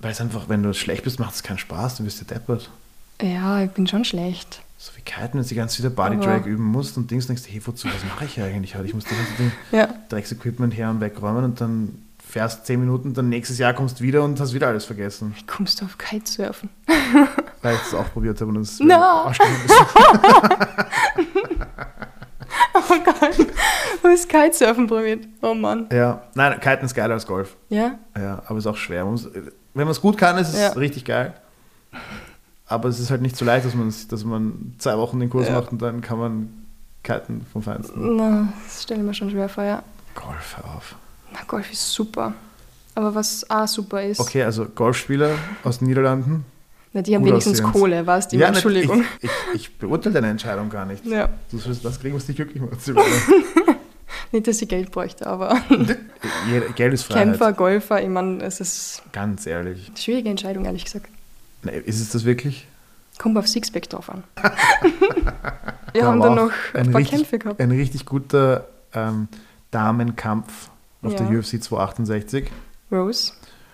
weil 0.00 0.12
es 0.12 0.20
einfach, 0.20 0.48
wenn 0.48 0.62
du 0.62 0.72
schlecht 0.74 1.04
bist, 1.04 1.20
macht 1.20 1.34
es 1.34 1.42
keinen 1.42 1.58
Spaß, 1.58 1.98
du 1.98 2.04
wirst 2.04 2.18
ja 2.20 2.24
deppert. 2.26 2.70
Ja, 3.20 3.62
ich 3.62 3.70
bin 3.70 3.86
schon 3.86 4.04
schlecht. 4.04 4.62
So 4.84 4.90
wie 4.96 5.00
Kiten, 5.02 5.34
wenn 5.34 5.42
du 5.42 5.48
die 5.48 5.54
ganze 5.54 5.80
Zeit 5.80 5.94
Body 5.94 6.16
Aber- 6.16 6.24
Drag 6.24 6.44
üben 6.44 6.64
musst 6.64 6.96
und 6.96 7.08
Dings 7.08 7.28
denkst, 7.28 7.42
hey, 7.46 7.62
wozu, 7.64 7.86
was 7.86 8.04
mache 8.04 8.24
ich 8.24 8.40
eigentlich 8.40 8.74
heute? 8.74 8.86
Ich 8.86 8.94
muss 8.94 9.04
das 9.04 9.12
ganze 9.12 9.52
Ja. 9.70 9.88
Drecksequipment 10.08 10.76
her 10.76 10.90
und 10.90 11.00
wegräumen 11.00 11.44
und 11.44 11.60
dann 11.60 12.02
fährst 12.28 12.66
10 12.66 12.80
Minuten, 12.80 13.14
dann 13.14 13.28
nächstes 13.28 13.58
Jahr 13.58 13.74
kommst 13.74 14.00
du 14.00 14.02
wieder 14.02 14.24
und 14.24 14.40
hast 14.40 14.54
wieder 14.54 14.66
alles 14.66 14.84
vergessen. 14.84 15.34
Wie 15.36 15.46
kommst 15.46 15.80
du 15.80 15.84
auf 15.84 15.96
Kitesurfen? 15.98 16.68
Weil 17.62 17.74
ich 17.76 17.80
das 17.82 17.94
auch 17.94 18.12
probiert 18.12 18.40
habe 18.40 18.50
und 18.50 18.56
es 18.62 18.80
No. 18.80 19.30
Oh 22.74 22.98
Gott, 23.04 23.38
du 24.02 24.08
hast 24.08 24.28
Kitesurfen 24.28 24.88
probiert. 24.88 25.28
Oh 25.42 25.54
Mann. 25.54 25.86
Ja, 25.92 26.22
nein, 26.34 26.58
Kiten 26.58 26.86
ist 26.86 26.94
geiler 26.94 27.14
als 27.14 27.24
Golf. 27.26 27.56
Ja? 27.68 27.98
Ja, 28.18 28.42
aber 28.46 28.58
ist 28.58 28.66
auch 28.66 28.76
schwer. 28.76 29.04
Man 29.04 29.12
muss, 29.12 29.26
wenn 29.32 29.84
man 29.84 29.88
es 29.92 30.00
gut 30.00 30.18
kann, 30.18 30.36
ist 30.38 30.48
es 30.48 30.58
Ja. 30.60 30.68
richtig 30.72 31.04
geil. 31.04 31.34
Aber 32.72 32.88
es 32.88 32.98
ist 32.98 33.10
halt 33.10 33.22
nicht 33.22 33.36
so 33.36 33.44
leicht, 33.44 33.64
dass 33.66 33.74
man, 33.74 33.92
dass 34.08 34.24
man 34.24 34.74
zwei 34.78 34.96
Wochen 34.96 35.20
den 35.20 35.28
Kurs 35.30 35.48
Ja. 35.48 35.54
macht 35.60 35.72
und 35.72 35.82
dann 35.82 36.00
kann 36.00 36.18
man 36.18 36.48
kiten 37.02 37.44
vom 37.52 37.62
Feinsten. 37.62 38.16
Na, 38.16 38.52
das 38.64 38.82
stelle 38.84 39.00
ich 39.00 39.06
mir 39.06 39.14
schon 39.14 39.30
schwer 39.30 39.48
vor, 39.48 39.64
ja. 39.64 39.82
Golf, 40.14 40.56
hör 40.56 40.76
auf. 40.76 40.94
Na, 41.32 41.40
Golf 41.46 41.70
ist 41.72 41.92
super. 41.92 42.32
Aber 42.94 43.14
was 43.14 43.48
auch 43.50 43.66
super 43.66 44.02
ist, 44.02 44.20
Okay, 44.20 44.42
also 44.42 44.66
Golfspieler 44.66 45.30
aus 45.64 45.78
den 45.78 45.88
Niederlanden. 45.88 46.44
na, 46.92 47.00
die 47.02 47.14
haben 47.14 47.24
wenigstens 47.24 47.60
aussehend. 47.60 47.72
Kohle, 47.72 48.06
weißt 48.06 48.32
du? 48.32 48.36
nicht, 48.36 48.46
Entschuldigung. 48.46 49.04
Ich, 49.20 49.24
ich, 49.54 49.60
ich 49.62 49.78
beurteile 49.78 50.14
deine 50.14 50.28
Entscheidung 50.28 50.68
gar 50.68 50.84
nicht. 50.84 51.04
Ja. 51.06 51.28
Du 51.50 51.58
sollst 51.58 51.84
das 51.84 51.98
kriegen, 52.00 52.14
was 52.16 52.26
dich 52.26 52.36
glücklich 52.36 52.62
macht. 52.62 52.78
Nicht, 54.30 54.46
dass 54.46 54.62
ich 54.62 54.68
Geld 54.68 54.90
bräuchte, 54.90 55.26
aber 55.26 55.60
Geld 56.76 56.94
ist 56.94 57.02
Freiheit. 57.06 57.24
Kämpfer, 57.28 57.52
Golfer, 57.52 58.02
ich 58.02 58.08
meine, 58.08 58.42
es 58.42 58.60
ist 58.60 59.02
Ganz 59.12 59.46
ehrlich. 59.46 59.90
schwierige 59.94 60.30
Entscheidung, 60.30 60.64
ehrlich 60.64 60.84
gesagt. 60.86 61.06
Nee, 61.64 61.78
ist 61.84 62.00
es 62.00 62.10
das 62.10 62.24
wirklich? 62.24 62.66
Kommt 63.18 63.36
auf 63.38 63.46
Sixpack 63.46 63.88
drauf 63.88 64.10
an. 64.10 64.24
Wir 65.92 66.02
Da 66.02 66.06
haben 66.08 66.20
dann 66.20 66.34
noch 66.34 66.50
ein 66.74 66.86
ein 66.86 66.90
paar 66.92 67.00
richtig- 67.00 67.18
Kämpfe 67.18 67.38
gehabt. 67.38 67.60
Ein 67.60 67.70
richtig 67.70 68.06
guter 68.06 68.66
ähm, 68.94 69.28
Damenkampf 69.70 70.70
auf 71.02 71.14
der 71.14 71.30
Ja. 71.30 71.38
UFC 71.38 71.62
268. 71.62 72.50
Rose 72.90 73.32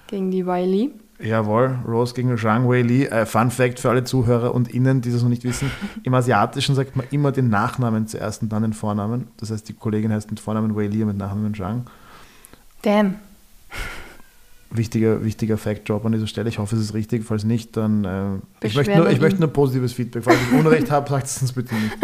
gegen 0.09 0.31
die 0.31 0.45
Wiley. 0.47 0.91
Jawohl, 1.21 1.77
Rose 1.87 2.15
gegen 2.15 2.37
Zhang 2.39 2.69
Wei 2.69 2.83
Li. 2.83 3.05
Äh, 3.07 3.27
Fun 3.27 3.51
Fact 3.51 3.81
für 3.81 3.91
alle 3.91 4.05
Zuhörer 4.05 4.55
und 4.55 4.69
Innen, 4.73 5.01
die 5.01 5.11
das 5.13 5.23
noch 5.23 5.29
nicht 5.29 5.43
wissen: 5.45 5.71
Im 6.05 6.15
Asiatischen 6.15 6.75
sagt 6.77 6.95
man 6.97 7.07
immer 7.11 7.33
den 7.33 7.49
Nachnamen 7.49 8.07
zuerst 8.07 8.43
und 8.43 8.51
dann 8.51 8.63
den 8.63 8.73
Vornamen. 8.73 9.27
Das 9.39 9.51
heißt, 9.51 9.69
die 9.69 9.73
Kollegin 9.73 10.13
heißt 10.13 10.31
mit 10.31 10.39
Vornamen 10.41 10.77
Wei 10.77 10.87
Li 10.87 11.03
und 11.03 11.09
mit 11.09 11.17
Nachnamen 11.19 11.55
Zhang. 11.55 11.87
Damn. 12.83 13.17
Wichtiger, 14.71 15.25
wichtiger 15.25 15.57
Fact-Job 15.57 16.05
an 16.05 16.13
dieser 16.13 16.27
Stelle. 16.27 16.49
Ich 16.51 16.59
hoffe, 16.59 16.77
es 16.77 16.83
ist 16.83 16.95
richtig. 16.95 17.25
Falls 17.25 17.45
nicht, 17.45 17.77
dann. 17.77 18.05
Äh, 18.05 18.67
ich, 18.67 18.77
möchte 18.77 18.97
nur, 18.97 19.09
ich 19.09 19.21
möchte 19.21 19.41
nur 19.41 19.49
positives 19.49 19.95
Feedback. 19.95 20.25
Falls 20.25 20.37
ich 20.43 20.59
Unrecht 20.59 20.91
habe, 20.91 21.09
sagt 21.09 21.27
es 21.27 21.41
uns 21.41 21.53
bitte 21.53 21.75
nicht. 21.75 21.97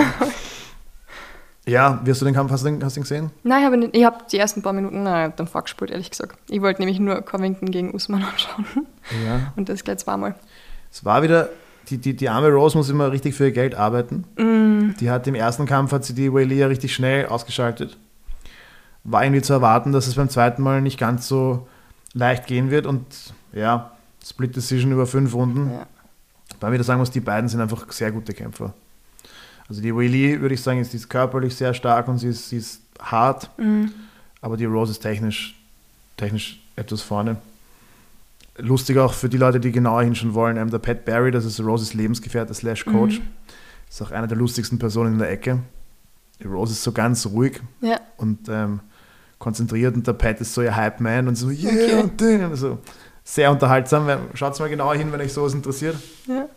ja, 1.67 2.01
wie 2.03 2.11
hast 2.11 2.23
du 2.23 2.25
den 2.25 2.35
Kampf? 2.35 2.51
Hast 2.51 2.65
du 2.65 2.71
den, 2.71 2.83
hast 2.83 2.97
du 2.97 3.01
den 3.01 3.03
gesehen? 3.03 3.31
Nein, 3.43 3.61
ich 3.61 3.67
habe 3.67 3.91
ich 3.93 4.05
hab 4.05 4.29
die 4.29 4.39
ersten 4.39 4.63
paar 4.63 4.73
Minuten 4.73 5.03
nein, 5.03 5.35
dann 5.37 5.47
vorgespult, 5.47 5.91
ehrlich 5.91 6.11
gesagt. 6.11 6.39
Ich 6.49 6.63
wollte 6.63 6.81
nämlich 6.81 6.99
nur 6.99 7.21
Covington 7.21 7.71
gegen 7.71 7.95
Usman 7.95 8.23
anschauen. 8.33 8.65
Ja. 9.27 9.53
Und 9.57 9.69
das 9.69 9.85
gleich 9.85 9.99
zweimal. 9.99 10.35
Es 10.91 11.05
war 11.05 11.23
wieder, 11.23 11.51
die, 11.91 11.99
die, 11.99 12.17
die 12.17 12.29
arme 12.31 12.49
Rose 12.49 12.79
muss 12.79 12.89
immer 12.89 13.13
richtig 13.13 13.35
für 13.35 13.45
ihr 13.45 13.53
Geld 13.53 13.75
arbeiten. 13.75 14.25
Mm, 14.39 14.95
Die 15.01 15.11
hat 15.11 15.27
im 15.27 15.35
ersten 15.35 15.67
Kampf 15.67 15.93
hat 15.93 16.05
sie 16.05 16.15
die 16.15 16.27
ja 16.27 16.67
richtig 16.67 16.95
schnell 16.95 17.27
ausgeschaltet. 17.27 17.99
War 19.03 19.23
irgendwie 19.23 19.43
zu 19.43 19.53
erwarten, 19.53 19.93
dass 19.93 20.07
es 20.07 20.15
beim 20.15 20.31
zweiten 20.31 20.63
Mal 20.63 20.81
nicht 20.81 20.99
ganz 20.99 21.29
so 21.29 21.69
leicht 22.15 22.47
gehen 22.47 22.71
wird 22.71 22.87
und 22.87 23.05
ja, 23.53 23.93
Split 24.25 24.57
Decision 24.57 24.93
über 24.93 25.07
fünf 25.07 25.35
Runden. 25.35 25.71
ja. 25.71 25.87
Weil 26.61 26.71
ich 26.71 26.75
wieder 26.75 26.85
sagen 26.85 27.01
muss, 27.01 27.11
die 27.11 27.21
beiden 27.21 27.49
sind 27.49 27.61
einfach 27.61 27.91
sehr 27.93 28.11
gute 28.13 28.33
Kämpfer. 28.33 28.73
Also 29.69 29.83
die 29.83 29.95
Whaley, 29.95 30.41
würde 30.41 30.55
ich 30.55 30.63
sagen, 30.63 30.79
ist, 30.81 30.95
ist 30.95 31.09
körperlich 31.11 31.55
sehr 31.57 31.75
stark 31.75 32.07
und 32.09 32.19
sie 32.19 32.29
ist, 32.29 32.49
sie 32.49 32.57
ist 32.59 32.81
hart, 33.01 33.51
Mm, 33.59 33.87
aber 34.41 34.57
die 34.57 34.65
Rose 34.67 34.93
ist 34.93 35.01
technisch, 35.01 35.55
technisch 36.17 36.61
etwas 36.77 37.03
vorne. 37.03 37.37
Lustig 38.59 38.99
auch 38.99 39.13
für 39.15 39.29
die 39.29 39.37
Leute, 39.37 39.59
die 39.59 39.73
genauer 39.73 40.03
hinschauen 40.05 40.33
wollen, 40.35 40.57
ähm, 40.57 40.71
der 40.71 40.79
Pat 40.79 41.05
Barry, 41.05 41.31
das 41.33 41.45
ist 41.45 41.59
Roses 41.61 41.93
Lebensgefährte 41.93 42.55
slash 42.55 42.85
Coach, 42.85 43.19
Mhm. 43.19 43.25
ist 43.91 44.01
auch 44.03 44.13
einer 44.13 44.29
der 44.29 44.37
lustigsten 44.39 44.79
Personen 44.79 45.15
in 45.15 45.19
der 45.19 45.31
Ecke. 45.31 45.59
Die 46.41 46.47
Rose 46.47 46.73
ist 46.73 46.83
so 46.85 46.93
ganz 46.93 47.27
ruhig 47.27 47.61
ja. 47.81 47.99
und 48.17 48.49
ähm, 48.49 48.81
konzentriert 49.45 49.95
und 49.95 50.07
der 50.07 50.15
Pat 50.15 50.41
ist 50.41 50.55
so 50.55 50.63
ihr 50.63 50.75
Hype-Man 50.75 51.29
und 51.29 51.37
so, 51.37 51.51
yeah, 51.51 51.71
Okay. 51.71 51.95
und 52.03 52.21
den, 52.21 52.43
also 52.43 52.79
sehr 53.23 53.51
unterhaltsam. 53.53 54.09
Schaut 54.35 54.59
mal 54.59 54.69
genauer 54.69 54.97
hin, 54.97 55.13
wenn 55.13 55.21
euch 55.21 55.33
sowas 55.33 55.55
interessiert. 55.55 55.97
Ja. 56.27 56.49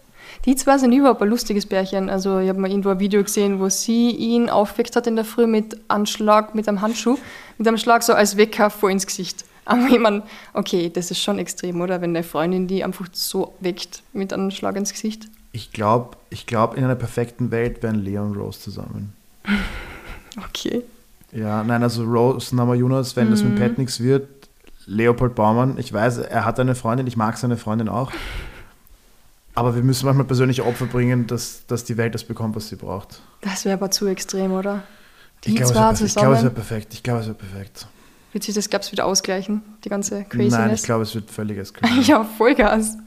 Die 0.45 0.55
zwei 0.55 0.77
sind 0.77 0.91
überhaupt 0.93 1.21
ein 1.21 1.29
lustiges 1.29 1.65
Pärchen. 1.65 2.09
Also 2.09 2.39
ich 2.39 2.49
habe 2.49 2.59
mal 2.59 2.69
irgendwo 2.69 2.89
ein 2.89 2.99
Video 2.99 3.21
gesehen, 3.23 3.59
wo 3.59 3.69
sie 3.69 4.11
ihn 4.11 4.49
aufgeweckt 4.49 4.95
hat 4.95 5.05
in 5.07 5.15
der 5.15 5.25
Früh 5.25 5.47
mit 5.47 5.77
einem 5.89 6.05
Schlag, 6.05 6.55
mit 6.55 6.67
einem 6.67 6.81
Handschuh, 6.81 7.17
mit 7.57 7.67
einem 7.67 7.77
Schlag 7.77 8.03
so 8.03 8.13
als 8.13 8.37
Wecker 8.37 8.69
vor 8.69 8.89
ins 8.89 9.05
Gesicht. 9.05 9.45
Aber 9.65 9.87
ich 9.87 9.99
meine, 9.99 10.23
okay, 10.53 10.89
das 10.89 11.11
ist 11.11 11.21
schon 11.21 11.39
extrem, 11.39 11.81
oder? 11.81 11.99
Wenn 12.01 12.11
eine 12.15 12.23
Freundin 12.23 12.67
die 12.67 12.83
einfach 12.85 13.07
so 13.11 13.53
weckt 13.59 14.01
mit 14.13 14.31
einem 14.31 14.51
Schlag 14.51 14.77
ins 14.77 14.93
Gesicht. 14.93 15.27
Ich 15.51 15.71
glaube, 15.71 16.15
ich 16.29 16.45
glaub, 16.45 16.77
in 16.77 16.83
einer 16.85 16.95
perfekten 16.95 17.51
Welt 17.51 17.83
wären 17.83 17.95
Leo 17.95 18.23
und 18.23 18.37
Rose 18.37 18.59
zusammen. 18.61 19.13
Okay. 20.49 20.83
Ja, 21.31 21.63
nein, 21.63 21.83
also 21.83 22.03
Rose 22.03 22.55
Namajunas, 22.55 23.15
wenn 23.15 23.29
das 23.31 23.43
mit 23.43 23.53
Mhm. 23.55 23.59
Pat 23.59 23.77
nichts 23.77 23.99
wird, 23.99 24.27
Leopold 24.85 25.35
Baumann, 25.35 25.77
ich 25.77 25.91
weiß, 25.91 26.19
er 26.19 26.45
hat 26.45 26.59
eine 26.59 26.73
Freundin, 26.75 27.07
ich 27.07 27.17
mag 27.17 27.37
seine 27.37 27.57
Freundin 27.57 27.89
auch. 27.89 28.11
Aber 29.55 29.75
wir 29.75 29.83
müssen 29.83 30.05
manchmal 30.05 30.25
persönliche 30.27 30.65
Opfer 30.65 30.85
bringen, 30.85 31.25
dass, 31.27 31.65
dass 31.65 31.83
die 31.83 31.97
Welt 31.97 32.13
das 32.13 32.23
bekommt, 32.23 32.55
was 32.55 32.69
sie 32.69 32.75
braucht. 32.75 33.21
Das 33.41 33.65
wäre 33.65 33.73
aber 33.75 33.89
zu 33.89 34.05
extrem, 34.07 34.51
oder? 34.53 34.83
Die 35.43 35.49
ich 35.49 35.55
glaube, 35.55 35.73
es 35.73 35.75
wäre 35.75 35.93
perfekt. 35.93 36.03
Ich 36.13 36.13
glaube, 36.13 36.33
es 36.33 36.39
zusammen. 36.39 36.43
wäre 36.43 36.53
perfekt. 36.53 36.93
Ich 36.93 37.03
glaube, 37.03 37.19
es 37.21 37.25
wäre 37.25 37.35
perfekt. 37.35 37.87
Wird 38.33 38.43
sich 38.43 38.53
das, 38.53 38.69
glaubst 38.69 38.89
du, 38.89 38.91
wieder 38.91 39.05
ausgleichen, 39.05 39.63
die 39.83 39.89
ganze 39.89 40.23
Craziness? 40.25 40.53
Nein, 40.53 40.73
ich 40.73 40.83
glaube, 40.83 41.03
es 41.03 41.15
wird 41.15 41.31
völlig 41.31 41.57
eskalieren. 41.57 42.03
Ja, 42.05 42.23
Vollgas. 42.23 42.97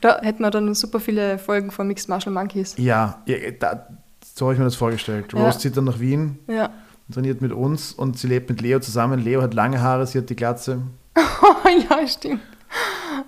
Da 0.00 0.18
hätten 0.22 0.42
wir 0.42 0.50
dann 0.50 0.74
super 0.74 0.98
viele 0.98 1.38
Folgen 1.38 1.70
von 1.70 1.86
Mixed 1.86 2.08
Martial 2.08 2.32
Monkeys. 2.34 2.74
ja, 2.78 3.22
ja 3.26 3.36
da, 3.58 3.86
so 4.34 4.46
habe 4.46 4.54
ich 4.54 4.58
mir 4.58 4.64
das 4.64 4.76
vorgestellt. 4.76 5.34
Rose 5.34 5.44
Ja. 5.44 5.58
zieht 5.58 5.76
dann 5.76 5.84
nach 5.84 6.00
Wien, 6.00 6.38
Ja. 6.46 6.70
Trainiert 7.12 7.40
mit 7.40 7.52
uns 7.52 7.92
und 7.92 8.18
sie 8.18 8.26
lebt 8.26 8.50
mit 8.50 8.60
Leo 8.60 8.80
zusammen. 8.80 9.18
Leo 9.20 9.42
hat 9.42 9.54
lange 9.54 9.80
Haare, 9.80 10.06
sie 10.06 10.18
hat 10.18 10.30
die 10.30 10.36
Glatze. 10.36 10.82
ja, 11.90 12.06
stimmt. 12.06 12.42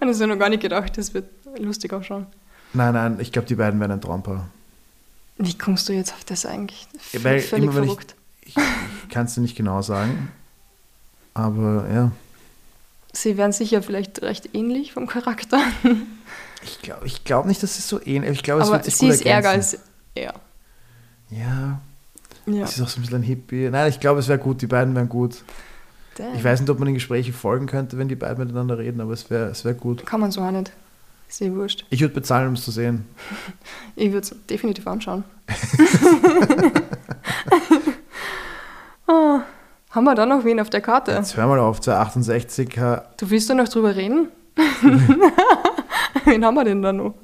Und 0.00 0.08
das 0.08 0.16
habe 0.20 0.24
ich 0.24 0.36
noch 0.36 0.38
gar 0.38 0.48
nicht 0.48 0.62
gedacht. 0.62 0.96
Das 0.98 1.14
wird 1.14 1.26
lustig 1.58 1.92
auch 1.92 2.04
schon. 2.04 2.26
Nein, 2.72 2.94
nein, 2.94 3.18
ich 3.20 3.32
glaube, 3.32 3.48
die 3.48 3.54
beiden 3.56 3.80
werden 3.80 3.92
ein 3.92 4.00
Traumpaar. 4.00 4.48
Wie 5.38 5.56
kommst 5.56 5.88
du 5.88 5.92
jetzt 5.92 6.12
auf 6.12 6.24
das 6.24 6.44
eigentlich? 6.46 6.86
Ja, 7.12 7.24
weil 7.24 7.40
Völlig 7.40 7.64
immer, 7.64 7.74
wenn 7.74 7.84
ich- 7.84 7.90
verrückt. 7.90 8.14
Ich, 8.42 8.56
ich 8.56 9.08
kann 9.10 9.26
es 9.26 9.34
dir 9.34 9.40
nicht 9.42 9.56
genau 9.56 9.80
sagen. 9.82 10.30
Aber 11.34 11.86
ja. 11.92 12.12
Sie 13.12 13.36
wären 13.36 13.52
sicher 13.52 13.82
vielleicht 13.82 14.22
recht 14.22 14.54
ähnlich 14.54 14.92
vom 14.92 15.06
Charakter. 15.06 15.60
Ich 16.62 16.80
glaube 16.82 17.06
ich 17.06 17.24
glaub 17.24 17.46
nicht, 17.46 17.62
dass 17.62 17.78
es 17.78 17.88
so 17.88 18.00
ähnlich 18.04 18.32
Ich 18.32 18.42
glaube, 18.42 18.62
es 18.62 18.68
Aber 18.68 18.76
wird 18.76 18.84
sich 18.84 18.96
sie 18.96 19.06
gut 19.06 19.14
ist 19.14 19.26
ärger 19.26 19.50
als 19.50 19.78
er. 20.14 20.34
Ja, 21.30 21.80
Ja. 22.54 22.66
sie 22.66 22.80
ist 22.80 22.82
auch 22.82 22.88
so 22.88 22.98
ein 22.98 23.02
bisschen 23.02 23.18
ein 23.18 23.22
Hippie. 23.22 23.68
Nein, 23.70 23.88
ich 23.88 24.00
glaube, 24.00 24.20
es 24.20 24.28
wäre 24.28 24.38
gut. 24.38 24.62
Die 24.62 24.66
beiden 24.66 24.94
wären 24.94 25.08
gut. 25.08 25.42
Damn. 26.16 26.34
Ich 26.34 26.44
weiß 26.44 26.60
nicht, 26.60 26.70
ob 26.70 26.78
man 26.78 26.88
in 26.88 26.94
Gespräche 26.94 27.32
folgen 27.32 27.66
könnte, 27.66 27.96
wenn 27.98 28.08
die 28.08 28.16
beiden 28.16 28.38
miteinander 28.38 28.78
reden, 28.78 29.00
aber 29.00 29.12
es 29.12 29.30
wäre 29.30 29.46
es 29.50 29.64
wär 29.64 29.74
gut. 29.74 30.04
Kann 30.06 30.20
man 30.20 30.30
so 30.30 30.40
auch 30.40 30.50
nicht. 30.50 30.72
Ist 31.28 31.40
eh 31.42 31.52
wurscht. 31.54 31.84
Ich 31.90 32.00
würde 32.00 32.12
bezahlen, 32.14 32.48
um 32.48 32.54
es 32.54 32.64
zu 32.64 32.70
sehen. 32.70 33.06
Ich 33.96 34.12
würde 34.12 34.26
es 34.26 34.34
definitiv 34.48 34.86
anschauen. 34.86 35.24
oh, 39.06 39.40
haben 39.90 40.04
wir 40.04 40.14
da 40.14 40.26
noch 40.26 40.44
wen 40.44 40.60
auf 40.60 40.70
der 40.70 40.80
Karte? 40.80 41.12
Jetzt 41.12 41.36
hör 41.36 41.46
mal 41.46 41.58
auf, 41.58 41.80
268 41.80 42.76
äh, 42.76 43.00
Du 43.16 43.30
willst 43.30 43.50
da 43.50 43.54
noch 43.54 43.68
drüber 43.68 43.94
reden? 43.94 44.28
wen 46.24 46.44
haben 46.44 46.54
wir 46.54 46.64
denn 46.64 46.82
da 46.82 46.92
noch? 46.92 47.14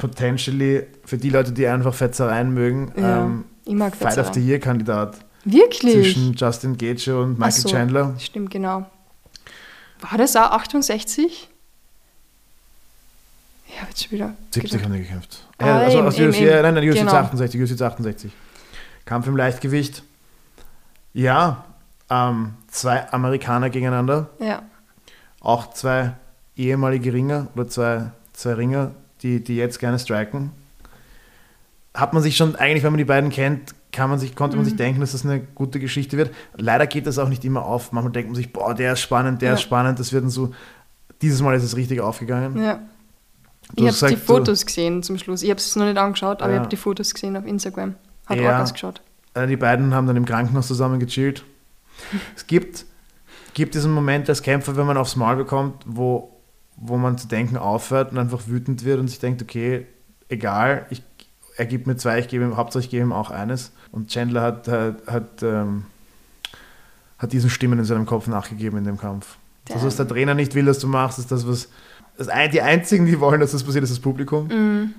potentially 0.00 0.86
für 1.04 1.18
die 1.18 1.28
Leute, 1.30 1.52
die 1.52 1.66
einfach 1.66 1.94
Fetzereien 1.94 2.52
mögen, 2.52 2.90
Ja, 2.96 3.22
ähm, 3.24 3.44
ich 3.70 3.76
mag 3.76 3.94
Fight 3.94 4.18
of 4.18 4.26
Fetzereien. 4.26 4.34
the 4.34 4.48
Year 4.48 4.58
Kandidat 4.58 5.16
Wirklich? 5.44 5.92
zwischen 5.94 6.34
Justin 6.34 6.76
Gage 6.76 7.16
und 7.18 7.38
Michael 7.38 7.52
so, 7.62 7.68
Chandler. 7.68 8.14
Stimmt, 8.18 8.50
genau. 8.50 8.86
War 10.00 10.18
das 10.18 10.34
auch 10.36 10.50
68? 10.50 11.48
Ich 13.68 13.76
habe 13.80 13.88
jetzt 13.90 14.02
schon 14.02 14.10
wieder. 14.12 14.34
70 14.50 14.70
gedacht. 14.72 14.84
haben 14.84 14.92
die 14.94 15.00
gekämpft. 15.02 15.46
Ah, 15.58 15.66
ja, 15.66 15.78
also 15.78 15.98
eben, 15.98 16.06
aus 16.08 16.18
eben, 16.18 16.30
UFC, 16.30 16.40
eben. 16.40 16.62
nein, 16.62 16.74
nein, 16.74 16.88
UFC 16.88 16.98
Genau. 16.98 17.12
68, 17.12 17.60
UFC 17.62 17.80
68. 17.80 18.32
Kampf 19.04 19.26
im 19.28 19.36
Leichtgewicht. 19.36 20.02
Ja, 21.12 21.64
ähm, 22.08 22.54
zwei 22.68 23.10
Amerikaner 23.12 23.70
gegeneinander. 23.70 24.30
Ja, 24.40 24.62
Auch 25.40 25.72
zwei 25.72 26.12
ehemalige 26.56 27.12
Ringer 27.12 27.46
oder 27.54 27.68
zwei, 27.68 28.10
zwei 28.32 28.54
Ringer, 28.54 28.90
die, 29.22 29.42
die 29.42 29.56
jetzt 29.56 29.78
gerne 29.78 29.98
striken. 29.98 30.52
Hat 31.94 32.12
man 32.12 32.22
sich 32.22 32.36
schon, 32.36 32.54
eigentlich, 32.56 32.82
wenn 32.84 32.92
man 32.92 32.98
die 32.98 33.04
beiden 33.04 33.30
kennt, 33.30 33.74
kann 33.92 34.08
man 34.10 34.18
sich, 34.20 34.36
konnte 34.36 34.56
man 34.56 34.64
Mhm. 34.64 34.68
sich 34.68 34.76
denken, 34.76 35.00
dass 35.00 35.12
das 35.12 35.24
eine 35.24 35.40
gute 35.40 35.80
Geschichte 35.80 36.16
wird. 36.16 36.32
Leider 36.56 36.86
geht 36.86 37.06
das 37.06 37.18
auch 37.18 37.28
nicht 37.28 37.44
immer 37.44 37.64
auf. 37.64 37.90
Manchmal 37.92 38.12
denkt 38.12 38.28
man 38.30 38.36
sich, 38.36 38.52
boah, 38.52 38.74
der 38.74 38.92
ist 38.92 39.00
spannend, 39.00 39.42
der 39.42 39.48
Ja. 39.48 39.54
ist 39.54 39.62
spannend. 39.62 39.98
Das 39.98 40.12
wird 40.12 40.22
dann 40.22 40.30
so. 40.30 40.52
Dieses 41.22 41.42
Mal 41.42 41.54
ist 41.56 41.64
es 41.64 41.76
richtig 41.76 42.00
aufgegangen. 42.00 42.56
ja. 42.62 42.80
Du 43.76 43.86
ich 43.86 44.02
habe 44.02 44.12
die 44.14 44.16
Fotos 44.20 44.66
gesehen 44.66 45.02
zum 45.04 45.16
Schluss. 45.18 45.42
Ich 45.44 45.50
habe 45.50 45.58
es 45.58 45.76
noch 45.76 45.84
nicht 45.84 45.96
angeschaut, 45.98 46.42
aber 46.42 46.50
Ja. 46.50 46.56
ich 46.56 46.60
habe 46.60 46.68
die 46.70 46.76
Fotos 46.76 47.14
gesehen 47.14 47.36
auf 47.36 47.46
Instagram. 47.46 47.94
Hat 48.26 48.38
Ja. 48.40 48.56
auch 48.58 48.62
ausgeschaut. 48.62 49.00
Äh, 49.34 49.46
Die 49.46 49.56
beiden 49.56 49.94
haben 49.94 50.08
dann 50.08 50.16
im 50.16 50.24
Krankenhaus 50.24 50.66
zusammen 50.66 50.98
gechillt. 50.98 51.44
Es 52.36 52.46
gibt, 52.48 52.84
gibt 53.54 53.74
diesen 53.74 53.92
Moment 53.92 54.28
als 54.28 54.42
Kämpfer, 54.42 54.76
wenn 54.76 54.86
man 54.86 54.96
aufs 54.96 55.14
Maul 55.14 55.36
bekommt, 55.36 55.84
wo, 55.86 56.36
wo 56.76 56.96
man 56.96 57.16
zu 57.18 57.28
denken 57.28 57.56
aufhört 57.58 58.10
und 58.10 58.18
einfach 58.18 58.40
wütend 58.48 58.84
wird 58.84 58.98
und 58.98 59.06
sich 59.08 59.20
denkt, 59.20 59.40
okay, 59.42 59.86
egal, 60.28 60.86
ich, 60.90 61.02
er 61.60 61.66
gibt 61.66 61.86
mir 61.86 61.96
zwei, 61.98 62.18
ich 62.18 62.28
gebe 62.28 62.42
ihm, 62.44 62.56
Hauptsache 62.56 62.82
ich 62.84 62.88
gebe 62.90 63.04
ihm 63.04 63.12
auch 63.12 63.30
eines. 63.30 63.70
Und 63.92 64.08
Chandler 64.10 64.40
hat, 64.40 64.66
hat, 64.66 65.06
hat, 65.06 65.42
ähm, 65.42 65.84
hat 67.18 67.32
diesen 67.32 67.50
Stimmen 67.50 67.78
in 67.78 67.84
seinem 67.84 68.06
Kopf 68.06 68.26
nachgegeben 68.28 68.78
in 68.78 68.84
dem 68.84 68.96
Kampf. 68.96 69.36
Das, 69.66 69.84
was 69.84 69.96
der 69.96 70.08
Trainer 70.08 70.34
nicht 70.34 70.54
will, 70.54 70.64
dass 70.64 70.78
du 70.78 70.88
machst, 70.88 71.18
ist 71.18 71.30
das, 71.30 71.46
was 71.46 71.68
das, 72.16 72.28
die 72.50 72.62
einzigen, 72.62 73.04
die 73.04 73.20
wollen, 73.20 73.40
dass 73.40 73.52
das 73.52 73.62
passiert, 73.62 73.84
ist 73.84 73.90
das 73.90 74.00
Publikum 74.00 74.48
Mhm. 74.48 74.94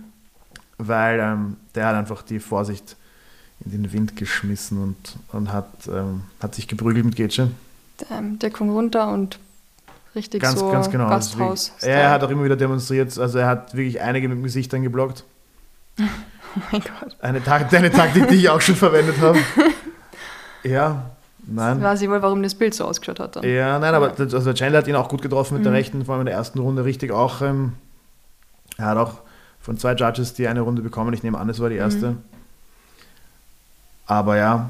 weil 0.77 1.19
ähm, 1.19 1.57
der 1.75 1.87
hat 1.87 1.95
einfach 1.95 2.21
die 2.21 2.39
Vorsicht 2.39 2.95
in 3.65 3.71
den 3.71 3.91
Wind 3.91 4.15
geschmissen 4.15 4.77
und, 4.81 5.15
und 5.31 5.51
hat, 5.51 5.67
ähm, 5.87 6.21
hat 6.41 6.53
sich 6.55 6.67
geprügelt 6.67 7.05
mit 7.05 7.15
Getsche. 7.15 7.49
Der, 8.09 8.21
Deckung 8.21 8.69
runter 8.69 9.11
und 9.11 9.39
richtig 10.15 10.41
Ganz, 10.41 10.59
so 10.59 10.71
ganz 10.71 10.89
genau. 10.91 11.09
Gasthaus. 11.09 11.71
wirklich- 11.71 11.89
Er 11.89 12.11
hat 12.11 12.23
auch 12.23 12.29
immer 12.29 12.43
wieder 12.43 12.55
demonstriert, 12.55 13.17
also 13.17 13.37
er 13.39 13.47
hat 13.47 13.73
wirklich 13.75 13.99
einige 13.99 14.27
mit 14.29 14.37
dem 14.37 14.43
Gesicht 14.43 14.71
dann 14.73 14.83
geblockt. 14.83 15.23
oh 16.55 16.61
mein 16.71 16.81
Gott. 16.81 17.15
Eine, 17.21 17.43
Tak 17.43 17.73
eine 17.73 17.91
Taktik, 17.91 18.27
die 18.29 18.35
ich 18.35 18.49
auch 18.49 18.61
schon 18.61 18.75
verwendet 18.75 19.19
habe. 19.19 19.39
Ja, 20.63 21.09
nein. 21.47 21.81
Weiß 21.81 22.03
ich 22.03 22.07
wohl, 22.09 22.21
warum 22.21 22.43
das 22.43 22.53
Bild 22.53 22.75
so 22.75 22.85
ausgeschaut 22.85 23.19
hat 23.19 23.35
dann. 23.35 23.43
Ja, 23.43 23.79
nein, 23.79 23.95
aber 23.95 24.09
das- 24.09 24.31
also 24.31 24.45
der 24.45 24.53
Chandler 24.53 24.77
hat 24.77 24.87
ihn 24.87 24.93
auch 24.95 25.09
gut 25.09 25.23
getroffen 25.23 25.55
mit 25.55 25.65
der 25.65 25.71
Mhm. 25.71 25.75
rechten, 25.77 26.05
vor 26.05 26.13
allem 26.13 26.21
in 26.21 26.25
der 26.27 26.35
ersten 26.35 26.59
Runde 26.59 26.85
richtig 26.85 27.11
auch. 27.11 27.41
Ähm, 27.41 27.73
er 28.77 28.85
hat 28.85 28.97
auch 28.99 29.13
von 29.59 29.75
zwei 29.79 29.93
Judges 29.95 30.35
die 30.35 30.47
eine 30.47 30.61
Runde 30.61 30.83
bekommen. 30.83 31.13
Ich 31.15 31.23
nehme 31.23 31.39
an, 31.39 31.49
es 31.49 31.59
war 31.59 31.69
die 31.69 31.77
erste. 31.77 32.11
Mhm. 32.11 32.17
Aber 34.05 34.37
ja, 34.37 34.69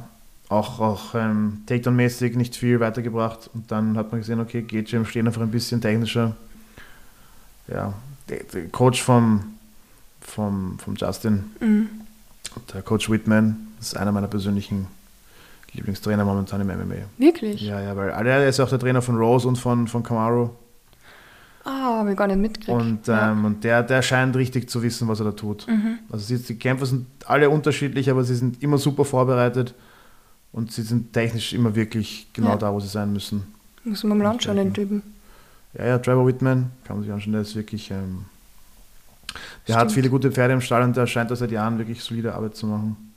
auch, 0.49 0.79
auch 0.79 1.15
ähm, 1.15 1.63
Takedown-mäßig 1.67 2.35
nicht 2.37 2.55
viel 2.55 2.79
weitergebracht. 2.79 3.49
Und 3.53 3.69
dann 3.71 3.97
hat 3.97 4.11
man 4.11 4.21
gesehen, 4.21 4.39
okay, 4.39 4.61
geht 4.61 4.91
im 4.93 5.05
Stehen 5.05 5.27
einfach 5.27 5.41
ein 5.41 5.51
bisschen 5.51 5.81
technischer. 5.81 6.35
Ja, 7.67 7.93
der, 8.29 8.43
der 8.53 8.67
Coach 8.69 9.01
vom, 9.01 9.55
vom, 10.21 10.77
vom 10.79 10.95
Justin, 10.95 11.45
Mhm. 11.59 11.89
der 12.73 12.81
Coach 12.81 13.09
Whitman, 13.09 13.67
ist 13.79 13.97
einer 13.97 14.11
meiner 14.11 14.27
persönlichen 14.27 14.87
Lieblingstrainer 15.73 16.25
momentan 16.25 16.61
im 16.61 16.67
MMA. 16.67 16.95
Wirklich? 17.17 17.61
Ja, 17.61 17.79
ja, 17.81 17.95
weil 17.95 18.09
er 18.09 18.47
ist 18.47 18.59
auch 18.59 18.69
der 18.69 18.79
Trainer 18.79 19.01
von 19.01 19.15
Rose 19.17 19.47
und 19.47 19.57
von, 19.57 19.87
von 19.87 20.03
Camaro. 20.03 20.55
Ah, 21.63 21.99
habe 21.99 22.11
ich 22.11 22.17
gar 22.17 22.27
nicht 22.27 22.39
mitgekriegt. 22.39 22.69
Und, 22.81 23.07
ja. 23.07 23.31
ähm, 23.31 23.45
und 23.45 23.63
der, 23.63 23.83
der 23.83 24.01
scheint 24.01 24.35
richtig 24.35 24.69
zu 24.69 24.81
wissen, 24.81 25.07
was 25.07 25.19
er 25.19 25.25
da 25.25 25.31
tut. 25.31 25.67
mhm. 25.67 25.99
Also 26.09 26.25
sie, 26.25 26.39
die 26.41 26.55
Kämpfer 26.55 26.85
sind 26.87 27.05
alle 27.25 27.49
unterschiedlich, 27.49 28.09
aber 28.09 28.23
sie 28.23 28.35
sind 28.35 28.61
immer 28.63 28.77
super 28.79 29.05
vorbereitet 29.05 29.75
und 30.51 30.71
sie 30.71 30.81
sind 30.81 31.13
technisch 31.13 31.53
immer 31.53 31.75
wirklich 31.75 32.27
genau 32.33 32.49
Ja. 32.49 32.55
da, 32.57 32.73
wo 32.73 32.79
sie 32.79 32.87
sein 32.87 33.13
müssen. 33.13 33.43
Muss 33.83 34.03
man 34.03 34.17
mal 34.17 34.27
anschauen, 34.27 34.57
den 34.57 34.73
Typen. 34.73 35.03
Ja, 35.77 35.85
ja, 35.85 35.99
Trevor 35.99 36.27
Whitman, 36.27 36.71
kann 36.83 36.97
man 36.97 37.03
sich 37.03 37.13
anschauen, 37.13 37.33
der 37.33 37.41
ist 37.43 37.55
wirklich, 37.55 37.91
ähm, 37.91 38.25
der 39.67 39.75
hat 39.75 39.81
Stimmt. 39.83 39.91
viele 39.93 40.09
gute 40.09 40.31
Pferde 40.31 40.53
im 40.53 40.61
Stall 40.61 40.83
und 40.83 40.95
der 40.97 41.07
scheint 41.07 41.31
da 41.31 41.35
seit 41.35 41.51
Jahren 41.51 41.77
wirklich 41.77 42.03
solide 42.03 42.33
Arbeit 42.33 42.55
zu 42.55 42.65
machen. 42.67 43.13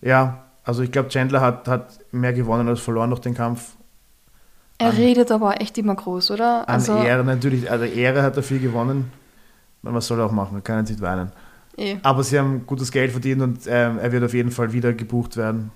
Ja, 0.00 0.44
also 0.64 0.82
ich 0.82 0.92
glaube, 0.92 1.08
Chandler 1.08 1.40
hat, 1.40 1.66
hat 1.68 1.98
mehr 2.12 2.32
gewonnen 2.32 2.68
als 2.68 2.80
verloren 2.80 3.10
durch 3.10 3.20
den 3.20 3.34
Kampf. 3.34 3.74
Er 4.78 4.88
An- 4.90 4.96
redet 4.96 5.30
aber 5.30 5.60
echt 5.60 5.76
immer 5.78 5.94
groß, 5.94 6.30
oder? 6.30 6.60
An 6.68 6.74
Also, 6.76 6.96
Ehre 7.02 7.24
natürlich, 7.24 7.70
also 7.70 7.84
Ehre 7.84 8.22
hat 8.22 8.36
er 8.36 8.42
viel 8.42 8.60
gewonnen. 8.60 9.12
Man, 9.82 9.94
Was 9.94 10.06
soll 10.06 10.18
er 10.20 10.26
auch 10.26 10.32
machen? 10.32 10.56
Er 10.58 10.62
kann 10.62 10.78
jetzt 10.78 10.90
nicht 10.90 11.00
weinen. 11.02 11.32
eh. 11.76 11.96
Aber 12.02 12.22
sie 12.22 12.38
haben 12.38 12.66
gutes 12.66 12.90
Geld 12.92 13.10
verdient 13.12 13.42
und 13.42 13.60
ähm, 13.66 13.98
er 13.98 14.12
wird 14.12 14.24
auf 14.24 14.32
jeden 14.34 14.50
Fall 14.50 14.72
wieder 14.72 14.92
gebucht 14.92 15.36
werden. 15.36 15.70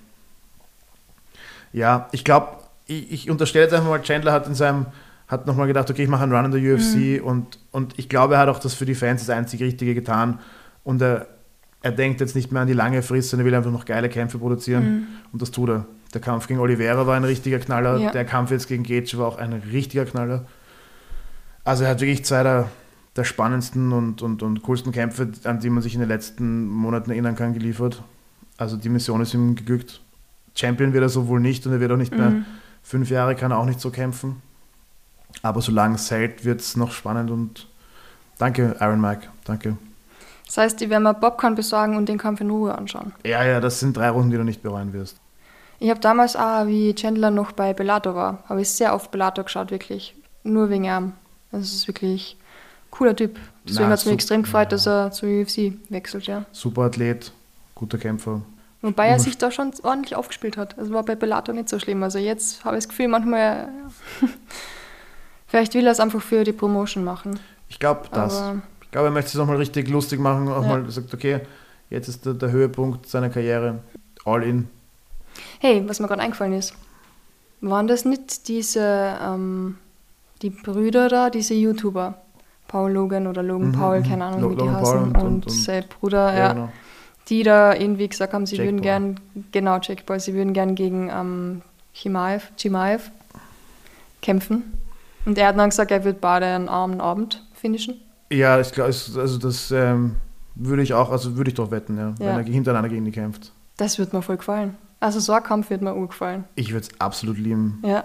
Ja, 1.73 2.09
ich 2.13 2.25
glaube, 2.25 2.49
ich, 2.87 3.11
ich 3.13 3.31
unterstelle 3.31 3.65
jetzt 3.65 3.75
einfach 3.75 3.89
mal, 3.89 4.01
Chandler 4.03 4.33
hat 4.33 4.47
in 4.47 4.55
seinem, 4.55 4.87
hat 5.29 5.47
nochmal 5.47 5.67
gedacht, 5.67 5.91
okay, 5.91 6.03
ich 6.05 6.09
mache 6.09 6.23
einen 6.25 6.33
Run 6.33 6.45
in 6.47 6.51
der 6.63 6.75
UFC 6.75 7.23
und, 7.25 7.59
und 7.73 7.99
ich 7.99 8.09
glaube, 8.09 8.35
er 8.35 8.41
hat 8.41 8.49
auch 8.49 8.59
das 8.59 8.75
für 8.75 8.85
die 8.85 8.95
Fans 8.95 9.25
das 9.27 9.31
einzig 9.35 9.61
Richtige 9.63 9.95
getan 9.95 10.39
und 10.85 11.01
er, 11.03 11.27
er 11.83 11.93
denkt 11.93 12.21
jetzt 12.21 12.35
nicht 12.37 12.53
mehr 12.53 12.63
an 12.63 12.69
die 12.69 12.75
lange 12.75 13.03
Frist, 13.03 13.31
sondern 13.31 13.47
er 13.47 13.51
will 13.51 13.55
einfach 13.57 13.71
noch 13.73 13.85
geile 13.87 14.09
Kämpfe 14.09 14.39
produzieren 14.39 14.85
Mhm. 14.85 15.07
und 15.33 15.43
das 15.43 15.51
tut 15.51 15.69
er. 15.71 15.87
Der 16.13 16.21
Kampf 16.21 16.47
gegen 16.47 16.61
Oliveira 16.61 17.07
war 17.07 17.17
ein 17.17 17.25
richtiger 17.25 17.59
Knaller, 17.59 17.99
Ja. 17.99 18.11
der 18.13 18.25
Kampf 18.25 18.51
jetzt 18.51 18.69
gegen 18.69 18.83
Gage 18.85 19.17
war 19.19 19.27
auch 19.27 19.39
ein 19.39 19.53
richtiger 19.53 20.05
Knaller. 20.05 20.45
Also 21.65 21.85
er 21.85 21.91
hat 21.91 22.01
wirklich 22.01 22.25
zwei 22.25 22.43
der, 22.43 22.69
der 23.17 23.25
spannendsten 23.25 23.93
und, 23.93 24.23
und, 24.23 24.43
und 24.43 24.63
coolsten 24.63 24.93
Kämpfe, 24.93 25.29
an 25.45 25.61
die 25.61 25.71
man 25.71 25.83
sich 25.83 25.95
in 25.95 26.01
den 26.01 26.09
letzten 26.09 26.69
Monaten 26.69 27.11
erinnern 27.11 27.35
kann, 27.37 27.55
geliefert. 27.55 28.03
Also 28.59 28.77
die 28.77 28.89
Mission 28.91 29.21
ist 29.23 29.35
ihm 29.35 29.55
geglückt. 29.57 30.01
Champion 30.55 30.93
wird 30.93 31.03
er 31.03 31.09
so 31.09 31.27
wohl 31.27 31.41
nicht 31.41 31.67
und 31.67 31.73
er 31.73 31.81
wird 31.81 31.91
auch 31.91 31.97
nicht 31.97 32.17
mehr. 32.17 32.31
Mhm. 32.31 32.45
Fünf 32.83 33.11
Jahre 33.11 33.35
kann 33.35 33.51
er 33.51 33.59
auch 33.59 33.67
nicht 33.67 33.81
so 33.81 33.91
kämpfen. 33.91 34.37
Aber 35.43 35.61
solange 35.61 35.97
es 35.97 36.11
hält, 36.11 36.45
wird 36.45 36.61
es 36.61 36.77
noch 36.77 36.93
spannend 36.93 37.31
und 37.31 37.67
danke, 38.39 38.77
Iron 38.81 39.01
Mike. 39.01 39.29
Danke. 39.45 39.77
Das 40.47 40.59
heißt, 40.59 40.81
die 40.81 40.91
werden 40.91 41.03
mal 41.03 41.15
Popcorn 41.15 41.55
besorgen 41.55 41.97
und 41.97 42.09
den 42.09 42.19
Kampf 42.19 42.41
in 42.41 42.51
Ruhe 42.51 42.77
anschauen. 42.77 43.13
Ja, 43.25 43.45
ja, 43.45 43.61
das 43.61 43.81
sind 43.81 43.97
drei 43.97 44.11
Runden, 44.11 44.31
die 44.31 44.37
du 44.37 44.45
nicht 44.45 44.63
bereuen 44.63 44.93
wirst. 44.93 45.17
Ich 45.81 45.91
habe 45.91 46.01
damals 46.01 46.37
auch, 46.37 46.67
wie 46.67 46.95
Chandler 46.95 47.31
noch 47.31 47.53
bei 47.53 47.75
Bellator 47.75 48.15
war, 48.15 48.45
habe 48.49 48.63
ich 48.63 48.71
sehr 48.71 48.95
oft 48.95 49.11
Bellator 49.11 49.45
geschaut, 49.45 49.71
wirklich. 49.71 50.15
Nur 50.43 50.71
wegen 50.71 50.85
ihm. 50.85 51.13
Also 51.51 51.65
es 51.65 51.75
ist 51.75 51.89
wirklich 51.89 52.37
ein 52.39 52.91
cooler 52.91 53.17
Typ. 53.17 53.39
Deswegen 53.67 53.89
hat 53.89 53.99
es 53.99 54.05
mich 54.05 54.15
extrem 54.15 54.43
gefreut, 54.43 54.67
ja. 54.67 54.71
dass 54.71 54.87
er 54.87 55.11
zur 55.11 55.29
UFC 55.29 55.73
wechselt, 55.89 56.27
ja. 56.27 56.45
Super 56.53 56.83
Athlet, 56.83 57.33
guter 57.75 57.99
Kämpfer. 57.99 58.43
Wobei 58.83 59.09
er 59.09 59.19
sich 59.19 59.39
da 59.39 59.51
schon 59.51 59.73
ordentlich 59.83 60.15
aufgespielt 60.15 60.59
hat. 60.59 60.79
Also 60.79 60.93
war 60.93 61.05
bei 61.05 61.17
Bellator 61.17 61.55
nicht 61.55 61.71
so 61.71 61.79
schlimm. 61.79 62.03
Also 62.03 62.19
jetzt 62.19 62.65
habe 62.67 62.77
ich 62.77 62.85
das 62.85 62.91
Gefühl, 62.91 63.09
manchmal, 63.09 63.41
ja, 63.41 64.29
vielleicht 65.55 65.75
will 65.75 65.87
er 65.87 65.93
es 65.93 66.01
einfach 66.01 66.21
für 66.21 66.43
die 66.43 66.51
Promotion 66.53 67.05
machen. 67.05 67.39
Ich 67.69 67.79
glaube, 67.79 68.09
das. 68.11 68.41
Aber 68.43 68.63
Ich 68.83 68.91
glaube, 68.91 69.07
er 69.07 69.13
möchte 69.13 69.29
es 69.29 69.35
nochmal 69.37 69.57
richtig 69.59 69.89
lustig 69.89 70.19
machen. 70.19 70.49
Auch 70.49 70.63
Ja. 70.63 70.69
mal 70.69 70.91
sagt, 70.91 71.15
okay, 71.15 71.43
jetzt 71.91 72.09
ist 72.09 72.27
der, 72.27 72.35
der 72.35 72.51
Höhepunkt 72.51 73.09
seiner 73.09 73.31
Karriere. 73.31 73.79
All 74.25 74.43
in. 74.43 74.69
hey, 75.61 75.85
was 75.87 76.01
mir 76.01 76.09
gerade 76.09 76.23
eingefallen 76.23 76.55
ist, 76.55 76.75
waren 77.61 77.87
das 77.87 78.05
nicht 78.05 78.49
diese, 78.49 79.17
ähm, 79.23 79.77
die 80.43 80.51
Brüder 80.51 81.09
da, 81.09 81.31
diese 81.31 81.55
YouTuber? 81.55 82.15
Paul 82.67 82.91
Logan 82.91 83.29
oder 83.29 83.43
Logan 83.45 83.69
Mhm, 83.69 83.73
Paul, 83.73 84.01
mhm. 84.01 84.05
keine 84.09 84.25
Ahnung, 84.25 84.41
Lo- 84.41 84.51
wie 84.51 84.55
die 84.57 84.61
Logan 84.63 84.77
heißen. 84.81 84.99
Und, 85.03 85.17
und- 85.17 85.47
und- 85.47 85.51
sein 85.53 85.85
Bruder, 86.01 86.35
ja, 86.37 86.53
genau. 86.53 86.69
die 87.29 87.43
da 87.45 87.75
irgendwie 87.75 88.09
gesagt 88.09 88.33
haben, 88.33 88.47
sie 88.47 88.57
Jake 88.57 88.67
würden 88.69 88.77
Paul. 88.79 88.83
gern, 88.83 89.21
genau, 89.53 89.79
Jake 89.81 90.03
Paul, 90.05 90.19
sie 90.19 90.35
würden 90.35 90.53
gern 90.53 90.75
gegen 90.75 91.09
ähm, 91.11 91.63
Chimaev, 91.93 92.49
Chimaev 92.57 93.11
kämpfen. 94.23 94.73
Und 95.27 95.39
er 95.39 95.49
hat 95.49 95.59
dann 95.59 95.71
gesagt, 95.71 95.91
er 95.91 96.05
wird 96.05 96.21
beide 96.21 96.47
einen 96.47 96.69
armen 96.69 97.01
Abend 97.01 97.43
finishen. 97.55 98.01
Ja, 98.31 98.61
ich 98.61 98.73
glaube, 98.73 98.89
also 98.89 99.39
das 99.39 99.71
ähm, 99.71 100.17
würde 100.55 100.83
ich 100.83 100.93
auch, 100.95 101.11
also 101.11 101.37
würde 101.37 101.49
ich 101.51 101.55
doch 101.55 101.71
wetten, 101.71 101.97
ja, 101.97 102.09
Ja. 102.19 102.37
wenn 102.37 102.47
er 102.47 102.53
hintereinander 102.53 102.89
gegen 102.89 103.05
die 103.05 103.13
kämpft. 103.13 103.53
Das 103.77 103.99
wird 103.99 104.13
mir 104.13 104.23
voll 104.23 104.37
gefallen. 104.37 104.77
Also 105.01 105.21
so 105.21 105.33
ein 105.33 105.43
Kampf 105.43 105.71
wird 105.71 105.83
mir 105.83 105.93
auch 105.93 106.07
gefallen. 106.07 106.45
Ich 106.55 106.73
würde 106.73 106.87
es 106.91 107.01
absolut 107.01 107.37
lieben. 107.39 107.81
Ja, 107.85 108.05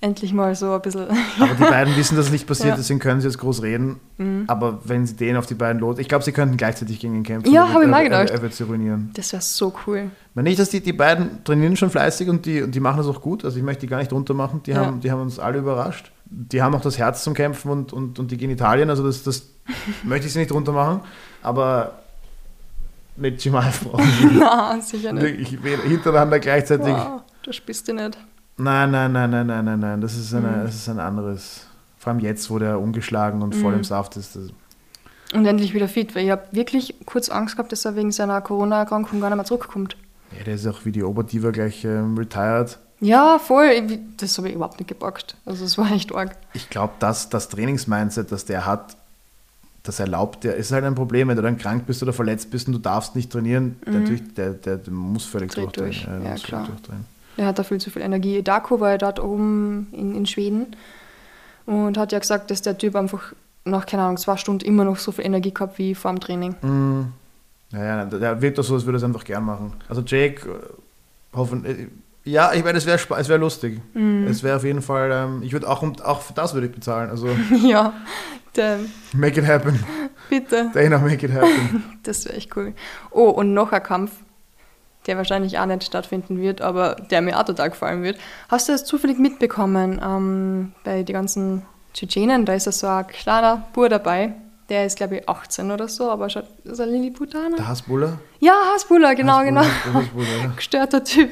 endlich 0.00 0.32
mal 0.32 0.54
so 0.54 0.72
ein 0.72 0.80
bisschen. 0.80 1.06
Aber 1.40 1.54
die 1.54 1.62
beiden 1.64 1.94
wissen, 1.96 2.16
dass 2.16 2.26
es 2.26 2.32
nicht 2.32 2.46
passiert, 2.46 2.68
Ja. 2.68 2.74
Mhm. 2.74 2.78
deswegen 2.78 2.98
können 3.00 3.20
sie 3.20 3.26
jetzt 3.26 3.38
groß 3.38 3.62
reden. 3.62 4.00
Aber 4.46 4.80
wenn 4.84 5.06
sie 5.06 5.16
den 5.16 5.36
auf 5.36 5.46
die 5.46 5.54
beiden 5.54 5.80
los, 5.80 5.98
ich 5.98 6.08
glaube, 6.08 6.24
sie 6.24 6.32
könnten 6.32 6.56
gleichzeitig 6.56 7.00
gegen 7.00 7.14
ihn 7.16 7.22
kämpfen. 7.24 7.52
Ja, 7.52 7.66
Er 7.66 7.74
hab 7.74 7.82
ich 7.82 7.88
mal 7.88 8.04
gedacht. 8.04 8.30
Er, 8.30 8.36
er 8.36 8.42
wird 8.42 8.54
sie 8.54 8.62
ruinieren. 8.64 9.10
Das 9.14 9.32
wäre 9.32 9.42
so 9.42 9.72
cool. 9.86 10.10
Ich 10.30 10.34
meine 10.36 10.48
nicht, 10.48 10.58
dass 10.60 10.70
die, 10.70 10.80
die 10.80 10.92
beiden 10.92 11.42
trainieren 11.44 11.76
schon 11.76 11.90
fleißig 11.90 12.28
und 12.28 12.46
die, 12.46 12.62
und 12.62 12.74
die 12.74 12.80
machen 12.80 12.98
das 12.98 13.06
auch 13.08 13.20
gut. 13.20 13.44
Also 13.44 13.56
ich 13.58 13.62
möchte 13.64 13.82
die 13.82 13.86
gar 13.88 13.98
nicht 13.98 14.12
runtermachen. 14.12 14.62
Die, 14.62 14.70
Ja. 14.70 14.86
haben, 14.86 15.00
die 15.00 15.10
haben 15.10 15.20
uns 15.22 15.38
alle 15.38 15.58
überrascht. 15.58 16.12
Die 16.30 16.60
haben 16.62 16.74
auch 16.74 16.80
das 16.82 16.98
Herz 16.98 17.24
zum 17.24 17.34
Kämpfen 17.34 17.70
und, 17.70 17.92
und, 17.92 18.18
und 18.18 18.30
die 18.30 18.36
Genitalien. 18.36 18.90
Also 18.90 19.04
das, 19.06 19.22
das 19.22 19.46
möchte 20.04 20.26
ich 20.26 20.32
sie 20.32 20.38
nicht 20.40 20.52
runtermachen. 20.52 21.00
Aber 21.42 21.92
mit 23.16 23.40
Chimaev 23.40 23.84
brauchen 23.84 24.36
Na, 24.38 24.80
sicher 24.80 25.12
nicht. 25.12 25.40
ich 25.40 25.62
will 25.62 25.78
hintereinander 25.78 26.38
gleichzeitig. 26.38 26.94
Wow, 26.94 27.22
das 27.44 27.56
spielst 27.56 27.88
du 27.88 27.94
nicht. 27.94 28.16
Nein, 28.56 28.90
nein, 28.90 29.12
nein, 29.12 29.30
nein, 29.30 29.46
nein, 29.46 29.64
nein, 29.64 29.80
nein. 29.80 30.00
Das 30.00 30.16
ist, 30.16 30.34
eine, 30.34 30.48
Mhm. 30.48 30.64
das 30.64 30.74
ist 30.74 30.88
ein 30.88 30.98
anderes. 31.00 31.66
Vor 31.96 32.12
allem 32.12 32.20
jetzt, 32.20 32.50
wo 32.50 32.58
der 32.58 32.78
ungeschlagen 32.80 33.42
und 33.42 33.54
voll 33.54 33.74
im 33.74 33.84
Saft 33.84 34.16
ist. 34.16 34.36
Das, 34.36 34.50
Und 35.34 35.46
endlich 35.46 35.74
wieder 35.74 35.88
fit, 35.88 36.14
weil 36.14 36.24
ich 36.26 36.30
habe 36.30 36.42
wirklich 36.52 36.94
kurz 37.06 37.28
Angst 37.28 37.56
gehabt, 37.56 37.72
dass 37.72 37.84
er 37.84 37.96
wegen 37.96 38.12
seiner 38.12 38.40
Corona-Erkrankung 38.40 39.20
gar 39.20 39.28
nicht 39.30 39.36
mehr 39.36 39.44
zurückkommt. 39.44 39.96
ja, 40.36 40.44
der 40.44 40.54
ist 40.54 40.66
auch 40.66 40.84
wie 40.84 40.92
die 40.92 41.02
Oberdiva 41.02 41.50
gleich 41.50 41.84
ähm, 41.84 42.16
retired. 42.16 42.78
Ja, 43.00 43.38
voll. 43.38 43.98
Das 44.16 44.36
habe 44.38 44.48
ich 44.48 44.54
überhaupt 44.54 44.78
nicht 44.80 44.88
gepackt. 44.88 45.36
Also 45.46 45.64
es 45.64 45.78
war 45.78 45.90
echt 45.92 46.14
arg. 46.14 46.36
Ich 46.54 46.68
glaube, 46.68 46.94
dass 46.98 47.28
das 47.28 47.48
Trainingsmindset, 47.48 48.32
das 48.32 48.44
der 48.44 48.66
hat, 48.66 48.96
das 49.84 50.00
erlaubt 50.00 50.42
der, 50.44 50.56
ist 50.56 50.72
halt 50.72 50.84
ein 50.84 50.94
Problem, 50.96 51.28
wenn 51.28 51.36
du 51.36 51.42
dann 51.42 51.58
krank 51.58 51.86
bist 51.86 52.02
oder 52.02 52.12
verletzt 52.12 52.50
bist 52.50 52.66
und 52.66 52.72
du 52.74 52.78
darfst 52.80 53.14
nicht 53.14 53.30
trainieren, 53.30 53.76
natürlich, 53.86 54.34
der, 54.34 54.50
der, 54.50 54.76
der 54.78 54.92
muss 54.92 55.24
völlig 55.24 55.50
Mhm. 55.56 55.60
Dreht 55.62 55.76
durchdrehen. 55.76 55.84
durch. 55.86 56.04
der 56.04 56.22
Ja, 56.24 56.30
muss 56.32 56.42
klar. 56.42 56.66
durchdrehen. 56.66 57.04
Er 57.36 57.46
hat 57.46 57.58
da 57.58 57.62
viel 57.62 57.78
zu 57.78 57.90
viel 57.90 58.02
Energie. 58.02 58.42
Daco 58.42 58.80
war 58.80 58.90
ja 58.90 58.98
dort 58.98 59.20
oben 59.20 59.86
in, 59.92 60.16
in 60.16 60.26
Schweden 60.26 60.74
und 61.66 61.96
hat 61.96 62.10
ja 62.12 62.18
gesagt, 62.18 62.50
dass 62.50 62.62
der 62.62 62.76
Typ 62.76 62.96
einfach 62.96 63.32
nach, 63.64 63.86
keine 63.86 64.02
Ahnung, 64.02 64.16
zwei 64.16 64.36
Stunden 64.36 64.64
immer 64.64 64.84
noch 64.84 64.96
so 64.96 65.12
viel 65.12 65.24
Energie 65.24 65.54
gehabt 65.54 65.78
wie 65.78 65.94
vor 65.94 66.10
dem 66.12 66.18
Training. 66.20 66.56
Mhm. 66.62 67.12
Ja, 67.70 67.84
ja, 67.84 68.04
der 68.06 68.40
wirkt 68.42 68.58
doch 68.58 68.64
so, 68.64 68.74
als 68.74 68.84
würde 68.86 68.96
er 68.96 68.98
es 68.98 69.04
einfach 69.04 69.24
gern 69.24 69.44
machen. 69.44 69.74
Also 69.88 70.02
Jake, 70.04 70.48
äh, 70.50 71.36
hoffen, 71.36 71.64
äh, 71.64 71.86
ja, 72.28 72.52
ich 72.52 72.62
meine, 72.62 72.78
es 72.78 72.86
wäre 72.86 72.98
es 73.18 73.28
wär 73.28 73.38
lustig. 73.38 73.80
Mhm. 73.94 74.26
Es 74.28 74.42
wäre 74.42 74.56
auf 74.56 74.64
jeden 74.64 74.82
Fall, 74.82 75.10
ähm, 75.12 75.42
ich 75.42 75.52
würde 75.52 75.68
auch, 75.68 75.82
auch 76.04 76.22
für 76.22 76.32
das 76.34 76.54
würde 76.54 76.66
ich 76.66 76.72
bezahlen. 76.72 77.10
Also 77.10 77.28
ja, 77.64 77.92
der, 78.56 78.78
make 79.12 79.40
it 79.40 79.46
happen. 79.46 79.84
bitte. 80.28 80.70
Dana, 80.72 80.98
make 80.98 81.24
it 81.24 81.32
happen. 81.32 81.84
Das 82.02 82.24
wäre 82.24 82.36
echt 82.36 82.56
cool. 82.56 82.74
Oh, 83.10 83.28
und 83.28 83.54
noch 83.54 83.72
ein 83.72 83.82
Kampf, 83.82 84.12
der 85.06 85.16
wahrscheinlich 85.16 85.58
auch 85.58 85.66
nicht 85.66 85.84
stattfinden 85.84 86.40
wird, 86.40 86.60
aber 86.60 86.96
der 87.10 87.22
mir 87.22 87.38
auch 87.38 87.44
total 87.44 87.70
gefallen 87.70 88.02
wird. 88.02 88.18
Hast 88.48 88.68
du 88.68 88.72
das 88.72 88.84
zufällig 88.84 89.18
mitbekommen 89.18 90.00
ähm, 90.02 90.72
bei 90.84 91.02
den 91.02 91.14
ganzen 91.14 91.62
Tschetschenen? 91.94 92.44
Da 92.44 92.54
ist 92.54 92.66
ja 92.66 92.72
so 92.72 92.86
ein 92.86 93.06
kleiner 93.06 93.64
Bur 93.72 93.88
dabei. 93.88 94.34
Der 94.68 94.84
ist, 94.84 94.96
glaube 94.96 95.16
ich, 95.16 95.28
18 95.28 95.70
oder 95.70 95.88
so, 95.88 96.10
aber 96.10 96.28
schaut, 96.28 96.44
ist 96.64 96.78
er 96.78 96.86
Lilliputaner? 96.86 97.56
Der 97.56 97.68
Hasbulla? 97.68 98.18
Ja, 98.38 98.52
Hasbulla, 98.74 99.14
genau, 99.14 99.38
Hasbulla, 99.38 99.62
genau. 99.62 100.00
Hasbulla, 100.00 100.28
ja. 100.42 100.52
Gestörter 100.56 101.04
Typ. 101.04 101.30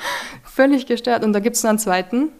Völlig 0.44 0.86
gestört. 0.86 1.22
Und 1.22 1.34
da 1.34 1.40
gibt 1.40 1.56
es 1.56 1.62
noch 1.62 1.70
einen 1.70 1.78
zweiten. 1.78 2.30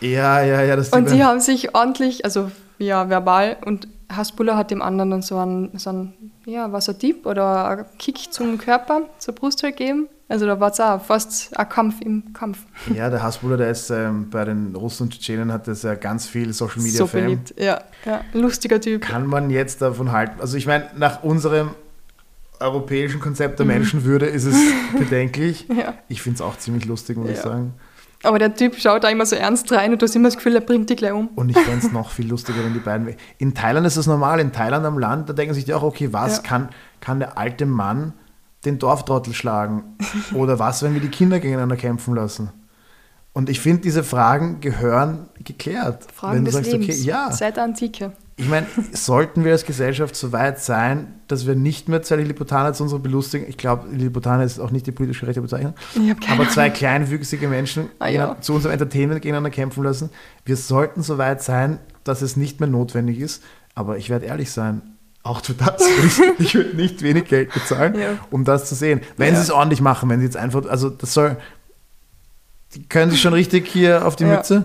Ja, 0.00 0.42
ja, 0.42 0.62
ja, 0.62 0.74
das 0.74 0.88
Und 0.90 1.10
die 1.10 1.22
haben 1.22 1.38
sich 1.38 1.76
ordentlich, 1.76 2.24
also 2.24 2.50
ja, 2.78 3.08
verbal, 3.08 3.56
und 3.64 3.86
Hasbulla 4.16 4.56
hat 4.56 4.70
dem 4.70 4.82
anderen 4.82 5.10
dann 5.10 5.22
so 5.22 5.36
einen, 5.38 5.76
so 5.78 5.90
einen 5.90 6.32
ja, 6.44 6.70
was 6.72 6.88
ein 6.88 6.98
Dieb 6.98 7.26
oder 7.26 7.68
ein 7.68 7.84
Kick 7.98 8.32
zum 8.32 8.58
Körper, 8.58 9.02
zur 9.18 9.34
Brust 9.34 9.62
halt 9.62 9.76
gegeben. 9.76 10.08
Also 10.28 10.46
da 10.46 10.58
war 10.58 10.70
es 10.70 10.80
auch 10.80 11.00
fast 11.02 11.54
ein 11.58 11.68
Kampf 11.68 12.00
im 12.00 12.32
Kampf. 12.32 12.58
Ja, 12.94 13.10
der 13.10 13.22
Hasbulla, 13.22 13.56
der 13.58 13.70
ist 13.70 13.90
ähm, 13.90 14.30
bei 14.30 14.44
den 14.46 14.74
Russen 14.74 15.04
und 15.04 15.10
Tschetschenen 15.12 15.52
hat 15.52 15.68
das 15.68 15.82
ja 15.82 15.94
ganz 15.94 16.26
viel 16.26 16.52
Social 16.54 16.80
Media 16.82 16.98
so 16.98 17.06
Fame. 17.06 17.24
beliebt. 17.24 17.54
Ja, 17.58 17.82
ja, 18.06 18.22
lustiger 18.32 18.80
Typ. 18.80 19.02
Kann 19.02 19.26
man 19.26 19.50
jetzt 19.50 19.82
davon 19.82 20.10
halten? 20.10 20.40
Also 20.40 20.56
ich 20.56 20.66
meine, 20.66 20.86
nach 20.96 21.22
unserem 21.22 21.70
europäischen 22.60 23.20
Konzept 23.20 23.58
der 23.58 23.66
Menschenwürde 23.66 24.26
ist 24.26 24.44
es 24.44 24.56
bedenklich. 24.98 25.68
Mhm. 25.68 25.78
Ja. 25.80 25.94
Ich 26.08 26.22
finde 26.22 26.36
es 26.36 26.40
auch 26.40 26.56
ziemlich 26.56 26.84
lustig, 26.86 27.16
muss 27.18 27.28
ich 27.30 27.36
Ja. 27.36 27.42
sagen. 27.42 27.74
Aber 28.22 28.38
der 28.38 28.54
Typ 28.54 28.76
schaut 28.78 29.02
da 29.04 29.08
immer 29.08 29.26
so 29.26 29.34
ernst 29.36 29.70
rein 29.72 29.92
und 29.92 30.00
du 30.00 30.06
hast 30.06 30.14
immer 30.14 30.28
das 30.28 30.36
Gefühl, 30.36 30.54
er 30.54 30.60
bringt 30.60 30.88
dich 30.90 30.96
gleich 30.98 31.12
um. 31.12 31.28
Und 31.34 31.48
ich 31.50 31.58
fände 31.58 31.84
es 31.86 31.92
noch 31.92 32.10
viel 32.10 32.28
lustiger, 32.28 32.64
wenn 32.64 32.72
die 32.72 32.78
beiden. 32.80 33.14
In 33.38 33.54
Thailand 33.54 33.86
ist 33.86 33.96
das 33.96 34.06
normal. 34.06 34.38
In 34.40 34.52
Thailand 34.52 34.86
am 34.86 34.98
Land, 34.98 35.28
da 35.28 35.32
denken 35.32 35.54
sich 35.54 35.64
die 35.64 35.74
auch, 35.74 35.82
okay, 35.82 36.12
was 36.12 36.36
Ja. 36.36 36.42
kann, 36.42 36.68
kann 37.00 37.18
der 37.18 37.36
alte 37.36 37.66
Mann 37.66 38.12
den 38.64 38.78
Dorftrottel 38.78 39.34
schlagen? 39.34 39.96
Oder 40.34 40.58
was, 40.58 40.82
wenn 40.82 40.94
wir 40.94 41.00
die 41.00 41.08
Kinder 41.08 41.40
gegeneinander 41.40 41.76
kämpfen 41.76 42.14
lassen? 42.14 42.50
Und 43.32 43.48
ich 43.48 43.60
finde, 43.60 43.82
diese 43.82 44.04
Fragen 44.04 44.60
gehören 44.60 45.28
geklärt. 45.42 46.06
Fragen 46.12 46.36
wenn 46.36 46.44
du 46.44 46.50
des 46.50 46.54
sagst, 46.54 46.70
Lebens. 46.72 46.88
okay, 47.00 47.08
ja. 47.08 47.32
Seit 47.32 47.56
der 47.56 47.64
Antike. 47.64 48.12
Ich 48.42 48.48
meine, 48.48 48.66
sollten 48.92 49.44
wir 49.44 49.52
als 49.52 49.64
Gesellschaft 49.64 50.16
so 50.16 50.32
weit 50.32 50.60
sein, 50.60 51.14
dass 51.28 51.46
wir 51.46 51.54
nicht 51.54 51.88
mehr 51.88 52.02
zwei 52.02 52.16
Lilliputaner 52.16 52.72
zu 52.74 52.82
unserer 52.82 52.98
Belustigung, 53.00 53.48
ich 53.48 53.56
glaube, 53.56 53.88
Lilliputaner 53.90 54.42
ist 54.44 54.58
auch 54.58 54.70
nicht 54.70 54.86
die 54.86 54.92
politisch 54.92 55.20
korrekte 55.20 55.40
Bezeichnung, 55.40 55.74
aber 56.30 56.48
zwei 56.48 56.68
kleinwüchsige 56.70 57.48
Menschen 57.48 57.88
Ah, 57.98 58.08
ja. 58.08 58.36
zu 58.40 58.54
unserem 58.54 58.72
Entertainment 58.72 59.22
gegeneinander 59.22 59.50
kämpfen 59.50 59.84
lassen. 59.84 60.10
Wir 60.44 60.56
sollten 60.56 61.02
so 61.02 61.18
weit 61.18 61.42
sein, 61.42 61.78
dass 62.04 62.20
es 62.22 62.36
nicht 62.36 62.60
mehr 62.60 62.68
notwendig 62.68 63.20
ist. 63.20 63.42
Aber 63.74 63.96
ich 63.96 64.10
werde 64.10 64.26
ehrlich 64.26 64.50
sein, 64.50 64.82
auch 65.22 65.42
für 65.44 65.54
das 65.54 65.80
würde 65.80 66.34
ich, 66.38 66.44
ich 66.46 66.54
würde 66.54 66.76
nicht 66.76 67.00
wenig 67.02 67.24
Geld 67.26 67.54
bezahlen, 67.54 67.94
Ja. 67.98 68.18
um 68.30 68.44
das 68.44 68.68
zu 68.68 68.74
sehen. 68.74 69.00
Wenn 69.16 69.28
Ja. 69.34 69.36
sie 69.36 69.42
es 69.42 69.50
ordentlich 69.50 69.80
machen, 69.80 70.10
wenn 70.10 70.18
sie 70.18 70.26
jetzt 70.26 70.36
einfach, 70.36 70.66
also 70.66 70.90
das 70.90 71.14
soll, 71.14 71.36
die 72.74 72.82
können 72.88 73.10
sich 73.10 73.20
schon 73.20 73.34
richtig 73.34 73.66
hier 73.68 74.06
auf 74.06 74.16
die. 74.16 74.24
Mütze. 74.24 74.64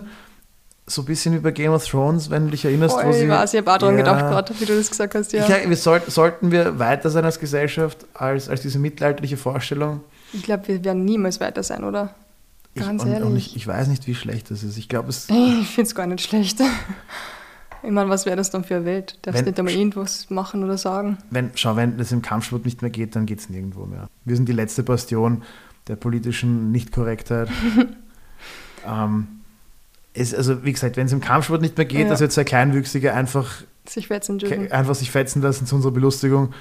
So 0.90 1.02
ein 1.02 1.06
bisschen 1.06 1.34
wie 1.34 1.40
bei 1.40 1.52
Game 1.52 1.74
of 1.74 1.86
Thrones, 1.86 2.30
wenn 2.30 2.46
du 2.46 2.52
dich 2.52 2.64
erinnerst, 2.64 2.96
Voll, 2.96 3.08
wo 3.08 3.12
sie. 3.12 3.24
ich 3.26 3.30
weiß, 3.30 3.54
ich 3.54 3.60
habe 3.60 3.74
auch 3.74 3.78
dran 3.78 3.92
Ja. 3.98 4.04
gedacht 4.04 4.20
gerade, 4.20 4.54
wie 4.60 4.66
du 4.66 4.76
das 4.78 4.90
gesagt 4.90 5.16
hast. 5.16 5.34
Ja. 5.34 5.46
Ich, 5.46 5.68
wir 5.70 5.76
sollten, 5.76 6.10
sollten 6.10 6.50
wir 6.52 6.80
weiter 6.80 7.10
sein 7.10 7.26
als 7.26 7.40
Gesellschaft, 7.40 8.06
als, 8.14 8.48
als 8.48 8.62
diese 8.62 8.80
mittelalterliche 8.80 9.36
Vorstellung? 9.36 10.00
Ich 10.32 10.44
glaube, 10.44 10.68
wir 10.70 10.84
werden 10.86 11.04
niemals 11.04 11.42
weiter 11.42 11.62
sein, 11.62 11.84
oder? 11.84 12.16
Ich, 12.74 12.82
Ganz 12.86 13.04
und, 13.04 13.10
ehrlich. 13.12 13.28
und 13.28 13.36
ich, 13.36 13.56
ich 13.58 13.68
weiß 13.68 13.88
nicht, 13.90 14.08
wie 14.08 14.16
schlecht 14.16 14.50
das 14.50 14.64
ist. 14.64 14.78
Ich 14.78 14.88
glaube, 14.88 15.10
es. 15.10 15.28
Ich 15.62 15.68
finde 15.68 15.88
es 15.90 15.96
gar 15.96 16.08
nicht 16.08 16.22
schlecht. 16.22 16.62
Ich 17.84 17.92
meine, 17.92 18.10
was 18.10 18.26
wäre 18.26 18.36
das 18.38 18.50
dann 18.50 18.64
für 18.64 18.76
eine 18.78 18.86
Welt? 18.86 19.18
Darfst 19.24 19.40
Wenn- 19.42 19.46
nicht 19.50 19.60
einmal 19.60 19.74
irgendwas 19.74 20.30
machen 20.30 20.64
oder 20.64 20.78
sagen? 20.78 21.18
Wenn, 21.32 21.52
schau, 21.56 21.76
wenn 21.76 22.00
es 22.00 22.12
im 22.14 22.22
Kampfsport 22.22 22.64
nicht 22.66 22.82
mehr 22.82 22.92
geht, 22.92 23.16
dann 23.16 23.26
geht 23.26 23.40
es 23.40 23.50
nirgendwo 23.50 23.86
mehr. 23.86 24.08
Wir 24.26 24.36
sind 24.38 24.48
die 24.48 24.54
letzte 24.54 24.84
Bastion 24.84 25.44
der 25.88 25.96
politischen 25.98 26.72
Nichtkorrektheit. 26.72 27.50
ähm, 28.88 29.28
es, 30.18 30.34
also, 30.34 30.64
wie 30.64 30.72
gesagt, 30.74 30.98
wenn 30.98 31.06
es 31.08 31.14
im 31.14 31.22
Kampfsport 31.22 31.62
nicht 31.62 31.78
mehr 31.78 31.86
geht, 31.86 32.02
Ja. 32.02 32.10
dass 32.10 32.20
wir 32.20 32.30
zwei 32.30 32.44
Kleinwüchsige 32.44 33.14
einfach, 33.14 33.62
Sich 33.88 34.08
dürfen. 34.08 34.72
einfach 34.72 34.96
sich 34.96 35.12
fetzen 35.12 35.42
lassen 35.42 35.66
zu 35.66 35.76
unserer 35.76 35.92
Belustigung, 35.94 36.54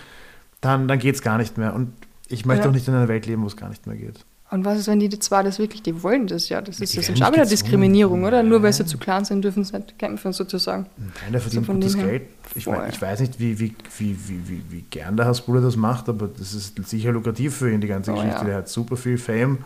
dann, 0.61 0.89
dann 0.89 0.99
geht 0.99 1.15
es 1.17 1.23
gar 1.23 1.39
nicht 1.39 1.59
mehr. 1.59 1.75
Und 1.75 1.93
ich 2.29 2.45
möchte 2.47 2.65
Ja. 2.65 2.71
auch 2.71 2.75
nicht 2.75 2.87
in 2.89 2.95
einer 2.95 3.09
Welt 3.09 3.27
leben, 3.27 3.43
wo 3.43 3.47
es 3.47 3.57
gar 3.57 3.69
nicht 3.69 3.87
mehr 3.87 3.97
geht. 3.97 4.25
Und 4.49 4.65
was 4.65 4.79
ist, 4.79 4.87
wenn 4.87 5.01
die 5.01 5.09
zwei 5.19 5.43
das 5.43 5.59
wirklich, 5.59 5.83
die 5.83 6.05
wollen 6.05 6.29
das 6.29 6.49
ja? 6.49 6.61
Das 6.61 6.79
ist 6.79 6.93
Die 6.93 6.99
das 6.99 7.09
nicht 7.09 7.33
wieder. 7.33 7.45
Diskriminierung, 7.45 8.23
oder? 8.23 8.45
Nur 8.45 8.63
weil 8.63 8.73
sie 8.73 8.87
zu 8.87 8.97
klein 8.97 9.25
sind, 9.25 9.43
dürfen 9.43 9.65
sie 9.65 9.77
nicht 9.77 9.99
kämpfen, 9.99 10.33
sozusagen. 10.33 10.87
Nein, 10.97 11.33
der 11.33 11.41
verdient 11.41 11.67
von 11.67 11.75
gutes 11.81 11.93
dem 11.95 12.01
her. 12.03 12.11
Geld. 12.11 12.23
Ich, 12.55 12.65
mein, 12.67 12.89
ich 12.89 13.03
weiß 13.03 13.21
nicht, 13.21 13.41
wie, 13.41 13.59
wie, 13.59 13.75
wie, 13.99 14.17
wie, 14.29 14.49
wie, 14.49 14.63
wie 14.71 14.83
gern 14.89 15.17
der 15.17 15.27
Hasbulla 15.27 15.61
das 15.61 15.75
macht, 15.75 16.09
aber 16.09 16.29
das 16.29 16.55
ist 16.55 16.79
sicher 16.89 17.11
lukrativ 17.11 17.57
für 17.57 17.73
ihn, 17.73 17.81
die 17.81 17.89
ganze 17.89 18.13
Oh, 18.13 18.15
Geschichte. 18.15 18.37
ja. 18.39 18.45
Der 18.45 18.57
hat 18.59 18.69
super 18.69 18.97
viel 18.97 19.19
Fame. 19.19 19.59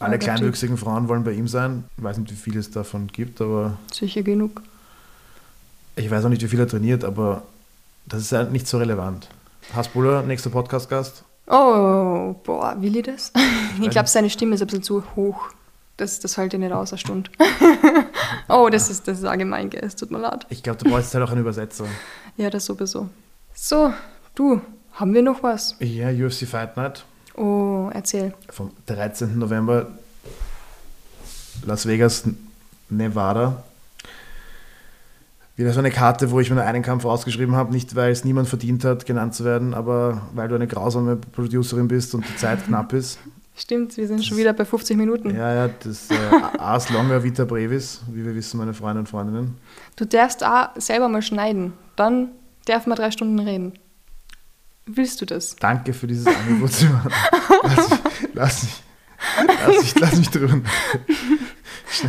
Alle 0.00 0.12
der 0.12 0.20
Typ. 0.20 0.36
kleinwüchsigen 0.36 0.76
Frauen 0.76 1.08
wollen 1.08 1.24
bei 1.24 1.32
ihm 1.32 1.48
sein. 1.48 1.84
Ich 1.96 2.04
weiß 2.04 2.18
nicht, 2.18 2.30
wie 2.30 2.36
viel 2.36 2.56
es 2.56 2.70
davon 2.70 3.08
gibt, 3.08 3.40
aber 3.40 3.78
Sicher 3.92 4.22
genug. 4.22 4.62
ich 5.96 6.10
weiß 6.10 6.24
auch 6.24 6.28
nicht, 6.28 6.42
wie 6.42 6.48
viel 6.48 6.60
er 6.60 6.68
trainiert, 6.68 7.04
aber 7.04 7.42
das 8.06 8.22
ist 8.22 8.32
halt 8.32 8.52
nicht 8.52 8.66
so 8.66 8.78
relevant. 8.78 9.28
Hasbulla, 9.74 10.22
nächster 10.22 10.50
Podcast-Gast. 10.50 11.24
Oh, 11.46 12.34
boah, 12.44 12.76
will 12.78 12.96
ich 12.96 13.04
das? 13.04 13.32
Ich 13.80 13.90
glaube, 13.90 14.08
seine 14.08 14.30
Stimme 14.30 14.54
ist 14.54 14.60
ein 14.60 14.66
bisschen 14.66 14.82
zu 14.82 15.02
hoch. 15.16 15.50
Das, 15.96 16.20
das 16.20 16.38
halte 16.38 16.56
ich 16.56 16.60
nicht 16.62 16.72
aus, 16.72 16.92
eine 16.92 16.98
Stunde. 16.98 17.30
oh, 18.48 18.68
das 18.70 18.88
ist, 18.88 19.08
das 19.08 19.18
ist 19.18 19.24
allgemein, 19.24 19.68
gell? 19.70 19.82
Es 19.84 19.96
tut 19.96 20.10
mir 20.10 20.18
leid. 20.18 20.46
Ich 20.48 20.62
glaube, 20.62 20.82
du 20.82 20.88
brauchst 20.90 21.12
halt 21.14 21.24
auch 21.24 21.30
einen 21.32 21.40
Übersetzer. 21.40 21.86
Ja, 22.36 22.50
das 22.50 22.66
sowieso. 22.66 23.08
So, 23.54 23.92
du, 24.36 24.60
haben 24.92 25.12
wir 25.12 25.22
noch 25.22 25.42
was? 25.42 25.74
Ja, 25.80 26.10
UFC 26.10 26.46
Fight 26.46 26.76
Night 26.76 27.04
Oh, 27.38 27.90
erzähl. 27.92 28.34
vom 28.50 28.72
13. 28.86 29.38
November, 29.38 29.86
Las 31.64 31.86
Vegas, 31.86 32.24
Nevada. 32.88 33.62
Wieder 35.56 35.72
so 35.72 35.80
eine 35.80 35.90
Karte, 35.90 36.30
wo 36.30 36.40
ich 36.40 36.50
mir 36.50 36.56
nur 36.56 36.64
einen 36.64 36.82
Kampf 36.82 37.04
ausgeschrieben 37.04 37.56
habe, 37.56 37.72
nicht 37.72 37.96
weil 37.96 38.12
es 38.12 38.24
niemand 38.24 38.48
verdient 38.48 38.84
hat, 38.84 39.06
genannt 39.06 39.34
zu 39.34 39.44
werden, 39.44 39.74
aber 39.74 40.22
weil 40.34 40.48
du 40.48 40.54
eine 40.54 40.68
grausame 40.68 41.16
Producerin 41.16 41.88
bist 41.88 42.14
und 42.14 42.28
die 42.28 42.36
Zeit 42.36 42.64
knapp 42.66 42.92
ist. 42.92 43.18
Stimmt, 43.56 43.96
wir 43.96 44.06
sind 44.06 44.24
schon 44.24 44.36
wieder 44.36 44.52
bei 44.52 44.64
50 44.64 44.96
Minuten. 44.96 45.34
Ja, 45.34 45.52
ja, 45.52 45.68
das 45.82 46.10
äh, 46.10 46.14
Ars 46.58 46.90
Longa 46.90 47.24
Vita 47.24 47.44
Brevis, 47.44 48.02
wie 48.12 48.24
wir 48.24 48.34
wissen, 48.36 48.58
meine 48.58 48.72
Freunde 48.72 49.00
und 49.00 49.08
Freundinnen. 49.08 49.56
Du 49.96 50.04
darfst 50.04 50.44
auch 50.44 50.68
selber 50.76 51.08
mal 51.08 51.22
schneiden. 51.22 51.72
Dann 51.96 52.28
darf 52.66 52.86
man 52.86 52.96
drei 52.96 53.10
Stunden 53.10 53.40
reden. 53.40 53.72
Willst 54.88 55.20
du 55.20 55.26
das? 55.26 55.56
Danke 55.56 55.92
für 55.92 56.06
dieses 56.06 56.26
Angebot, 56.26 56.72
Simon. 56.72 57.00
Lass 57.62 57.90
mich, 57.90 58.00
lass 58.34 58.62
mich, 58.62 58.82
lass 59.66 59.82
mich, 59.82 60.00
lass 60.00 60.16
mich 60.16 60.30
drüber. 60.30 60.60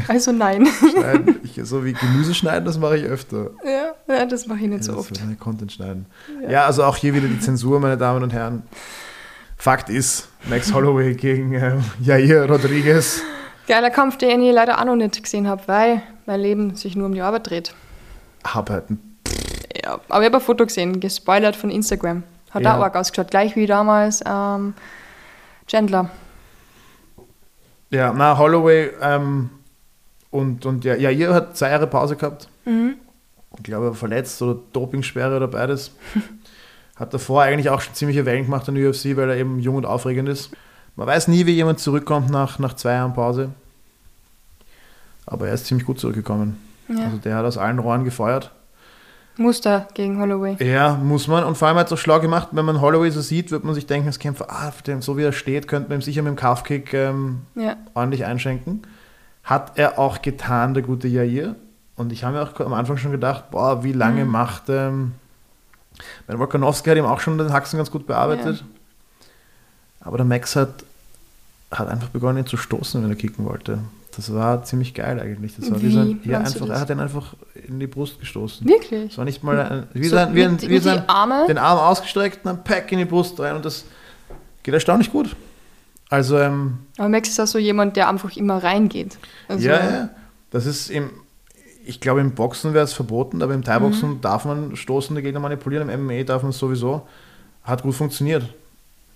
Also 0.07 0.31
nein. 0.31 0.67
Schneiden. 0.91 1.39
Ich, 1.43 1.59
so 1.63 1.83
wie 1.85 1.93
Gemüse 1.93 2.33
schneiden, 2.33 2.65
das 2.65 2.77
mache 2.77 2.97
ich 2.97 3.05
öfter. 3.05 3.51
Ja, 3.63 3.93
ja 4.13 4.25
das 4.25 4.47
mache 4.47 4.59
ich 4.59 4.67
nicht 4.67 4.83
so 4.83 4.93
Ja, 4.93 4.97
oft. 4.97 5.11
Das 5.11 5.27
wird 5.27 5.39
Content 5.39 5.71
schneiden. 5.71 6.05
Ja. 6.43 6.51
Ja. 6.51 6.65
also 6.65 6.83
auch 6.83 6.97
hier 6.97 7.13
wieder 7.13 7.27
die 7.27 7.39
Zensur, 7.39 7.79
meine 7.79 7.97
Damen 7.97 8.23
und 8.23 8.33
Herren. 8.33 8.63
Fakt 9.57 9.89
ist, 9.89 10.29
Max 10.49 10.73
Holloway 10.73 11.15
gegen 11.15 11.53
ähm, 11.53 11.83
Jair 12.01 12.49
Rodriguez. 12.49 13.21
Geiler 13.67 13.89
Kampf, 13.89 14.17
den 14.17 14.41
ich 14.41 14.53
leider 14.53 14.79
auch 14.79 14.85
noch 14.85 14.95
nicht 14.95 15.21
gesehen 15.21 15.47
habe, 15.47 15.63
weil 15.67 16.01
mein 16.25 16.39
Leben 16.39 16.75
sich 16.75 16.95
nur 16.95 17.07
um 17.07 17.13
die 17.13 17.21
Arbeit 17.21 17.49
dreht. 17.49 17.73
Hab 18.43 18.69
halt 18.69 18.85
Ja, 19.83 19.99
aber 20.09 20.21
ich 20.21 20.25
habe 20.25 20.37
ein 20.37 20.41
Foto 20.41 20.65
gesehen, 20.65 20.99
gespoilert 20.99 21.55
von 21.55 21.69
Instagram. 21.69 22.23
Hat 22.51 22.63
Ja. 22.63 22.77
auch 22.77 22.81
arg 22.83 22.95
ausgeschaut, 22.95 23.29
gleich 23.31 23.55
wie 23.55 23.65
damals 23.67 24.21
ähm, 24.25 24.73
Chandler. 25.67 26.09
Ja, 27.91 28.13
na, 28.13 28.37
Holloway 28.37 28.91
ähm, 29.01 29.49
und, 30.31 30.65
und 30.65 30.85
ja, 30.85 30.95
Jair 30.95 31.33
hat 31.33 31.57
zwei 31.57 31.71
Jahre 31.71 31.87
Pause 31.87 32.15
gehabt. 32.15 32.47
Mhm. 32.65 32.95
Ich 33.57 33.63
glaube, 33.63 33.85
er 33.87 33.89
war 33.89 33.95
verletzt 33.95 34.41
oder 34.41 34.59
Dopingsperre 34.73 35.35
oder 35.37 35.47
beides. 35.47 35.91
Hat 36.95 37.13
davor 37.13 37.41
eigentlich 37.43 37.69
auch 37.69 37.81
schon 37.81 37.93
ziemliche 37.93 38.25
Wellen 38.25 38.43
gemacht 38.43 38.67
in 38.67 38.75
der 38.75 38.89
UFC, 38.89 39.15
weil 39.15 39.29
er 39.29 39.37
eben 39.37 39.59
jung 39.59 39.75
und 39.75 39.85
aufregend 39.85 40.27
ist. 40.29 40.51
Man 40.95 41.07
weiß 41.07 41.29
nie, 41.29 41.45
wie 41.45 41.53
jemand 41.53 41.79
zurückkommt 41.79 42.29
nach, 42.29 42.59
nach 42.59 42.73
zwei 42.75 42.91
Jahren 42.93 43.13
Pause. 43.13 43.49
Aber 45.25 45.47
er 45.47 45.53
ist 45.53 45.65
ziemlich 45.65 45.85
gut 45.87 45.99
zurückgekommen. 45.99 46.57
Ja. 46.89 47.05
Also 47.05 47.17
der 47.17 47.35
hat 47.37 47.45
aus 47.45 47.57
allen 47.57 47.79
Rohren 47.79 48.03
gefeuert. 48.03 48.51
Muster 49.39 49.87
gegen 49.93 50.19
Holloway. 50.19 50.57
Ja, 50.63 50.95
muss 50.95 51.27
man. 51.27 51.43
Und 51.43 51.57
vor 51.57 51.67
allem 51.67 51.77
hat 51.77 51.87
es 51.87 51.93
auch 51.93 51.97
schlau 51.97 52.19
gemacht, 52.19 52.49
wenn 52.51 52.65
man 52.65 52.81
Holloway 52.81 53.09
so 53.09 53.21
sieht, 53.21 53.51
wird 53.51 53.63
man 53.63 53.73
sich 53.73 53.87
denken, 53.87 54.07
als 54.07 54.19
Kämpfer, 54.19 54.47
ah, 54.49 54.71
den- 54.85 55.01
so 55.01 55.17
wie 55.17 55.23
er 55.23 55.31
steht, 55.31 55.67
könnte 55.67 55.89
man 55.89 55.99
ihm 55.99 56.01
sicher 56.01 56.21
mit 56.21 56.31
dem 56.31 56.35
Calfkick 56.35 56.93
ähm, 56.93 57.39
Ja. 57.55 57.77
ordentlich 57.93 58.25
einschenken. 58.25 58.81
Hat 59.43 59.77
er 59.79 59.97
auch 59.97 60.21
getan, 60.21 60.73
der 60.73 60.83
gute 60.83 61.07
Jair. 61.07 61.55
Und 61.95 62.11
ich 62.11 62.23
habe 62.23 62.35
mir 62.37 62.43
auch 62.43 62.59
am 62.59 62.73
Anfang 62.73 62.97
schon 62.97 63.11
gedacht, 63.11 63.49
boah, 63.51 63.83
wie 63.83 63.93
lange 63.93 64.25
Mhm. 64.25 64.31
macht. 64.31 64.63
Ähm, 64.69 65.13
mein 66.27 66.37
Volkanowski 66.39 66.89
hat 66.89 66.97
ihm 66.97 67.05
auch 67.05 67.19
schon 67.19 67.37
den 67.37 67.51
Haxen 67.51 67.77
ganz 67.77 67.91
gut 67.91 68.05
bearbeitet. 68.07 68.63
Aber 70.01 70.17
der 70.17 70.25
Max 70.25 70.55
hat, 70.55 70.83
hat 71.71 71.87
einfach 71.89 72.09
begonnen, 72.09 72.39
ihn 72.39 72.45
zu 72.45 72.57
stoßen, 72.57 73.01
wenn 73.03 73.09
er 73.09 73.15
kicken 73.15 73.45
wollte. 73.45 73.79
Das 74.15 74.33
war 74.33 74.63
ziemlich 74.63 74.93
geil 74.93 75.19
eigentlich. 75.19 75.55
Das 75.55 75.69
war 75.71 75.81
wie, 75.81 75.87
Wie 75.87 75.91
so 75.91 75.99
ein, 75.99 76.19
ja, 76.23 76.39
einfach, 76.39 76.59
das? 76.61 76.69
er 76.69 76.79
hat 76.79 76.89
ihn 76.89 76.99
einfach 76.99 77.35
in 77.67 77.79
die 77.79 77.87
Brust 77.87 78.19
gestoßen. 78.19 78.67
Wirklich? 78.67 79.11
Es 79.11 79.17
war 79.17 79.25
nicht 79.25 79.43
mal 79.43 79.59
ein, 79.59 79.87
wie, 79.93 80.07
So 80.07 80.15
sein, 80.15 80.33
wie, 80.35 80.43
ein, 80.43 80.59
wie 80.61 80.79
sein, 80.79 81.07
Arme? 81.07 81.45
den 81.47 81.57
Arm 81.57 81.77
ausgestreckt 81.79 82.43
und 82.43 82.51
ein 82.51 82.63
Pack 82.63 82.91
in 82.91 82.97
die 82.99 83.05
Brust 83.05 83.39
rein 83.39 83.55
und 83.55 83.63
das 83.65 83.85
geht 84.63 84.73
erstaunlich 84.73 85.11
gut. 85.11 85.35
Also, 86.09 86.39
ähm, 86.39 86.79
Aber 86.97 87.07
Max 87.09 87.29
ist 87.29 87.39
auch 87.39 87.45
so 87.45 87.59
jemand, 87.59 87.95
der 87.95 88.09
einfach 88.09 88.35
immer 88.35 88.63
reingeht. 88.63 89.19
Also, 89.47 89.67
ja, 89.67 89.75
ja, 89.91 90.09
das 90.49 90.65
ist 90.65 90.89
im, 90.89 91.11
ich 91.85 91.99
glaube 92.01 92.19
im 92.21 92.31
Boxen 92.33 92.73
wäre 92.73 92.83
es 92.85 92.93
verboten, 92.93 93.43
aber 93.43 93.53
im 93.53 93.63
Thai-Boxen 93.63 94.09
Mhm. 94.13 94.21
darf 94.21 94.43
man 94.45 94.75
stoßende 94.75 95.21
Gegner 95.21 95.39
manipulieren, 95.39 95.87
im 95.89 96.05
MMA 96.07 96.23
darf 96.23 96.41
man 96.41 96.49
es 96.49 96.57
sowieso. 96.57 97.07
Hat 97.63 97.83
gut 97.83 97.93
funktioniert. 97.93 98.43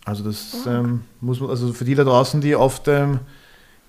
Also 0.05 0.23
das 0.23 0.53
ähm, 0.67 1.01
muss 1.19 1.39
man, 1.39 1.49
also 1.49 1.73
für 1.73 1.85
die 1.85 1.95
da 1.95 2.03
draußen, 2.03 2.41
die 2.41 2.55
oft 2.55 2.87
ähm, 2.87 3.19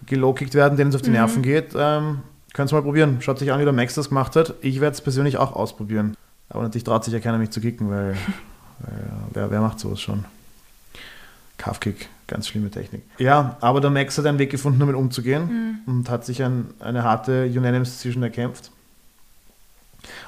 gelowkickt 0.07 0.55
werden, 0.55 0.77
denen 0.77 0.91
es 0.91 0.97
auf 0.97 1.03
die 1.03 1.11
Mhm. 1.11 1.17
Nerven 1.17 1.43
geht, 1.43 1.73
ähm, 1.77 2.21
können 2.53 2.67
es 2.67 2.73
mal 2.73 2.83
probieren. 2.83 3.19
Schaut 3.21 3.39
sich 3.39 3.51
an, 3.53 3.61
wie 3.61 3.65
der 3.65 3.73
Max 3.73 3.95
das 3.95 4.09
gemacht 4.09 4.37
hat. 4.37 4.55
Ich 4.61 4.81
werde 4.81 4.95
es 4.95 5.01
persönlich 5.01 5.37
auch 5.39 5.55
ausprobieren. 5.55 6.17
Aber 6.49 6.63
natürlich 6.63 6.85
traut 6.85 7.05
sich 7.05 7.13
ja 7.15 7.21
keiner, 7.21 7.39
mich 7.39 7.51
zu 7.51 7.61
kicken, 7.61 7.91
weil, 7.91 8.17
weil 8.81 8.99
ja, 8.99 9.17
wer, 9.33 9.51
wer 9.51 9.61
macht 9.61 9.81
sowas 9.81 10.01
schon? 10.01 10.25
Calfkick, 11.57 12.09
ganz 12.27 12.49
schlimme 12.49 12.71
Technik. 12.71 13.03
Ja, 13.19 13.57
aber 13.61 13.81
der 13.81 13.91
Max 13.91 14.19
hat 14.19 14.27
einen 14.27 14.39
Weg 14.39 14.51
gefunden, 14.51 14.81
damit 14.81 14.97
umzugehen 14.97 15.81
und 15.87 16.11
hat 16.11 16.25
sich 16.25 16.43
ein, 16.43 16.67
eine 16.81 17.05
harte 17.05 17.45
Unanimous 17.47 17.91
Decision 17.93 18.23
erkämpft. 18.23 18.71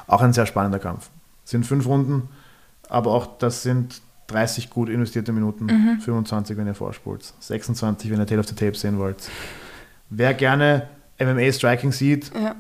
Auch 0.07 0.22
ein 0.22 0.33
sehr 0.33 0.47
spannender 0.47 0.79
Kampf. 0.79 1.11
Sind 1.45 1.66
fünf 1.66 1.87
Runden, 1.87 2.29
aber 2.89 3.11
auch 3.11 3.39
das 3.39 3.62
sind 3.62 4.01
30 4.29 4.70
gut 4.70 4.89
investierte 4.89 5.33
Minuten, 5.33 5.68
25, 6.01 6.57
wenn 6.57 6.66
ihr 6.66 6.74
vorspult, 6.74 7.33
26, 7.41 8.11
wenn 8.11 8.18
ihr 8.20 8.27
Tale 8.27 8.41
of 8.41 8.49
the 8.49 8.55
Tape 8.55 8.74
sehen 8.77 8.99
wollt. 8.99 9.29
Wer 10.11 10.35
gerne 10.35 10.89
MMA-Striking 11.19 11.93
sieht, 11.93 12.31
ja. 12.35 12.55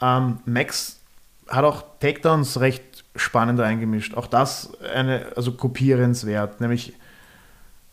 ähm, 0.00 0.38
Max 0.44 1.00
hat 1.48 1.64
auch 1.64 1.84
Takedowns 2.00 2.60
recht 2.60 3.04
spannend 3.16 3.60
eingemischt. 3.60 4.14
Auch 4.14 4.26
das 4.26 4.72
eine, 4.94 5.26
also 5.36 5.52
kopierenswert, 5.52 6.60
nämlich 6.60 6.94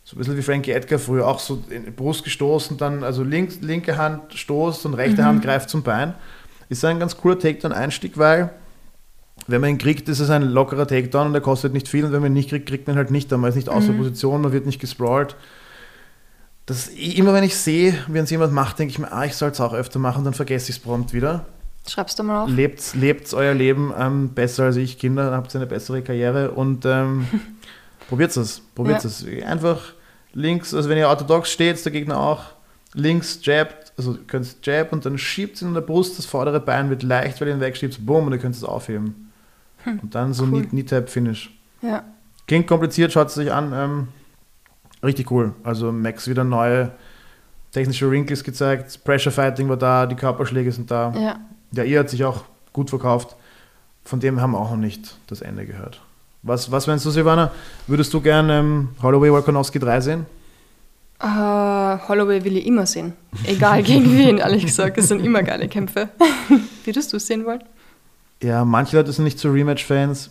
so 0.04 0.16
ein 0.16 0.18
bisschen 0.18 0.36
wie 0.36 0.42
Frankie 0.42 0.72
Edgar 0.72 0.98
früher, 0.98 1.26
auch 1.26 1.38
so 1.38 1.62
in 1.70 1.84
die 1.84 1.90
Brust 1.90 2.24
gestoßen, 2.24 2.76
dann 2.78 3.04
also 3.04 3.22
links, 3.22 3.60
linke 3.60 3.96
Hand 3.96 4.34
stoßt 4.34 4.86
und 4.86 4.94
rechte 4.94 5.24
Hand 5.24 5.42
greift 5.42 5.70
zum 5.70 5.82
Bein. 5.82 6.14
Ist 6.68 6.84
ein 6.84 6.98
ganz 6.98 7.16
cooler 7.16 7.38
Takedown-Einstieg, 7.38 8.16
weil 8.16 8.50
wenn 9.46 9.60
man 9.60 9.70
ihn 9.70 9.78
kriegt, 9.78 10.08
ist 10.08 10.20
es 10.20 10.30
ein 10.30 10.42
lockerer 10.42 10.86
Takedown 10.86 11.28
und 11.28 11.32
der 11.32 11.42
kostet 11.42 11.72
nicht 11.72 11.88
viel 11.88 12.04
und 12.04 12.12
wenn 12.12 12.22
man 12.22 12.32
ihn 12.32 12.34
nicht 12.34 12.50
kriegt, 12.50 12.68
kriegt 12.68 12.86
man 12.86 12.96
ihn 12.96 12.98
halt 12.98 13.10
nicht, 13.10 13.30
dann 13.30 13.40
man 13.40 13.50
ist 13.50 13.56
nicht 13.56 13.68
außer 13.68 13.92
Position, 13.92 14.42
man 14.42 14.52
wird 14.52 14.66
nicht 14.66 14.80
gesprawlt. 14.80 15.36
Das, 16.70 16.86
immer 16.86 17.34
wenn 17.34 17.42
ich 17.42 17.56
sehe, 17.56 17.94
wie 18.06 18.18
es 18.18 18.30
jemand 18.30 18.52
macht, 18.52 18.78
denke 18.78 18.92
ich 18.92 18.98
mir, 19.00 19.10
ah, 19.10 19.24
ich 19.24 19.34
soll 19.34 19.50
es 19.50 19.60
auch 19.60 19.74
öfter 19.74 19.98
machen, 19.98 20.22
dann 20.22 20.34
vergesse 20.34 20.70
ich 20.70 20.76
es 20.76 20.82
prompt 20.82 21.12
wieder. 21.12 21.46
Schreibst 21.88 22.16
du 22.18 22.22
mal 22.22 22.44
auf? 22.44 22.48
Lebt, 22.48 22.94
lebt 22.94 23.34
euer 23.34 23.54
Leben 23.54 23.92
ähm, 23.98 24.28
besser 24.34 24.64
als 24.66 24.76
ich, 24.76 24.96
Kinder, 24.96 25.24
dann 25.24 25.34
habt 25.34 25.52
ihr 25.52 25.58
eine 25.58 25.66
bessere 25.66 26.00
Karriere 26.02 26.52
und 26.52 26.84
ähm, 26.86 27.26
probiert 28.08 28.36
es. 28.36 28.60
Probiert 28.76 29.02
Ja. 29.02 29.08
es. 29.08 29.26
Einfach 29.44 29.80
links, 30.32 30.72
also 30.72 30.88
wenn 30.88 30.96
ihr 30.98 31.08
orthodox 31.08 31.50
steht, 31.50 31.84
der 31.84 31.90
Gegner 31.90 32.20
auch, 32.20 32.42
links 32.94 33.40
jabbt, 33.42 33.92
also 33.98 34.12
ihr 34.12 34.24
könnt 34.28 34.54
jab 34.64 34.92
und 34.92 35.04
dann 35.04 35.18
schiebt 35.18 35.56
es 35.56 35.62
in 35.62 35.74
der 35.74 35.80
Brust, 35.80 36.18
das 36.18 36.26
vordere 36.26 36.60
Bein 36.60 36.88
wird 36.88 37.02
leicht, 37.02 37.40
weil 37.40 37.48
ihr 37.48 37.54
ihn 37.54 37.60
wegschiebt, 37.60 38.06
boom, 38.06 38.26
und 38.28 38.32
ihr 38.32 38.38
könnt 38.38 38.54
es 38.54 38.62
aufheben. 38.62 39.32
Und 39.86 40.14
dann 40.14 40.32
so 40.34 40.44
Hm, 40.44 40.52
cool. 40.52 40.60
Knee- 40.62 40.68
Knee-Tap-Finish. 40.82 41.50
Ja. 41.82 42.04
Klingt 42.46 42.66
kompliziert, 42.68 43.10
schaut 43.12 43.28
es 43.28 43.34
sich 43.34 43.50
an. 43.50 43.72
Ähm, 43.74 44.08
richtig 45.02 45.30
cool. 45.30 45.54
Also 45.62 45.92
Max 45.92 46.28
wieder 46.28 46.44
neue 46.44 46.92
technische 47.72 48.10
Wrinkles 48.10 48.42
gezeigt, 48.44 49.00
Pressure 49.04 49.32
Fighting 49.32 49.68
war 49.68 49.76
da, 49.76 50.06
die 50.06 50.16
Körperschläge 50.16 50.72
sind 50.72 50.90
da. 50.90 51.12
ja. 51.16 51.40
Der 51.72 51.84
ihr 51.84 52.00
hat 52.00 52.10
sich 52.10 52.24
auch 52.24 52.42
gut 52.72 52.90
verkauft. 52.90 53.36
Von 54.04 54.18
dem 54.18 54.40
haben 54.40 54.50
wir 54.52 54.58
auch 54.58 54.70
noch 54.70 54.76
nicht 54.76 55.16
das 55.28 55.40
Ende 55.40 55.66
gehört. 55.66 56.00
Was, 56.42 56.72
was 56.72 56.88
meinst 56.88 57.06
du, 57.06 57.10
Silvana? 57.10 57.52
Würdest 57.86 58.12
du 58.12 58.20
gern 58.20 58.50
ähm, 58.50 58.88
Holloway 59.00 59.30
Volkanovski 59.30 59.78
3 59.78 60.00
sehen? 60.00 60.26
Äh, 61.20 61.26
Holloway 62.08 62.42
will 62.44 62.56
ich 62.56 62.66
immer 62.66 62.86
sehen. 62.86 63.12
Egal 63.44 63.82
gegen 63.84 64.10
wen, 64.18 64.38
ehrlich 64.38 64.64
gesagt. 64.66 64.98
Es 64.98 65.08
sind 65.08 65.24
immer 65.24 65.42
geile 65.44 65.68
Kämpfe. 65.68 66.08
Würdest 66.84 67.12
du 67.12 67.18
es 67.18 67.26
sehen 67.28 67.44
wollen? 67.44 67.62
Ja, 68.42 68.64
manche 68.64 68.96
Leute 68.96 69.12
sind 69.12 69.24
nicht 69.24 69.38
so 69.38 69.50
Rematch-Fans. 69.50 70.30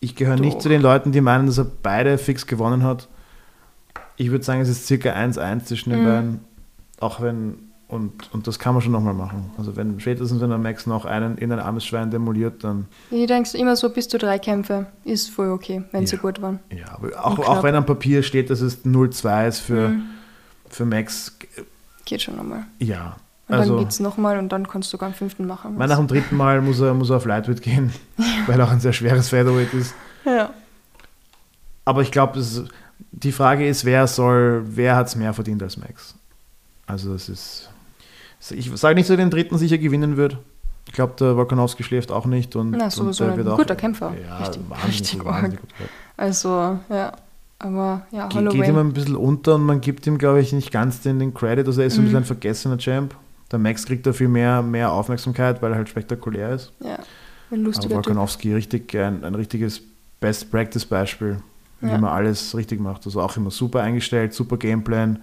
Ich 0.00 0.16
gehöre 0.16 0.36
nicht 0.36 0.60
zu 0.60 0.68
den 0.68 0.82
Leuten, 0.82 1.12
die 1.12 1.20
meinen, 1.22 1.46
dass 1.46 1.56
er 1.56 1.66
beide 1.82 2.18
fix 2.18 2.46
gewonnen 2.46 2.82
hat. 2.82 3.08
Ich 4.16 4.30
würde 4.30 4.44
sagen, 4.44 4.60
es 4.60 4.68
ist 4.68 4.86
circa 4.86 5.10
1-1 5.12 5.64
zwischen 5.66 5.90
den 5.90 6.00
Mhm. 6.02 6.04
beiden. 6.06 6.40
Auch 7.00 7.20
wenn, 7.20 7.54
und, 7.88 8.32
und 8.32 8.46
das 8.46 8.58
kann 8.58 8.74
man 8.74 8.82
schon 8.82 8.92
nochmal 8.92 9.14
machen. 9.14 9.50
Also 9.58 9.76
wenn 9.76 9.98
spätestens 10.00 10.40
wenn 10.40 10.48
der 10.50 10.58
Max 10.58 10.86
noch 10.86 11.04
einen 11.04 11.36
in 11.38 11.50
ein 11.52 11.58
armes 11.58 11.84
Schwein 11.84 12.10
demoliert, 12.10 12.62
dann 12.64 12.86
Ich 13.10 13.26
denke 13.26 13.56
immer 13.58 13.76
so, 13.76 13.90
bis 13.90 14.08
zu 14.08 14.16
drei 14.18 14.38
Kämpfe 14.38 14.86
ist 15.04 15.30
voll 15.30 15.50
okay, 15.50 15.82
wenn 15.92 16.06
sie 16.06 16.16
Ja. 16.16 16.22
gut 16.22 16.40
waren. 16.40 16.60
ja, 16.70 16.86
aber 16.94 17.08
auch, 17.24 17.38
auch 17.40 17.62
wenn 17.62 17.74
am 17.74 17.84
Papier 17.86 18.22
steht, 18.22 18.50
dass 18.50 18.60
es 18.60 18.84
0-2 18.84 19.48
ist 19.48 19.58
für, 19.60 19.88
Mhm. 19.88 20.02
für 20.68 20.84
Max, 20.84 21.36
Geht 22.04 22.22
schon 22.22 22.36
nochmal. 22.36 22.64
ja. 22.78 23.16
Und 23.46 23.56
Also, 23.56 23.74
dann 23.76 23.84
geht's 23.84 24.00
nochmal 24.00 24.38
und 24.38 24.48
dann 24.50 24.66
kannst 24.66 24.88
du 24.88 24.92
sogar 24.92 25.08
am 25.08 25.14
fünften 25.14 25.46
machen. 25.46 25.76
Nach 25.76 25.98
dem 25.98 26.06
dritten 26.06 26.34
Mal 26.34 26.62
muss 26.62 26.80
er, 26.80 26.94
muss 26.94 27.10
er 27.10 27.16
auf 27.16 27.26
Lightweight 27.26 27.60
gehen, 27.60 27.92
weil 28.46 28.58
er 28.58 28.66
auch 28.66 28.70
ein 28.72 28.80
sehr 28.80 28.94
schweres 28.94 29.28
Featherweight 29.28 29.74
ist. 29.74 29.94
ja. 30.24 30.48
Aber 31.84 32.00
ich 32.00 32.10
glaube, 32.10 32.38
die 33.12 33.32
Frage 33.32 33.66
ist, 33.68 33.84
wer 33.84 34.06
soll, 34.06 34.62
wer 34.66 34.96
hat 34.96 35.06
es 35.08 35.16
mehr 35.16 35.32
verdient 35.32 35.62
als 35.62 35.76
Max? 35.76 36.14
Also 36.86 37.12
das 37.12 37.28
ist. 37.28 37.70
Ich 38.50 38.70
sage 38.74 38.94
nicht, 38.94 39.06
dass 39.08 39.12
er 39.12 39.16
den 39.16 39.30
dritten 39.30 39.56
sicher 39.56 39.78
gewinnen 39.78 40.16
wird. 40.16 40.36
Ich 40.86 40.92
glaube, 40.92 41.14
der 41.18 41.34
Volkanowski 41.36 41.82
schläft 41.82 42.12
auch 42.12 42.26
nicht. 42.26 42.56
Und, 42.56 42.72
Na, 42.72 42.84
und 42.84 42.92
sowieso 42.92 43.24
der 43.24 43.32
ein 43.32 43.38
wird 43.38 43.48
auch, 43.48 43.56
guter 43.56 43.74
Kämpfer. 43.76 44.12
Ja, 44.22 44.36
Richtig- 44.38 44.62
wahnsinnig, 44.68 44.88
richtig 45.00 45.24
wahnsinnig 45.24 45.60
gut. 45.60 45.88
Also, 46.16 46.78
ja. 46.90 47.12
Aber 47.58 48.06
ja, 48.10 48.26
Ge- 48.28 48.42
Geht 48.42 48.50
Holloway. 48.52 48.68
ihm 48.68 48.76
ein 48.78 48.92
bisschen 48.92 49.16
unter 49.16 49.54
und 49.54 49.62
man 49.64 49.80
gibt 49.80 50.06
ihm, 50.06 50.18
glaube 50.18 50.40
ich, 50.40 50.52
nicht 50.52 50.70
ganz 50.70 51.00
den, 51.00 51.18
den 51.18 51.32
Credit. 51.32 51.66
Also 51.66 51.80
er 51.80 51.86
ist 51.86 51.94
so 51.94 52.00
ein 52.00 52.04
Mhm. 52.04 52.08
bisschen 52.08 52.18
ein 52.18 52.26
vergessener 52.26 52.76
Champ. 52.78 53.14
Der 53.50 53.58
Max 53.58 53.86
kriegt 53.86 54.04
dafür 54.06 54.28
mehr, 54.28 54.60
mehr 54.60 54.92
Aufmerksamkeit, 54.92 55.62
weil 55.62 55.72
er 55.72 55.76
halt 55.76 55.88
spektakulär 55.88 56.50
ist. 56.50 56.72
ja, 56.80 56.96
ein 56.96 56.98
Aber 57.50 57.56
lustiger 57.58 57.88
Typ. 57.88 57.94
Volkanowski 57.96 58.52
richtig 58.52 58.94
ein, 58.94 59.24
ein 59.24 59.34
richtiges 59.34 59.80
Best-Practice-Beispiel, 60.20 61.38
wie 61.84 61.90
Ja. 61.90 61.98
man 61.98 62.10
alles 62.10 62.56
richtig 62.56 62.80
macht. 62.80 63.06
Also 63.06 63.20
auch 63.20 63.36
immer 63.36 63.50
super 63.50 63.82
eingestellt, 63.82 64.34
super 64.34 64.56
Gameplan, 64.56 65.20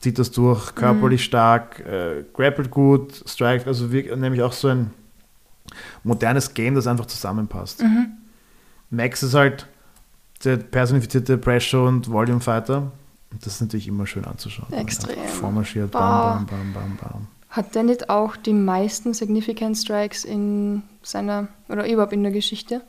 zieht 0.00 0.18
das 0.18 0.30
durch, 0.30 0.74
körperlich 0.74 1.24
stark, 1.24 1.80
äh, 1.80 2.24
grappelt 2.34 2.70
gut, 2.70 3.12
strikt, 3.28 3.66
also 3.66 3.90
wir, 3.92 4.16
nämlich 4.16 4.42
auch 4.42 4.52
so 4.52 4.68
ein 4.68 4.90
modernes 6.02 6.52
Game, 6.54 6.74
das 6.74 6.86
einfach 6.86 7.06
zusammenpasst. 7.06 7.82
Max 8.90 9.22
ist 9.22 9.34
halt 9.34 9.66
der 10.44 10.58
personifizierte 10.58 11.38
Pressure 11.38 11.84
und 11.86 12.10
Volume 12.10 12.40
Fighter. 12.40 12.92
Und 13.32 13.44
das 13.44 13.54
ist 13.54 13.60
natürlich 13.62 13.88
immer 13.88 14.06
schön 14.06 14.24
anzuschauen. 14.26 14.72
Extrem. 14.72 15.18
Vormarschiert, 15.24 15.90
bam, 15.90 16.46
bam, 16.46 16.72
bam, 16.72 16.72
bam, 16.74 16.96
bam. 16.96 17.26
Hat 17.48 17.74
der 17.74 17.82
nicht 17.82 18.10
auch 18.10 18.36
die 18.36 18.52
meisten 18.52 19.14
Significant 19.14 19.76
Strikes 19.76 20.24
in 20.24 20.82
seiner, 21.02 21.48
oder 21.68 21.88
überhaupt 21.90 22.12
in 22.12 22.22
der 22.22 22.32
Geschichte? 22.32 22.82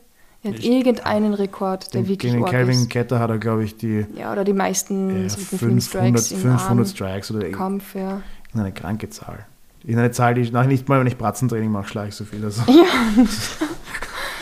Er 0.45 0.51
hat 0.51 0.59
Ich- 0.59 0.69
irgendeinen 0.69 1.33
Rekord, 1.33 1.93
der 1.93 2.01
Den, 2.03 2.07
wirklich 2.09 2.31
gegen 2.33 2.45
Calvin. 2.45 2.87
Ketter 2.87 3.19
hat 3.19 3.29
er, 3.31 3.39
glaube 3.39 3.63
ich, 3.63 3.77
die 3.77 4.05
Ja, 4.15 4.31
oder 4.31 4.43
die 4.43 4.53
meisten 4.53 5.25
äh, 5.25 5.29
Significant 5.29 5.83
500, 5.83 5.83
Strikes 5.83 6.31
im 6.31 6.37
500 6.41 6.87
Strikes 6.87 7.31
oder 7.31 7.49
Kampf, 7.49 7.95
ja. 7.95 8.21
irgendeine 8.49 8.71
kranke 8.73 9.09
Zahl. 9.09 9.45
Irgendeine 9.81 10.11
Zahl, 10.11 10.35
die 10.35 10.41
ich 10.41 10.51
nach 10.51 10.65
nicht 10.67 10.87
mal, 10.87 10.99
wenn 10.99 11.07
ich 11.07 11.17
Bratzentraining 11.17 11.71
mache, 11.71 11.87
schlage 11.87 12.09
ich 12.09 12.15
so 12.15 12.25
viel. 12.25 12.43
Also. 12.43 12.61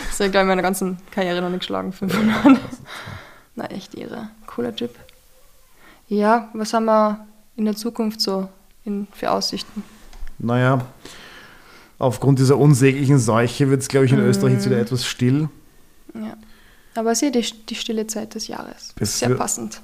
Das 0.07 0.19
habe 0.19 0.27
ich, 0.27 0.31
glaube 0.31 0.37
ich, 0.37 0.41
in 0.41 0.47
meiner 0.47 0.61
ganzen 0.61 0.97
Karriere 1.09 1.41
noch 1.41 1.49
nicht 1.49 1.61
geschlagen, 1.61 1.91
500. 1.91 2.59
Na, 3.55 3.65
echt 3.65 3.95
irre. 3.95 4.27
Cooler 4.45 4.75
Typ. 4.75 4.91
Ja, 6.07 6.49
was 6.53 6.73
haben 6.73 6.85
wir 6.85 7.25
in 7.55 7.65
der 7.65 7.75
Zukunft 7.75 8.21
so 8.21 8.47
in, 8.85 9.07
für 9.13 9.31
Aussichten? 9.31 9.83
Naja, 10.37 10.85
aufgrund 11.97 12.37
dieser 12.37 12.57
unsäglichen 12.59 13.17
Seuche 13.17 13.69
wird 13.71 13.81
es, 13.81 13.87
glaube 13.87 14.05
ich, 14.05 14.11
in 14.11 14.19
Mhm. 14.19 14.25
Österreich 14.27 14.53
jetzt 14.53 14.65
wieder 14.67 14.79
etwas 14.79 15.03
still. 15.05 15.49
Ja. 16.13 16.37
Aber 16.95 17.15
sehr 17.15 17.31
die, 17.31 17.45
die 17.69 17.75
stille 17.75 18.07
Zeit 18.07 18.35
des 18.35 18.47
Jahres. 18.47 18.93
Das 18.97 19.19
Sehr 19.19 19.29
passend. 19.29 19.81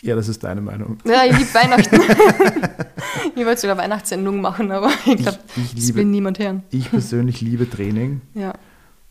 Ja, 0.00 0.14
das 0.14 0.28
ist 0.28 0.44
deine 0.44 0.60
Meinung. 0.60 0.98
Ja, 1.04 1.24
ich 1.24 1.36
liebe 1.36 1.54
Weihnachten. 1.54 1.96
ich 3.34 3.44
wollte 3.44 3.60
sogar 3.60 3.76
Weihnachtssendung 3.78 4.40
machen, 4.40 4.70
aber 4.70 4.90
ich 5.06 5.16
glaube, 5.16 5.38
das 5.74 5.94
will 5.94 6.04
niemand 6.04 6.38
hören. 6.38 6.62
ich 6.70 6.88
persönlich 6.90 7.40
liebe 7.40 7.68
Training. 7.68 8.20
Ja. 8.34 8.52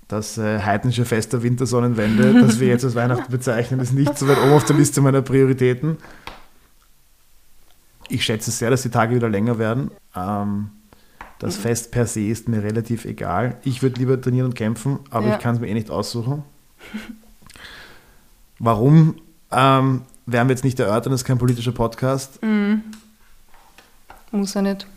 Das 0.08 0.38
äh, 0.38 0.62
heidnische 0.62 1.04
Fest 1.04 1.34
der 1.34 1.44
Wintersonnenwende, 1.44 2.42
das 2.42 2.62
wir 2.62 2.70
jetzt 2.70 2.86
als 2.86 2.96
Weihnachten 2.96 3.30
bezeichnen, 3.30 3.82
ist 3.82 3.92
nicht 3.92 4.18
so 4.18 4.26
weit 4.30 4.38
oben 4.38 4.54
auf 4.54 4.64
der 4.64 4.78
Liste 4.78 5.02
meiner 5.02 5.22
Prioritäten. 5.22 5.98
Ich 8.08 8.24
schätze 8.24 8.52
sehr, 8.52 8.70
dass 8.70 8.84
die 8.84 8.90
Tage 8.90 9.14
wieder 9.14 9.28
länger 9.28 9.60
werden. 9.60 9.92
Ähm, 10.16 10.70
das 11.40 11.58
Mhm. 11.58 11.62
Fest 11.62 11.92
per 11.92 12.06
se 12.08 12.22
ist 12.22 12.48
mir 12.48 12.64
relativ 12.64 13.06
egal. 13.06 13.58
Ich 13.64 13.82
würde 13.82 14.00
lieber 14.00 14.20
trainieren 14.20 14.48
und 14.48 14.56
kämpfen, 14.56 15.00
aber 15.10 15.28
Ja. 15.28 15.36
ich 15.36 15.40
kann 15.42 15.56
es 15.56 15.62
mir 15.62 15.68
eh 15.68 15.74
nicht 15.74 15.90
aussuchen. 15.92 16.44
Warum 18.60 19.16
ähm, 19.52 20.02
werden 20.26 20.48
wir 20.48 20.54
jetzt 20.56 20.64
nicht 20.64 20.80
erörtern, 20.80 21.12
das 21.12 21.22
ist 21.22 21.26
kein 21.26 21.38
politischer 21.38 21.72
Podcast. 21.72 22.42
Mhm. 22.44 22.82
Muss 24.32 24.56
er 24.56 24.62
nicht. 24.64 24.88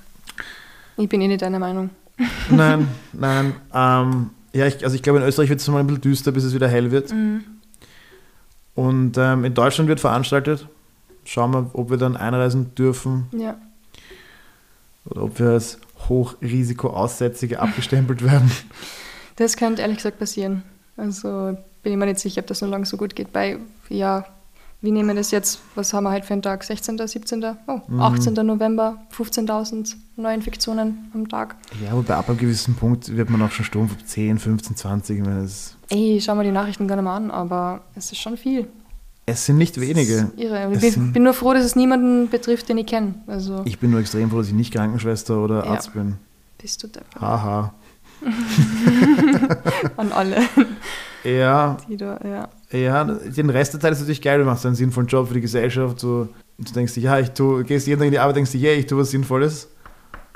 Ich 0.96 1.08
bin 1.08 1.20
eh 1.20 1.28
nicht 1.28 1.42
deiner 1.42 1.58
Meinung. 1.58 1.90
Nein, 2.50 2.88
nein. 3.14 3.54
Ähm, 3.72 4.30
ja, 4.52 4.66
ich, 4.66 4.84
also 4.84 4.94
ich 4.94 5.02
glaube, 5.02 5.20
in 5.20 5.24
Österreich 5.24 5.48
wird 5.48 5.60
es 5.60 5.68
mal 5.68 5.78
ein 5.80 5.86
bisschen 5.86 6.02
düster, 6.02 6.32
bis 6.32 6.44
es 6.44 6.52
wieder 6.52 6.68
hell 6.68 6.90
wird. 6.90 7.12
Mhm. 7.12 7.44
Und 8.74 9.16
ähm, 9.16 9.44
in 9.46 9.54
Deutschland 9.54 9.88
wird 9.88 10.00
veranstaltet. 10.00 10.68
Schauen 11.24 11.52
wir, 11.54 11.70
ob 11.74 11.88
wir 11.90 11.96
dann 11.96 12.16
einreisen 12.16 12.74
dürfen 12.74 13.26
Ja. 13.32 13.56
oder 15.06 15.22
ob 15.22 15.38
wir 15.38 15.50
als 15.50 15.78
Hochrisikoaussätzige 16.10 17.60
abgestempelt 17.60 18.22
werden. 18.22 18.50
Das 19.36 19.56
könnte 19.56 19.80
ehrlich 19.80 19.96
gesagt 19.96 20.18
passieren. 20.18 20.62
Also 20.98 21.56
bin 21.82 21.92
ich 21.92 21.98
mir 21.98 22.04
nicht 22.06 22.18
sicher, 22.20 22.40
ob 22.42 22.46
das 22.48 22.60
noch 22.60 22.68
lange 22.68 22.84
so 22.84 22.98
gut 22.98 23.16
geht. 23.16 23.32
Bei, 23.32 23.56
ja, 23.88 24.26
wie 24.82 24.90
nehmen 24.90 25.08
wir 25.08 25.14
das 25.14 25.30
jetzt? 25.30 25.60
Was 25.74 25.92
haben 25.94 26.04
wir 26.04 26.10
heute 26.12 26.26
für 26.26 26.32
einen 26.34 26.42
Tag? 26.42 26.62
16., 26.64 26.98
17., 27.06 27.44
oh, 27.66 27.80
Mhm. 27.88 28.00
18. 28.00 28.34
November, 28.46 28.98
15.000 29.16 29.94
Neuinfektionen 30.16 31.10
am 31.14 31.28
Tag. 31.28 31.56
Ja, 31.82 31.92
aber 31.92 32.16
ab 32.16 32.28
einem 32.28 32.38
gewissen 32.38 32.74
Punkt 32.74 33.14
wird 33.16 33.30
man 33.30 33.40
auch 33.42 33.50
schon 33.50 33.64
stumpf 33.64 33.92
auf 33.94 34.04
10, 34.04 34.38
15, 34.38 34.76
20. 34.76 35.18
Ich 35.18 35.24
meine, 35.24 35.48
Ey, 35.90 36.20
schau 36.22 36.34
mir 36.34 36.44
die 36.44 36.50
Nachrichten 36.50 36.86
gar 36.88 36.96
nicht 36.96 37.04
mehr 37.04 37.12
an, 37.12 37.30
aber 37.30 37.82
es 37.94 38.12
ist 38.12 38.18
schon 38.18 38.36
viel. 38.36 38.68
Es 39.30 39.46
sind 39.46 39.58
nicht 39.58 39.80
wenige. 39.80 40.30
Irre. 40.36 40.70
Ich 40.72 40.94
bin, 40.94 41.12
bin 41.12 41.22
nur 41.22 41.34
froh, 41.34 41.52
dass 41.54 41.64
es 41.64 41.76
niemanden 41.76 42.28
betrifft, 42.28 42.68
den 42.68 42.78
ich 42.78 42.86
kenne. 42.86 43.14
Also 43.26 43.62
Ich 43.64 43.78
bin 43.78 43.90
nur 43.90 44.00
extrem 44.00 44.30
froh, 44.30 44.38
dass 44.38 44.48
ich 44.48 44.54
nicht 44.54 44.72
Krankenschwester 44.72 45.38
oder 45.38 45.64
Ja. 45.64 45.72
Arzt 45.72 45.92
bin. 45.94 46.14
bist 46.60 46.82
du 46.82 46.88
da 46.88 47.00
Haha. 47.20 47.74
an 49.96 50.12
alle, 50.12 50.36
Ja, 51.24 51.76
da, 51.88 52.18
ja. 52.72 52.78
ja, 52.78 53.04
den 53.04 53.50
Rest 53.50 53.72
der 53.74 53.80
Zeit 53.80 53.92
ist 53.92 54.00
natürlich 54.00 54.22
geil. 54.22 54.38
Du 54.38 54.44
machst 54.44 54.64
einen 54.66 54.74
sinnvollen 54.74 55.08
Job 55.08 55.28
für 55.28 55.34
die 55.34 55.40
Gesellschaft. 55.40 56.02
Du, 56.02 56.28
du 56.58 56.72
denkst 56.72 56.94
dir, 56.94 57.00
ja, 57.02 57.18
ich 57.18 57.30
tu, 57.30 57.62
gehst 57.64 57.86
jeden 57.86 57.98
Tag 58.00 58.06
in 58.06 58.12
die 58.12 58.18
Arbeit, 58.18 58.36
denkst 58.36 58.52
dir, 58.52 58.60
yeah, 58.60 58.78
ich 58.78 58.86
tue 58.86 58.98
was 59.00 59.10
Sinnvolles. 59.10 59.68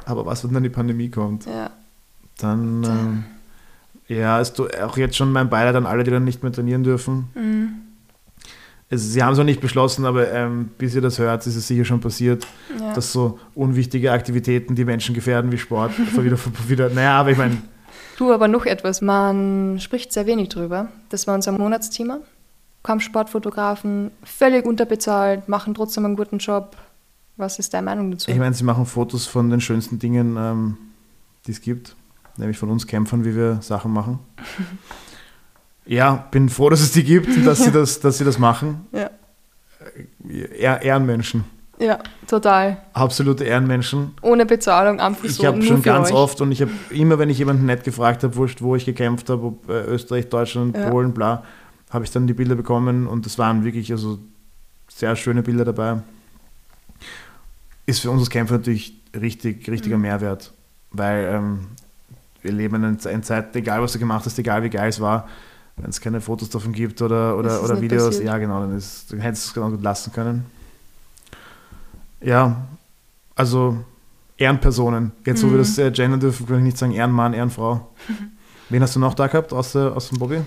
Aber 0.07 0.25
was, 0.27 0.45
wenn 0.45 0.53
dann 0.53 0.63
die 0.63 0.69
Pandemie 0.71 1.11
kommt? 1.11 1.47
ja. 1.47 1.71
Dann, 2.39 2.83
ähm, 2.83 3.25
ja, 4.09 4.41
ist 4.41 4.59
du, 4.59 4.67
auch 4.85 4.97
jetzt 4.97 5.17
schon 5.17 5.31
mein 5.31 5.49
Beileid 5.49 5.77
an 5.77 5.87
alle, 5.87 6.03
die 6.03 6.11
dann 6.11 6.25
nicht 6.25 6.43
mehr 6.43 6.51
trainieren 6.51 6.83
dürfen. 6.83 7.29
Mhm. 7.37 7.69
Also, 8.95 9.09
sie 9.09 9.23
haben 9.23 9.33
es 9.33 9.39
noch 9.39 9.45
nicht 9.45 9.61
beschlossen, 9.61 10.07
aber 10.07 10.31
ähm, 10.31 10.71
bis 10.79 10.95
ihr 10.95 11.01
das 11.01 11.19
hört, 11.19 11.47
ist 11.47 11.57
es 11.57 11.67
sicher 11.67 11.85
schon 11.85 12.01
passiert, 12.01 12.47
ja. 12.79 12.93
dass 12.95 13.13
so 13.13 13.39
unwichtige 13.55 14.13
Aktivitäten, 14.13 14.77
die 14.77 14.85
Menschen 14.85 15.15
gefährden, 15.15 15.51
wie 15.51 15.59
Sport, 15.59 15.93
wieder, 16.17 16.39
wieder, 16.69 16.91
naja, 16.91 17.19
aber 17.19 17.33
ich 17.33 17.39
meine, 17.39 17.59
Du, 18.17 18.33
aber 18.33 18.49
noch 18.49 18.65
etwas. 18.65 19.01
Man 19.01 19.79
spricht 19.81 20.13
sehr 20.13 20.27
wenig 20.27 20.49
drüber. 20.49 20.89
Das 21.09 21.27
war 21.27 21.35
unser 21.35 21.53
Monatsthema. 21.53 22.21
Kampfsportfotografen, 22.85 24.11
völlig 24.23 24.67
unterbezahlt, 24.67 25.49
machen 25.49 25.75
trotzdem 25.75 26.05
einen 26.05 26.17
guten 26.17 26.39
Job. 26.39 26.77
Was 27.37 27.59
ist 27.59 27.75
deine 27.75 27.87
Meinung 27.87 28.13
dazu? 28.13 28.31
ich 28.31 28.39
meine, 28.39 28.55
sie 28.55 28.63
machen 28.63 28.87
Fotos 28.87 29.27
von 29.27 29.51
den 29.51 29.61
schönsten 29.61 29.99
Dingen, 29.99 30.37
ähm, 30.37 30.77
die 31.47 31.51
es 31.51 31.61
gibt, 31.61 31.97
nämlich 32.37 32.59
von 32.59 32.71
uns 32.71 32.87
Kämpfern, 32.87 33.25
wie 33.25 33.35
wir 33.35 33.61
Sachen 33.63 33.93
machen. 33.93 34.21
Ja, 35.87 36.27
bin 36.31 36.49
froh, 36.49 36.71
dass 36.71 36.81
es 36.81 36.93
die 36.93 37.05
gibt 37.05 37.29
und 37.29 37.45
dass 37.47 37.63
sie 37.65 37.71
das, 37.71 38.01
dass 38.01 38.19
sie 38.19 38.25
das 38.25 38.39
machen. 38.39 38.87
ja. 38.93 39.11
Ehr 40.59 40.81
Ehrenmenschen, 40.81 41.45
ja, 41.79 41.99
total. 42.27 42.79
absolute 42.95 43.45
Ehrenmenschen. 43.45 44.13
Ohne 44.23 44.47
Bezahlung, 44.47 44.99
einfach 44.99 45.25
Ich 45.25 45.35
so. 45.35 45.45
habe 45.47 45.59
nur 45.59 45.67
schon 45.67 45.83
ganz 45.83 46.09
euch. 46.09 46.15
oft 46.15 46.41
und 46.41 46.51
ich 46.53 46.63
habe 46.63 46.71
immer, 46.91 47.19
wenn 47.19 47.29
ich 47.29 47.39
jemanden 47.39 47.67
nett 47.67 47.85
gefragt 47.85 48.23
habe, 48.25 48.35
wurscht, 48.37 48.63
wo 48.63 48.75
ich 48.77 48.87
gekämpft 48.87 49.29
habe, 49.29 49.45
ob 49.47 49.69
äh, 49.69 49.83
Österreich, 49.85 50.31
Deutschland, 50.31 50.75
Ja. 50.77 50.89
Polen, 50.89 51.13
bla, 51.13 51.45
habe 51.91 52.05
ich 52.05 52.11
dann 52.11 52.27
die 52.27 52.33
Bilder 52.33 52.55
bekommen 52.55 53.07
und 53.07 53.27
es 53.27 53.39
waren 53.39 53.63
wirklich 53.65 53.93
also 53.93 54.19
sehr 54.89 55.15
schöne 55.17 55.43
Bilder 55.43 55.67
dabei. 55.67 55.99
Ist 57.87 58.01
für 58.01 58.11
uns 58.11 58.21
als 58.23 58.31
Kämpfer 58.31 58.55
natürlich 58.55 58.95
richtig, 59.15 59.69
richtiger 59.69 59.97
Mhm. 59.97 60.03
Mehrwert, 60.03 60.53
weil 60.93 61.25
ähm, 61.31 61.67
wir 62.41 62.53
leben 62.53 62.83
in 62.83 62.99
in 63.11 63.23
Zeiten, 63.23 63.59
egal 63.59 63.83
was 63.83 63.93
du 63.93 63.99
gemacht 63.99 64.25
hast, 64.25 64.39
egal 64.39 64.63
wie 64.63 64.71
geil 64.71 64.89
es 64.89 65.01
war, 65.01 65.29
wenn 65.77 65.91
es 65.91 66.01
keine 66.01 66.21
Fotos 66.21 66.49
davon 66.51 66.73
gibt 66.73 67.03
oder, 67.03 67.37
oder, 67.37 67.63
oder 67.63 67.81
Videos, 67.81 68.05
passiert. 68.07 68.25
ja 68.27 68.39
genau, 68.39 68.61
dann, 68.61 68.77
ist, 68.77 69.11
dann 69.13 69.21
hättest 69.21 69.47
du 69.47 69.49
es 69.49 69.55
genau 69.55 69.71
gut 69.71 69.83
lassen 69.83 70.13
können. 70.13 70.47
Ja, 72.21 72.65
also 73.35 73.77
Ehrenpersonen. 74.37 75.13
Jetzt, 75.25 75.43
wo 75.43 75.49
wir 75.49 75.55
Mhm. 75.55 75.59
das 75.59 75.79
äh, 75.79 75.91
gendern 75.91 76.21
dürfen, 76.21 76.47
kann 76.47 76.59
ich 76.59 76.65
nicht 76.65 76.79
sagen 76.79 76.93
Ehrenmann, 76.93 77.35
Ehrenfrau. 77.35 77.89
Wen 78.71 78.83
hast 78.83 78.97
du 78.97 79.01
noch 79.01 79.15
da 79.15 79.27
gehabt, 79.27 79.53
außer, 79.53 79.95
außer 79.95 80.11
dem 80.15 80.19
Bobby? 80.19 80.41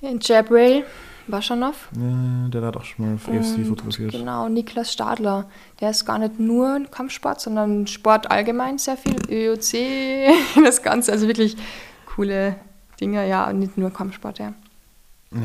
In 0.00 0.20
Jabrail, 0.20 0.84
Baschanow. 1.26 1.74
Ja, 1.96 2.48
der 2.48 2.62
hat 2.62 2.76
auch 2.76 2.84
schon 2.84 3.04
mal 3.10 3.18
für 3.18 3.32
EFC 3.32 3.66
fotografiert. 3.66 4.12
Genau, 4.12 4.48
Niklas 4.48 4.92
Stadler. 4.92 5.50
Der 5.80 5.90
ist 5.90 6.04
gar 6.06 6.18
nicht 6.18 6.38
nur 6.38 6.84
Kampfsport, 6.90 7.40
sondern 7.40 7.86
Sport 7.88 8.30
allgemein 8.30 8.78
sehr 8.78 8.96
viel. 8.96 9.16
ÖOC, 9.28 10.32
das 10.64 10.82
Ganze. 10.82 11.10
Also 11.12 11.26
wirklich 11.26 11.56
coole 12.14 12.54
Dinge, 13.00 13.28
ja, 13.28 13.48
und 13.48 13.58
nicht 13.58 13.76
nur 13.78 13.90
Kampfsport, 13.92 14.38
ja. 14.38 14.52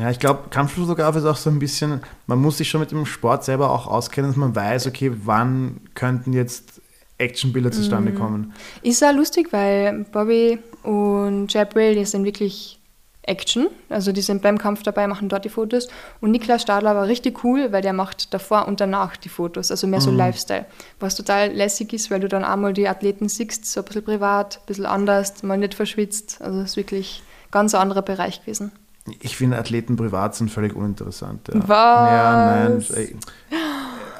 Ja, 0.00 0.10
ich 0.10 0.18
glaube, 0.18 0.44
Kampffotograf 0.50 1.14
ist 1.16 1.26
auch 1.26 1.36
so 1.36 1.50
ein 1.50 1.58
bisschen, 1.58 2.00
man 2.26 2.38
muss 2.40 2.56
sich 2.58 2.68
schon 2.70 2.80
mit 2.80 2.90
dem 2.90 3.04
Sport 3.04 3.44
selber 3.44 3.70
auch 3.70 3.86
auskennen, 3.86 4.30
dass 4.30 4.36
man 4.36 4.56
weiß, 4.56 4.86
okay, 4.86 5.12
wann 5.24 5.80
könnten 5.94 6.32
jetzt 6.32 6.80
Actionbilder 7.18 7.70
zustande 7.70 8.12
Mhm. 8.12 8.14
kommen. 8.16 8.54
Ist 8.82 9.04
auch 9.04 9.12
lustig, 9.12 9.52
weil 9.52 10.04
Bobby 10.10 10.58
und 10.82 11.52
Jabrail, 11.52 11.94
die 11.94 12.04
sind 12.06 12.24
wirklich 12.24 12.78
Action. 13.26 13.68
Also 13.88 14.10
die 14.12 14.20
sind 14.20 14.42
beim 14.42 14.58
Kampf 14.58 14.82
dabei, 14.82 15.06
machen 15.06 15.28
dort 15.28 15.44
die 15.44 15.48
Fotos. 15.50 15.88
Und 16.20 16.30
Niklas 16.32 16.62
Stadler 16.62 16.94
war 16.96 17.06
richtig 17.06 17.42
cool, 17.44 17.70
weil 17.72 17.80
der 17.82 17.92
macht 17.94 18.34
davor 18.34 18.66
und 18.68 18.80
danach 18.80 19.16
die 19.16 19.28
Fotos. 19.30 19.70
Also 19.70 19.86
mehr 19.86 20.00
so 20.00 20.10
Mhm. 20.10 20.16
Lifestyle. 20.18 20.66
Was 21.00 21.14
total 21.14 21.52
lässig 21.52 21.92
ist, 21.92 22.10
weil 22.10 22.20
du 22.20 22.28
dann 22.28 22.44
einmal 22.44 22.72
die 22.74 22.88
Athleten 22.88 23.28
siehst, 23.28 23.64
so 23.66 23.80
ein 23.80 23.84
bisschen 23.84 24.04
privat, 24.04 24.56
ein 24.56 24.66
bisschen 24.66 24.86
anders, 24.86 25.42
mal 25.42 25.56
nicht 25.56 25.74
verschwitzt. 25.74 26.38
Also 26.42 26.60
das 26.60 26.70
ist 26.70 26.76
wirklich 26.76 27.22
ganz 27.54 27.74
anderer 27.74 28.02
Bereich 28.02 28.40
gewesen. 28.40 28.72
Ich 29.20 29.36
finde 29.36 29.58
Athleten 29.58 29.96
privat 29.96 30.34
sind 30.34 30.50
völlig 30.50 30.74
uninteressant. 30.74 31.48
Ja. 31.48 31.60
Was? 31.68 32.10
Ja, 32.10 32.68
nein. 32.68 32.84
ey. 32.96 33.16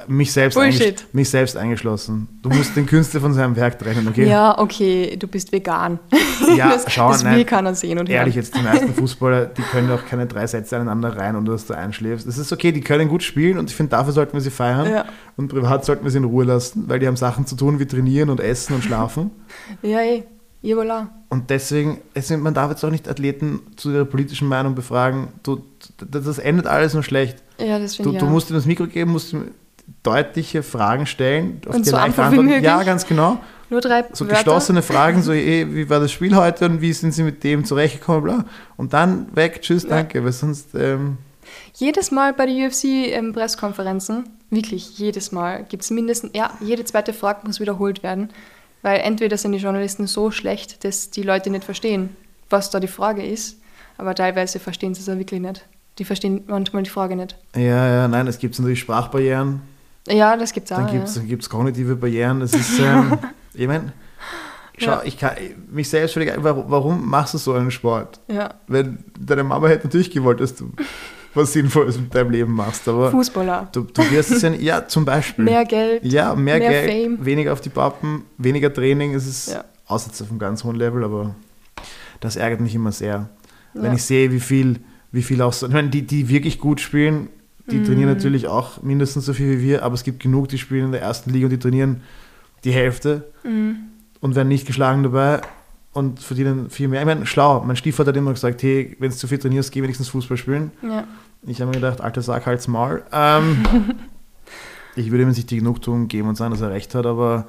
mich 0.07 0.31
selbst, 0.31 0.59
mich 1.13 1.31
selbst 1.31 1.57
eingeschlossen. 1.57 2.29
Du 2.43 2.51
musst 2.51 2.77
den 2.77 2.87
Künstler 2.87 3.21
von 3.21 3.33
seinem 3.33 3.57
Werk 3.57 3.79
trennen, 3.79 4.07
okay? 4.07 4.29
Ja, 4.29 4.59
okay, 4.59 5.17
du 5.17 5.27
bist 5.27 5.53
vegan. 5.53 5.99
Ja, 6.57 6.71
das, 6.71 6.85
schau, 6.93 7.11
das 7.11 7.23
nein. 7.23 7.37
will 7.37 7.45
keiner 7.45 7.75
sehen 7.75 7.99
und 7.99 8.09
Ehrlich, 8.09 8.35
hören. 8.35 8.45
jetzt 8.45 8.57
die 8.57 8.61
meisten 8.61 8.93
Fußballer, 8.93 9.47
die 9.47 9.63
können 9.63 9.91
auch 9.91 10.05
keine 10.05 10.27
drei 10.27 10.47
Sätze 10.47 10.77
aneinander 10.77 11.17
rein, 11.17 11.37
ohne 11.37 11.49
dass 11.51 11.67
du 11.67 11.75
einschläfst. 11.75 12.27
Das 12.27 12.39
ist 12.39 12.53
okay, 12.53 12.71
die 12.71 12.81
können 12.81 13.09
gut 13.09 13.23
spielen 13.23 13.57
und 13.57 13.71
ich 13.71 13.77
finde, 13.77 13.91
dafür 13.91 14.13
sollten 14.13 14.35
wir 14.35 14.41
sie 14.41 14.51
feiern. 14.51 14.91
Ja. 14.91 15.05
Und 15.37 15.49
privat 15.49 15.85
sollten 15.85 16.05
wir 16.05 16.11
sie 16.11 16.19
in 16.19 16.25
Ruhe 16.25 16.45
lassen, 16.45 16.85
weil 16.89 16.99
die 16.99 17.07
haben 17.07 17.17
Sachen 17.17 17.47
zu 17.47 17.57
tun 17.57 17.79
wie 17.79 17.87
trainieren 17.87 18.31
und 18.31 18.41
essen 18.41 18.75
und 18.75 18.85
schlafen. 18.85 19.31
Ja, 19.81 20.01
eh. 20.01 20.25
Ja, 20.65 20.77
voilà. 20.77 21.09
Und 21.29 21.51
deswegen, 21.51 22.01
deswegen, 22.15 22.41
man 22.43 22.55
darf 22.55 22.71
jetzt 22.71 22.83
auch 22.85 22.91
nicht 22.91 23.09
Athleten 23.09 23.61
zu 23.77 23.91
ihrer 23.93 24.05
politischen 24.07 24.49
Meinung 24.49 24.75
befragen. 24.75 25.29
Du, 25.43 25.63
das, 26.11 26.25
das 26.25 26.39
endet 26.39 26.67
alles 26.67 26.95
nur 26.95 27.03
schlecht. 27.03 27.43
Ja, 27.59 27.79
das 27.79 27.97
finde 27.97 28.11
Du, 28.11 28.17
ich 28.17 28.21
du 28.23 28.27
musst 28.31 28.51
ihm 28.51 28.57
das 28.57 28.65
Mikro 28.65 28.87
geben, 28.87 29.13
musst 29.13 29.33
ihm 29.35 29.51
deutliche 30.03 30.63
Fragen 30.63 31.05
stellen. 31.07 31.61
auf 31.69 31.75
Und 31.75 31.85
die 31.85 31.91
so 31.91 31.97
einfach 31.97 32.33
wie 32.33 32.39
möglich. 32.39 32.63
Ja, 32.65 32.83
ganz 32.83 33.07
genau. 33.07 33.39
Nur 33.69 33.81
drei 33.83 34.05
So 34.13 34.25
Wörter. 34.25 34.37
geschlossene 34.37 34.81
Fragen, 34.83 35.23
so 35.23 35.33
eh, 35.35 35.67
wie 35.75 35.89
war 35.91 36.01
das 36.01 36.13
Spiel 36.13 36.35
heute 36.35 36.65
und 36.67 36.81
wie 36.81 36.93
sind 36.95 37.13
sie 37.13 37.23
mit 37.25 37.45
dem 37.45 37.65
zurechtgekommen, 37.67 38.23
bla. 38.25 38.45
Und 38.79 38.93
dann 38.95 39.35
weg, 39.37 39.61
tschüss, 39.61 39.83
Ja. 39.83 39.91
danke, 39.91 40.25
weil 40.25 40.33
sonst, 40.33 40.75
ähm, 40.75 41.19
Jedes 41.75 42.11
Mal 42.11 42.33
bei 42.33 42.47
der 42.47 42.55
UFC-Presskonferenzen, 42.55 44.25
wirklich 44.51 44.99
jedes 44.99 45.33
Mal, 45.33 45.65
gibt 45.65 45.83
es 45.83 45.91
mindestens, 45.91 46.31
ja, 46.35 46.51
jede 46.61 46.85
zweite 46.85 47.13
Frage 47.13 47.41
muss 47.47 47.61
wiederholt 47.61 48.03
werden. 48.03 48.31
Weil 48.85 49.01
entweder 49.01 49.39
sind 49.39 49.53
die 49.53 49.59
Journalisten 49.59 50.07
so 50.07 50.31
schlecht, 50.31 50.85
dass 50.85 51.09
die 51.11 51.23
Leute 51.23 51.49
nicht 51.49 51.65
verstehen, 51.65 52.11
was 52.51 52.69
da 52.69 52.81
die 52.81 52.87
Frage 52.87 53.25
ist, 53.25 53.59
aber 53.97 54.15
teilweise 54.15 54.59
verstehen 54.61 54.95
sie 54.95 55.01
es 55.01 55.09
auch 55.09 55.17
wirklich 55.17 55.41
nicht. 55.41 55.67
Die 55.99 56.05
verstehen 56.05 56.45
manchmal 56.49 56.83
die 56.83 56.91
Frage 56.91 57.17
nicht. 57.17 57.35
ja, 57.57 57.89
ja, 57.89 58.09
nein, 58.09 58.27
es 58.27 58.39
gibt 58.39 58.59
natürlich 58.59 58.81
Sprachbarrieren, 58.81 59.63
Ja, 60.07 60.37
das 60.37 60.53
gibt 60.53 60.67
es 60.71 60.73
auch. 60.77 60.83
dann 60.83 60.93
gibt 60.93 61.09
es 61.09 61.17
ja. 61.17 61.23
gibt's 61.23 61.49
kognitive 61.49 61.97
Barrieren, 61.97 62.41
das 62.41 62.53
ist, 62.53 62.79
ähm, 62.79 63.17
ich 63.55 63.67
meine, 63.67 63.95
schau, 64.77 64.91
Ja. 64.91 65.03
ich 65.05 65.17
kann, 65.19 65.33
mich 65.71 65.89
selbst 65.89 66.15
warum 66.37 67.09
machst 67.09 67.33
du 67.33 67.39
so 67.39 67.55
einen 67.55 67.71
Sport? 67.71 68.21
ja. 68.29 68.53
Wenn 68.67 68.99
deine 69.19 69.45
Mama 69.45 69.69
hätte 69.69 69.87
natürlich 69.87 70.11
gewollt, 70.11 70.41
dass 70.41 70.55
du 70.57 70.73
was 71.35 71.53
Sinnvolles 71.53 71.99
mit 71.99 72.15
deinem 72.15 72.31
Leben 72.31 72.53
machst, 72.53 72.87
aber 72.89 73.11
Fußballer. 73.11 73.69
du, 73.73 73.83
du 73.83 74.11
wirst 74.11 74.31
es 74.31 74.43
ja, 74.43 74.51
nicht- 74.51 74.63
ja, 74.63 74.87
zum 74.87 75.05
Beispiel. 75.05 75.45
Mehr 75.45 75.65
Geld. 75.65 76.05
Ja, 76.05 76.35
mehr, 76.35 76.59
Mehr 76.59 76.69
Geld, 76.71 76.91
Fame. 76.91 77.25
weniger 77.25 77.53
auf 77.53 77.61
die 77.61 77.71
Pappen, 77.71 78.25
weniger 78.39 78.73
Training. 78.73 79.15
Es 79.15 79.27
ist 79.27 79.53
Ja. 79.53 79.65
außer 79.87 80.11
auf 80.23 80.31
einem 80.31 80.39
ganz 80.39 80.63
hohen 80.65 80.77
Level, 80.77 81.03
aber 81.05 81.35
das 82.21 82.37
ärgert 82.37 82.61
mich 82.61 82.75
immer 82.75 82.93
sehr. 82.93 83.29
Wenn 83.73 83.87
Ja. 83.87 83.93
ich 83.95 84.05
sehe, 84.05 84.31
wie 84.33 84.41
viel, 84.41 84.81
wie 85.13 85.23
viel 85.23 85.43
auch 85.43 85.53
so, 85.53 85.67
ich 85.67 85.73
meine, 85.73 85.89
die, 85.89 86.03
die 86.03 86.29
wirklich 86.29 86.59
gut 86.59 86.81
spielen, 86.81 87.29
die 87.71 87.77
Mhm. 87.77 87.85
trainieren 87.85 88.09
natürlich 88.11 88.47
auch 88.47 88.83
mindestens 88.83 89.25
so 89.27 89.33
viel 89.33 89.59
wie 89.59 89.63
wir, 89.63 89.83
aber 89.83 89.95
es 89.95 90.05
gibt 90.05 90.21
genug, 90.23 90.49
die 90.49 90.59
spielen 90.59 90.87
in 90.87 90.93
der 90.93 91.01
ersten 91.03 91.31
Liga 91.31 91.47
und 91.47 91.51
die 91.51 91.59
trainieren 91.59 92.03
die 92.65 92.73
Hälfte 92.73 93.25
Mhm. 93.43 93.77
und 94.21 94.35
werden 94.37 94.49
nicht 94.49 94.67
geschlagen 94.67 95.03
dabei 95.03 95.41
und 95.95 96.21
verdienen 96.21 96.71
viel 96.71 96.89
mehr. 96.89 97.01
Ich 97.01 97.07
meine, 97.07 97.25
schlau. 97.25 97.63
Mein 97.65 97.77
Stiefvater 97.77 98.11
hat 98.11 98.17
immer 98.17 98.33
gesagt, 98.33 98.63
hey, 98.63 98.95
wenn 98.99 99.11
du 99.11 99.17
zu 99.17 99.27
viel 99.27 99.39
trainierst, 99.39 99.73
geh 99.73 99.83
wenigstens 99.83 100.09
Fußball 100.11 100.37
spielen. 100.37 100.71
Ja. 100.83 101.05
Ich 101.47 101.61
habe 101.61 101.71
mir 101.71 101.77
gedacht, 101.77 102.01
alter 102.01 102.23
Sack, 102.23 102.47
halt's 102.47 102.69
Maul. 102.69 103.03
Ähm, 103.13 103.95
ich 104.97 105.11
würde 105.11 105.23
ihm 105.23 105.29
nicht 105.29 105.51
die 105.51 105.59
Genugtuung 105.59 106.09
geben 106.09 106.29
und 106.29 106.37
sagen, 106.37 106.51
dass 106.51 106.61
er 106.61 106.71
recht 106.71 106.95
hat, 106.95 107.07
aber 107.07 107.47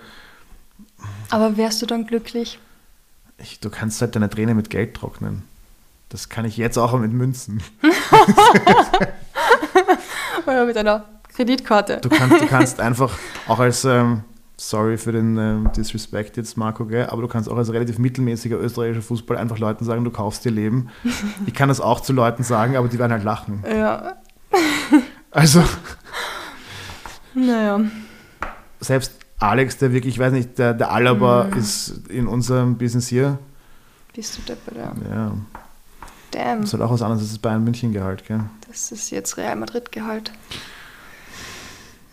Aber 1.29 1.57
wärst 1.57 1.81
du 1.81 1.85
dann 1.85 2.07
glücklich? 2.07 2.59
ich, 3.37 3.59
du 3.59 3.69
kannst 3.69 3.99
halt 4.01 4.15
deine 4.15 4.29
Träne 4.29 4.55
mit 4.55 4.69
Geld 4.69 4.93
trocknen. 4.93 5.43
Das 6.09 6.29
kann 6.29 6.45
ich 6.45 6.55
jetzt 6.55 6.77
auch 6.77 6.97
mit 6.97 7.11
Münzen. 7.11 7.61
Oder 10.45 10.65
mit 10.65 10.77
einer 10.77 11.03
Kreditkarte? 11.35 11.99
Du 12.01 12.09
kannst, 12.09 12.41
du 12.41 12.47
kannst 12.47 12.79
einfach 12.79 13.11
auch 13.47 13.59
als, 13.59 13.83
ähm, 13.83 14.21
sorry 14.57 14.97
für 14.97 15.11
den 15.11 15.37
ähm, 15.37 15.69
Disrespect 15.75 16.37
jetzt, 16.37 16.55
Marco, 16.57 16.85
gell, 16.85 17.07
aber 17.07 17.21
du 17.21 17.27
kannst 17.27 17.49
auch 17.49 17.57
als 17.57 17.71
relativ 17.73 17.99
mittelmäßiger 17.99 18.57
österreichischer 18.59 19.01
Fußball 19.01 19.37
einfach 19.37 19.57
Leuten 19.59 19.83
sagen, 19.85 20.03
du 20.03 20.11
kaufst 20.11 20.45
dir 20.45 20.51
Leben. 20.51 20.89
Ich 21.45 21.53
kann 21.53 21.69
das 21.69 21.81
auch 21.81 21.99
zu 22.01 22.13
Leuten 22.13 22.43
sagen, 22.43 22.75
aber 22.77 22.87
die 22.87 22.97
werden 22.99 23.11
halt 23.11 23.23
lachen. 23.23 23.63
Ja. 23.69 24.13
Also 25.31 25.61
Naja. 27.33 27.81
selbst 28.79 29.11
Alex, 29.37 29.77
der 29.77 29.91
wirklich, 29.91 30.15
ich 30.15 30.19
weiß 30.19 30.31
nicht, 30.31 30.57
der, 30.57 30.73
der 30.73 30.91
Alaba 30.91 31.45
Mhm. 31.51 31.57
ist 31.57 32.07
in 32.07 32.27
unserem 32.27 32.77
Business 32.77 33.07
hier. 33.09 33.37
Bist 34.13 34.37
du 34.37 34.41
deppert, 34.43 34.77
ja. 34.77 34.93
Ja, 35.13 35.31
Damn. 36.31 36.61
das 36.61 36.69
ist 36.69 36.73
halt 36.73 36.83
auch 36.83 36.91
was 36.91 37.01
anderes 37.01 37.21
als 37.23 37.31
das 37.31 37.39
Bayern 37.39 37.65
München 37.65 37.91
Gehalt, 37.91 38.25
gell? 38.25 38.39
Das 38.69 38.93
ist 38.93 39.09
jetzt 39.11 39.35
Real 39.35 39.57
Madrid 39.57 39.91
Gehalt. 39.91 40.31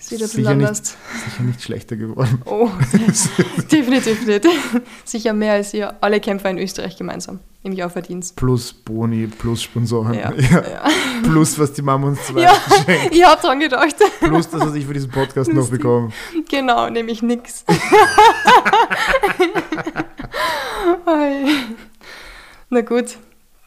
Ist 0.02 0.10
wieder 0.10 0.24
ein 0.24 0.28
Sicher 0.28 0.54
bisschen 0.54 0.58
nicht. 0.58 0.86
Sicher 0.86 1.42
nicht 1.44 1.62
schlechter 1.62 1.96
geworden. 1.96 2.42
Oh, 2.46 2.68
definitiv 3.70 4.26
nicht. 4.26 4.46
Sicher 5.04 5.32
mehr 5.32 5.52
als 5.54 5.72
ihr 5.74 5.94
alle 6.02 6.18
Kämpfer 6.18 6.50
in 6.50 6.58
Österreich 6.58 6.96
gemeinsam 6.96 7.38
im 7.62 7.72
Jahr 7.72 7.88
verdienst. 7.88 8.34
Plus 8.34 8.72
Boni, 8.72 9.28
plus 9.28 9.62
Sponsoren. 9.62 10.14
Ja. 10.14 10.32
Ja. 10.34 10.50
ja. 10.68 10.84
Plus, 11.22 11.56
was 11.60 11.72
die 11.74 11.82
Mama 11.82 12.08
uns 12.08 12.26
zwei 12.26 12.40
Ja. 12.42 12.54
schenkt. 12.84 13.14
Ich 13.14 13.24
hab 13.24 13.40
dran 13.40 13.60
gedacht. 13.60 13.94
Plus, 14.18 14.50
das, 14.50 14.60
was 14.62 14.74
ich 14.74 14.84
für 14.84 14.94
diesen 14.94 15.10
Podcast 15.10 15.52
noch 15.52 15.68
bekomme. 15.70 16.10
Genau, 16.50 16.90
nämlich 16.90 17.22
nix. 17.22 17.64
Na 22.70 22.80
gut, 22.80 23.18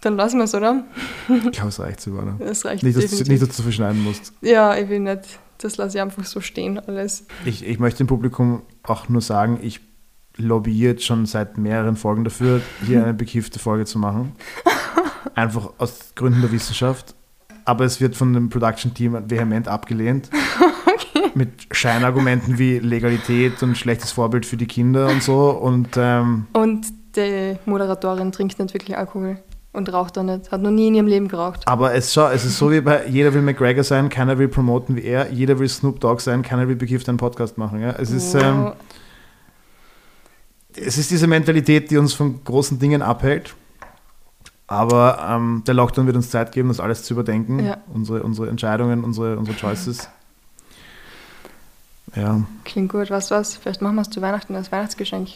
dann 0.02 0.18
lassen 0.18 0.38
wir 0.38 0.46
es, 0.46 0.56
oder? 0.56 0.84
Ich 1.30 1.52
glaube, 1.52 1.70
es 1.70 1.80
reicht, 1.80 2.02
Silvana. 2.02 2.36
Das 2.40 2.66
reicht 2.66 2.84
Nicht, 2.84 2.98
dass, 2.98 3.12
du- 3.12 3.24
nicht, 3.32 3.42
dass 3.42 3.56
du 3.56 3.64
verschneiden 3.64 4.04
musst. 4.04 4.34
ja, 4.42 4.76
ich 4.76 4.90
will 4.90 5.00
nicht. 5.00 5.22
Das 5.66 5.78
lasse 5.78 5.98
ich 5.98 6.02
einfach 6.04 6.26
so 6.26 6.42
stehen, 6.42 6.78
alles. 6.78 7.26
Ich, 7.44 7.66
ich 7.66 7.80
möchte 7.80 8.04
dem 8.04 8.08
Publikum 8.08 8.62
auch 8.84 9.10
nur 9.10 9.22
sagen, 9.22 9.58
ich 9.64 9.80
lobbyiere 10.38 10.92
jetzt 10.92 11.06
schon 11.06 11.26
seit 11.26 11.58
mehreren 11.58 11.96
Folgen 11.96 12.24
dafür, 12.24 12.62
hier 12.86 13.02
eine 13.04 13.16
bekiffte 13.16 13.58
Folge 13.58 13.86
zu 13.86 13.98
machen. 13.98 14.34
Einfach 15.34 15.72
aus 15.80 16.14
Gründen 16.14 16.42
der 16.42 16.52
Wissenschaft. 16.52 17.16
Aber 17.66 17.84
es 17.84 18.00
wird 18.00 18.16
von 18.16 18.32
dem 18.34 18.52
Production-Team 18.52 19.28
vehement 19.28 19.68
abgelehnt. 19.68 20.30
Mit 21.34 21.50
Scheinargumenten 21.72 22.60
wie 22.60 22.78
Legalität 22.78 23.64
und 23.64 23.76
schlechtes 23.76 24.12
Vorbild 24.12 24.46
für 24.46 24.58
die 24.58 24.68
Kinder 24.68 25.08
und 25.08 25.24
so. 25.24 25.50
Und 25.50 25.90
ähm, 25.98 26.46
Und 26.54 26.86
die 27.16 27.56
Moderatorin 27.66 28.32
trinkt 28.32 28.60
nicht 28.60 28.76
wirklich 28.76 28.96
Alkohol 28.96 29.40
und 29.76 29.92
raucht 29.92 30.18
auch 30.18 30.24
nicht. 30.24 30.52
Hat 30.52 30.62
noch 30.62 30.72
nie 30.72 30.88
in 30.88 30.96
ihrem 30.96 31.08
Leben 31.08 31.28
geraucht. 31.28 31.62
Aber 31.66 31.94
es, 31.94 32.14
schau, 32.14 32.30
es 32.30 32.46
ist 32.46 32.58
so 32.58 32.72
wie 32.72 32.82
bei 32.82 33.08
jeder 33.08 33.34
will 33.34 33.42
McGregor 33.42 33.84
sein, 33.84 34.10
keiner 34.10 34.38
will 34.38 34.48
promoten 34.48 34.96
wie 34.96 35.04
er, 35.04 35.32
jeder 35.32 35.60
will 35.60 35.70
Snoop 35.70 36.00
Dogg 36.00 36.22
sein, 36.22 36.42
keiner 36.42 36.68
will 36.68 36.76
bekifft 36.76 37.08
einen 37.10 37.18
Podcast 37.18 37.58
machen. 37.58 37.82
Ja? 37.82 37.92
Es, 37.92 38.12
ist, 38.12 38.34
ähm, 38.36 38.74
es 40.76 40.98
ist 40.98 41.12
diese 41.12 41.28
Mentalität, 41.28 41.92
die 41.92 41.98
uns 41.98 42.14
von 42.14 42.44
großen 42.44 42.80
Dingen 42.80 43.02
abhält. 43.02 43.54
Aber 44.68 45.20
ähm, 45.30 45.64
der 45.68 45.76
Lockdown 45.76 46.08
wird 46.08 46.16
uns 46.16 46.32
Zeit 46.32 46.52
geben, 46.52 46.70
das 46.70 46.80
alles 46.80 47.04
zu 47.04 47.14
überdenken. 47.14 47.64
Ja. 47.64 47.78
Unsere, 47.94 48.24
unsere 48.24 48.50
Entscheidungen, 48.50 49.04
unsere, 49.04 49.38
unsere 49.38 49.56
Choices. 49.56 50.10
Ja, 52.16 52.42
Klingt 52.64 52.92
gut, 52.92 53.10
du 53.10 53.14
was? 53.14 53.58
Vielleicht 53.58 53.82
machen 53.82 53.96
wir 53.96 54.02
es 54.02 54.10
zu 54.10 54.22
Weihnachten 54.22 54.56
als 54.56 54.72
Weihnachtsgeschenk. 54.72 55.30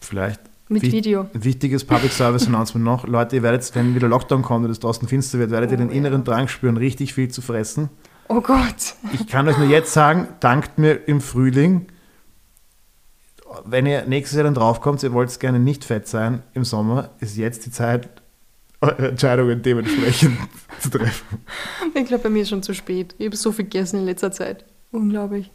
vielleicht. 0.00 0.40
Mit 0.68 0.82
Wie- 0.82 0.92
Video. 0.92 1.26
Wichtiges 1.34 1.84
Public 1.84 2.12
Service 2.12 2.46
Announcement 2.46 2.84
noch. 2.84 3.06
Leute, 3.06 3.36
ihr 3.36 3.42
werdet, 3.42 3.74
wenn 3.74 3.94
wieder 3.94 4.08
Lockdown 4.08 4.42
kommt 4.42 4.64
und 4.64 4.70
es 4.70 4.80
draußen 4.80 5.06
finster 5.08 5.38
wird, 5.38 5.50
werdet 5.50 5.70
ihr 5.70 5.76
Oh, 5.76 5.80
den 5.80 5.90
ja. 5.90 5.96
inneren 5.96 6.24
Drang 6.24 6.48
spüren, 6.48 6.76
richtig 6.76 7.14
viel 7.14 7.28
zu 7.28 7.42
fressen. 7.42 7.90
Oh 8.28 8.40
Gott. 8.40 8.94
Ich 9.12 9.26
kann 9.26 9.46
euch 9.48 9.58
nur 9.58 9.68
jetzt 9.68 9.92
sagen, 9.92 10.28
dankt 10.40 10.78
mir 10.78 11.06
im 11.08 11.20
Frühling. 11.20 11.86
Wenn 13.66 13.84
ihr 13.84 14.06
nächstes 14.06 14.36
Jahr 14.36 14.44
dann 14.44 14.54
draufkommt, 14.54 15.02
ihr 15.02 15.12
wollt 15.12 15.38
gerne 15.38 15.58
nicht 15.58 15.84
fett 15.84 16.08
sein 16.08 16.42
im 16.54 16.64
Sommer, 16.64 17.10
ist 17.20 17.36
jetzt 17.36 17.66
die 17.66 17.70
Zeit, 17.70 18.08
eure 18.80 19.08
Entscheidungen 19.08 19.60
dementsprechend 19.62 20.38
zu 20.80 20.88
treffen. 20.88 21.38
Ich 21.94 22.06
glaube, 22.06 22.22
bei 22.22 22.30
mir 22.30 22.42
ist 22.42 22.48
schon 22.48 22.62
zu 22.62 22.72
spät. 22.72 23.14
Ich 23.18 23.26
habe 23.26 23.36
so 23.36 23.52
viel 23.52 23.66
gegessen 23.66 23.98
in 24.00 24.06
letzter 24.06 24.32
Zeit. 24.32 24.64
Unglaublich. 24.90 25.50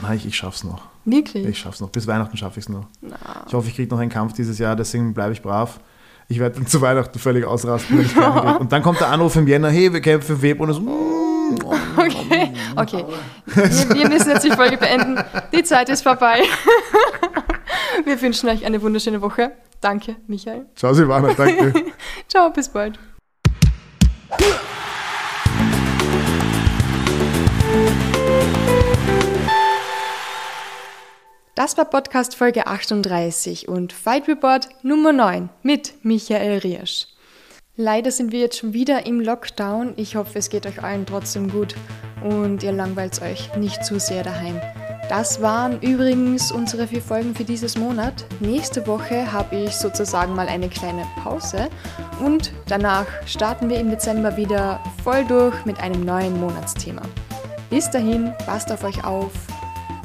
Nein, 0.00 0.16
ich, 0.16 0.26
ich 0.26 0.36
schaff's 0.36 0.64
noch. 0.64 0.82
Wirklich? 1.04 1.46
Ich 1.46 1.58
schaff's 1.58 1.80
noch. 1.80 1.90
Bis 1.90 2.06
Weihnachten 2.06 2.36
schaffe 2.36 2.58
ich's 2.60 2.68
noch. 2.68 2.86
Na. 3.00 3.16
Ich 3.46 3.54
hoffe, 3.54 3.68
ich 3.68 3.74
kriege 3.74 3.90
noch 3.92 4.00
einen 4.00 4.10
Kampf 4.10 4.34
dieses 4.34 4.58
Jahr, 4.58 4.76
deswegen 4.76 5.14
bleibe 5.14 5.32
ich 5.32 5.42
brav. 5.42 5.80
Ich 6.28 6.38
werde 6.38 6.56
dann 6.56 6.66
zu 6.68 6.80
Weihnachten 6.80 7.18
völlig 7.18 7.44
ausrasten, 7.44 8.00
ich 8.00 8.08
kriege. 8.14 8.58
Und 8.58 8.72
dann 8.72 8.82
kommt 8.82 9.00
der 9.00 9.08
Anruf 9.08 9.36
im 9.36 9.46
Jänner, 9.46 9.70
hey, 9.70 9.92
wir 9.92 10.00
kämpfen 10.00 10.38
Februar. 10.38 10.68
Und 10.68 10.74
so, 10.74 10.80
mm, 10.80 11.58
Okay, 11.96 12.52
okay. 12.76 13.04
Wir, 13.46 13.94
wir 13.94 14.08
müssen 14.08 14.30
jetzt 14.30 14.44
die 14.44 14.50
Folge 14.50 14.76
beenden. 14.76 15.18
Die 15.52 15.62
Zeit 15.62 15.88
ist 15.88 16.02
vorbei. 16.02 16.42
Wir 18.04 18.20
wünschen 18.20 18.48
euch 18.48 18.64
eine 18.64 18.80
wunderschöne 18.80 19.20
Woche. 19.20 19.52
Danke, 19.80 20.16
Michael. 20.26 20.66
Ciao, 20.76 20.92
Silvana, 20.92 21.32
danke. 21.34 21.72
Ciao, 22.28 22.50
bis 22.50 22.68
bald. 22.68 22.98
Das 31.58 31.76
war 31.76 31.86
Podcast 31.86 32.36
Folge 32.36 32.68
38 32.68 33.66
und 33.66 33.92
Fight 33.92 34.28
Report 34.28 34.68
Nummer 34.84 35.12
9 35.12 35.48
mit 35.64 35.92
Michael 36.04 36.58
Riersch. 36.58 37.08
Leider 37.74 38.12
sind 38.12 38.30
wir 38.30 38.38
jetzt 38.38 38.58
schon 38.58 38.74
wieder 38.74 39.06
im 39.06 39.20
Lockdown. 39.20 39.94
Ich 39.96 40.14
hoffe, 40.14 40.38
es 40.38 40.50
geht 40.50 40.66
euch 40.66 40.84
allen 40.84 41.04
trotzdem 41.04 41.50
gut 41.50 41.74
und 42.22 42.62
ihr 42.62 42.70
langweilt 42.70 43.20
euch 43.22 43.56
nicht 43.56 43.84
zu 43.84 43.98
sehr 43.98 44.22
daheim. 44.22 44.60
Das 45.08 45.42
waren 45.42 45.80
übrigens 45.80 46.52
unsere 46.52 46.86
vier 46.86 47.02
Folgen 47.02 47.34
für 47.34 47.42
dieses 47.42 47.76
Monat. 47.76 48.24
Nächste 48.38 48.86
Woche 48.86 49.32
habe 49.32 49.56
ich 49.56 49.74
sozusagen 49.74 50.36
mal 50.36 50.46
eine 50.46 50.68
kleine 50.68 51.08
Pause 51.24 51.70
und 52.24 52.52
danach 52.68 53.06
starten 53.26 53.68
wir 53.68 53.80
im 53.80 53.90
Dezember 53.90 54.36
wieder 54.36 54.78
voll 55.02 55.24
durch 55.24 55.64
mit 55.64 55.80
einem 55.80 56.04
neuen 56.04 56.38
Monatsthema. 56.38 57.02
Bis 57.68 57.90
dahin, 57.90 58.32
passt 58.46 58.70
auf 58.70 58.84
euch 58.84 59.02
auf, 59.02 59.32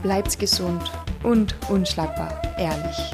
bleibt 0.02 0.40
gesund 0.40 0.92
und 1.24 1.56
unschlagbar 1.70 2.42
ehrlich. 2.58 3.14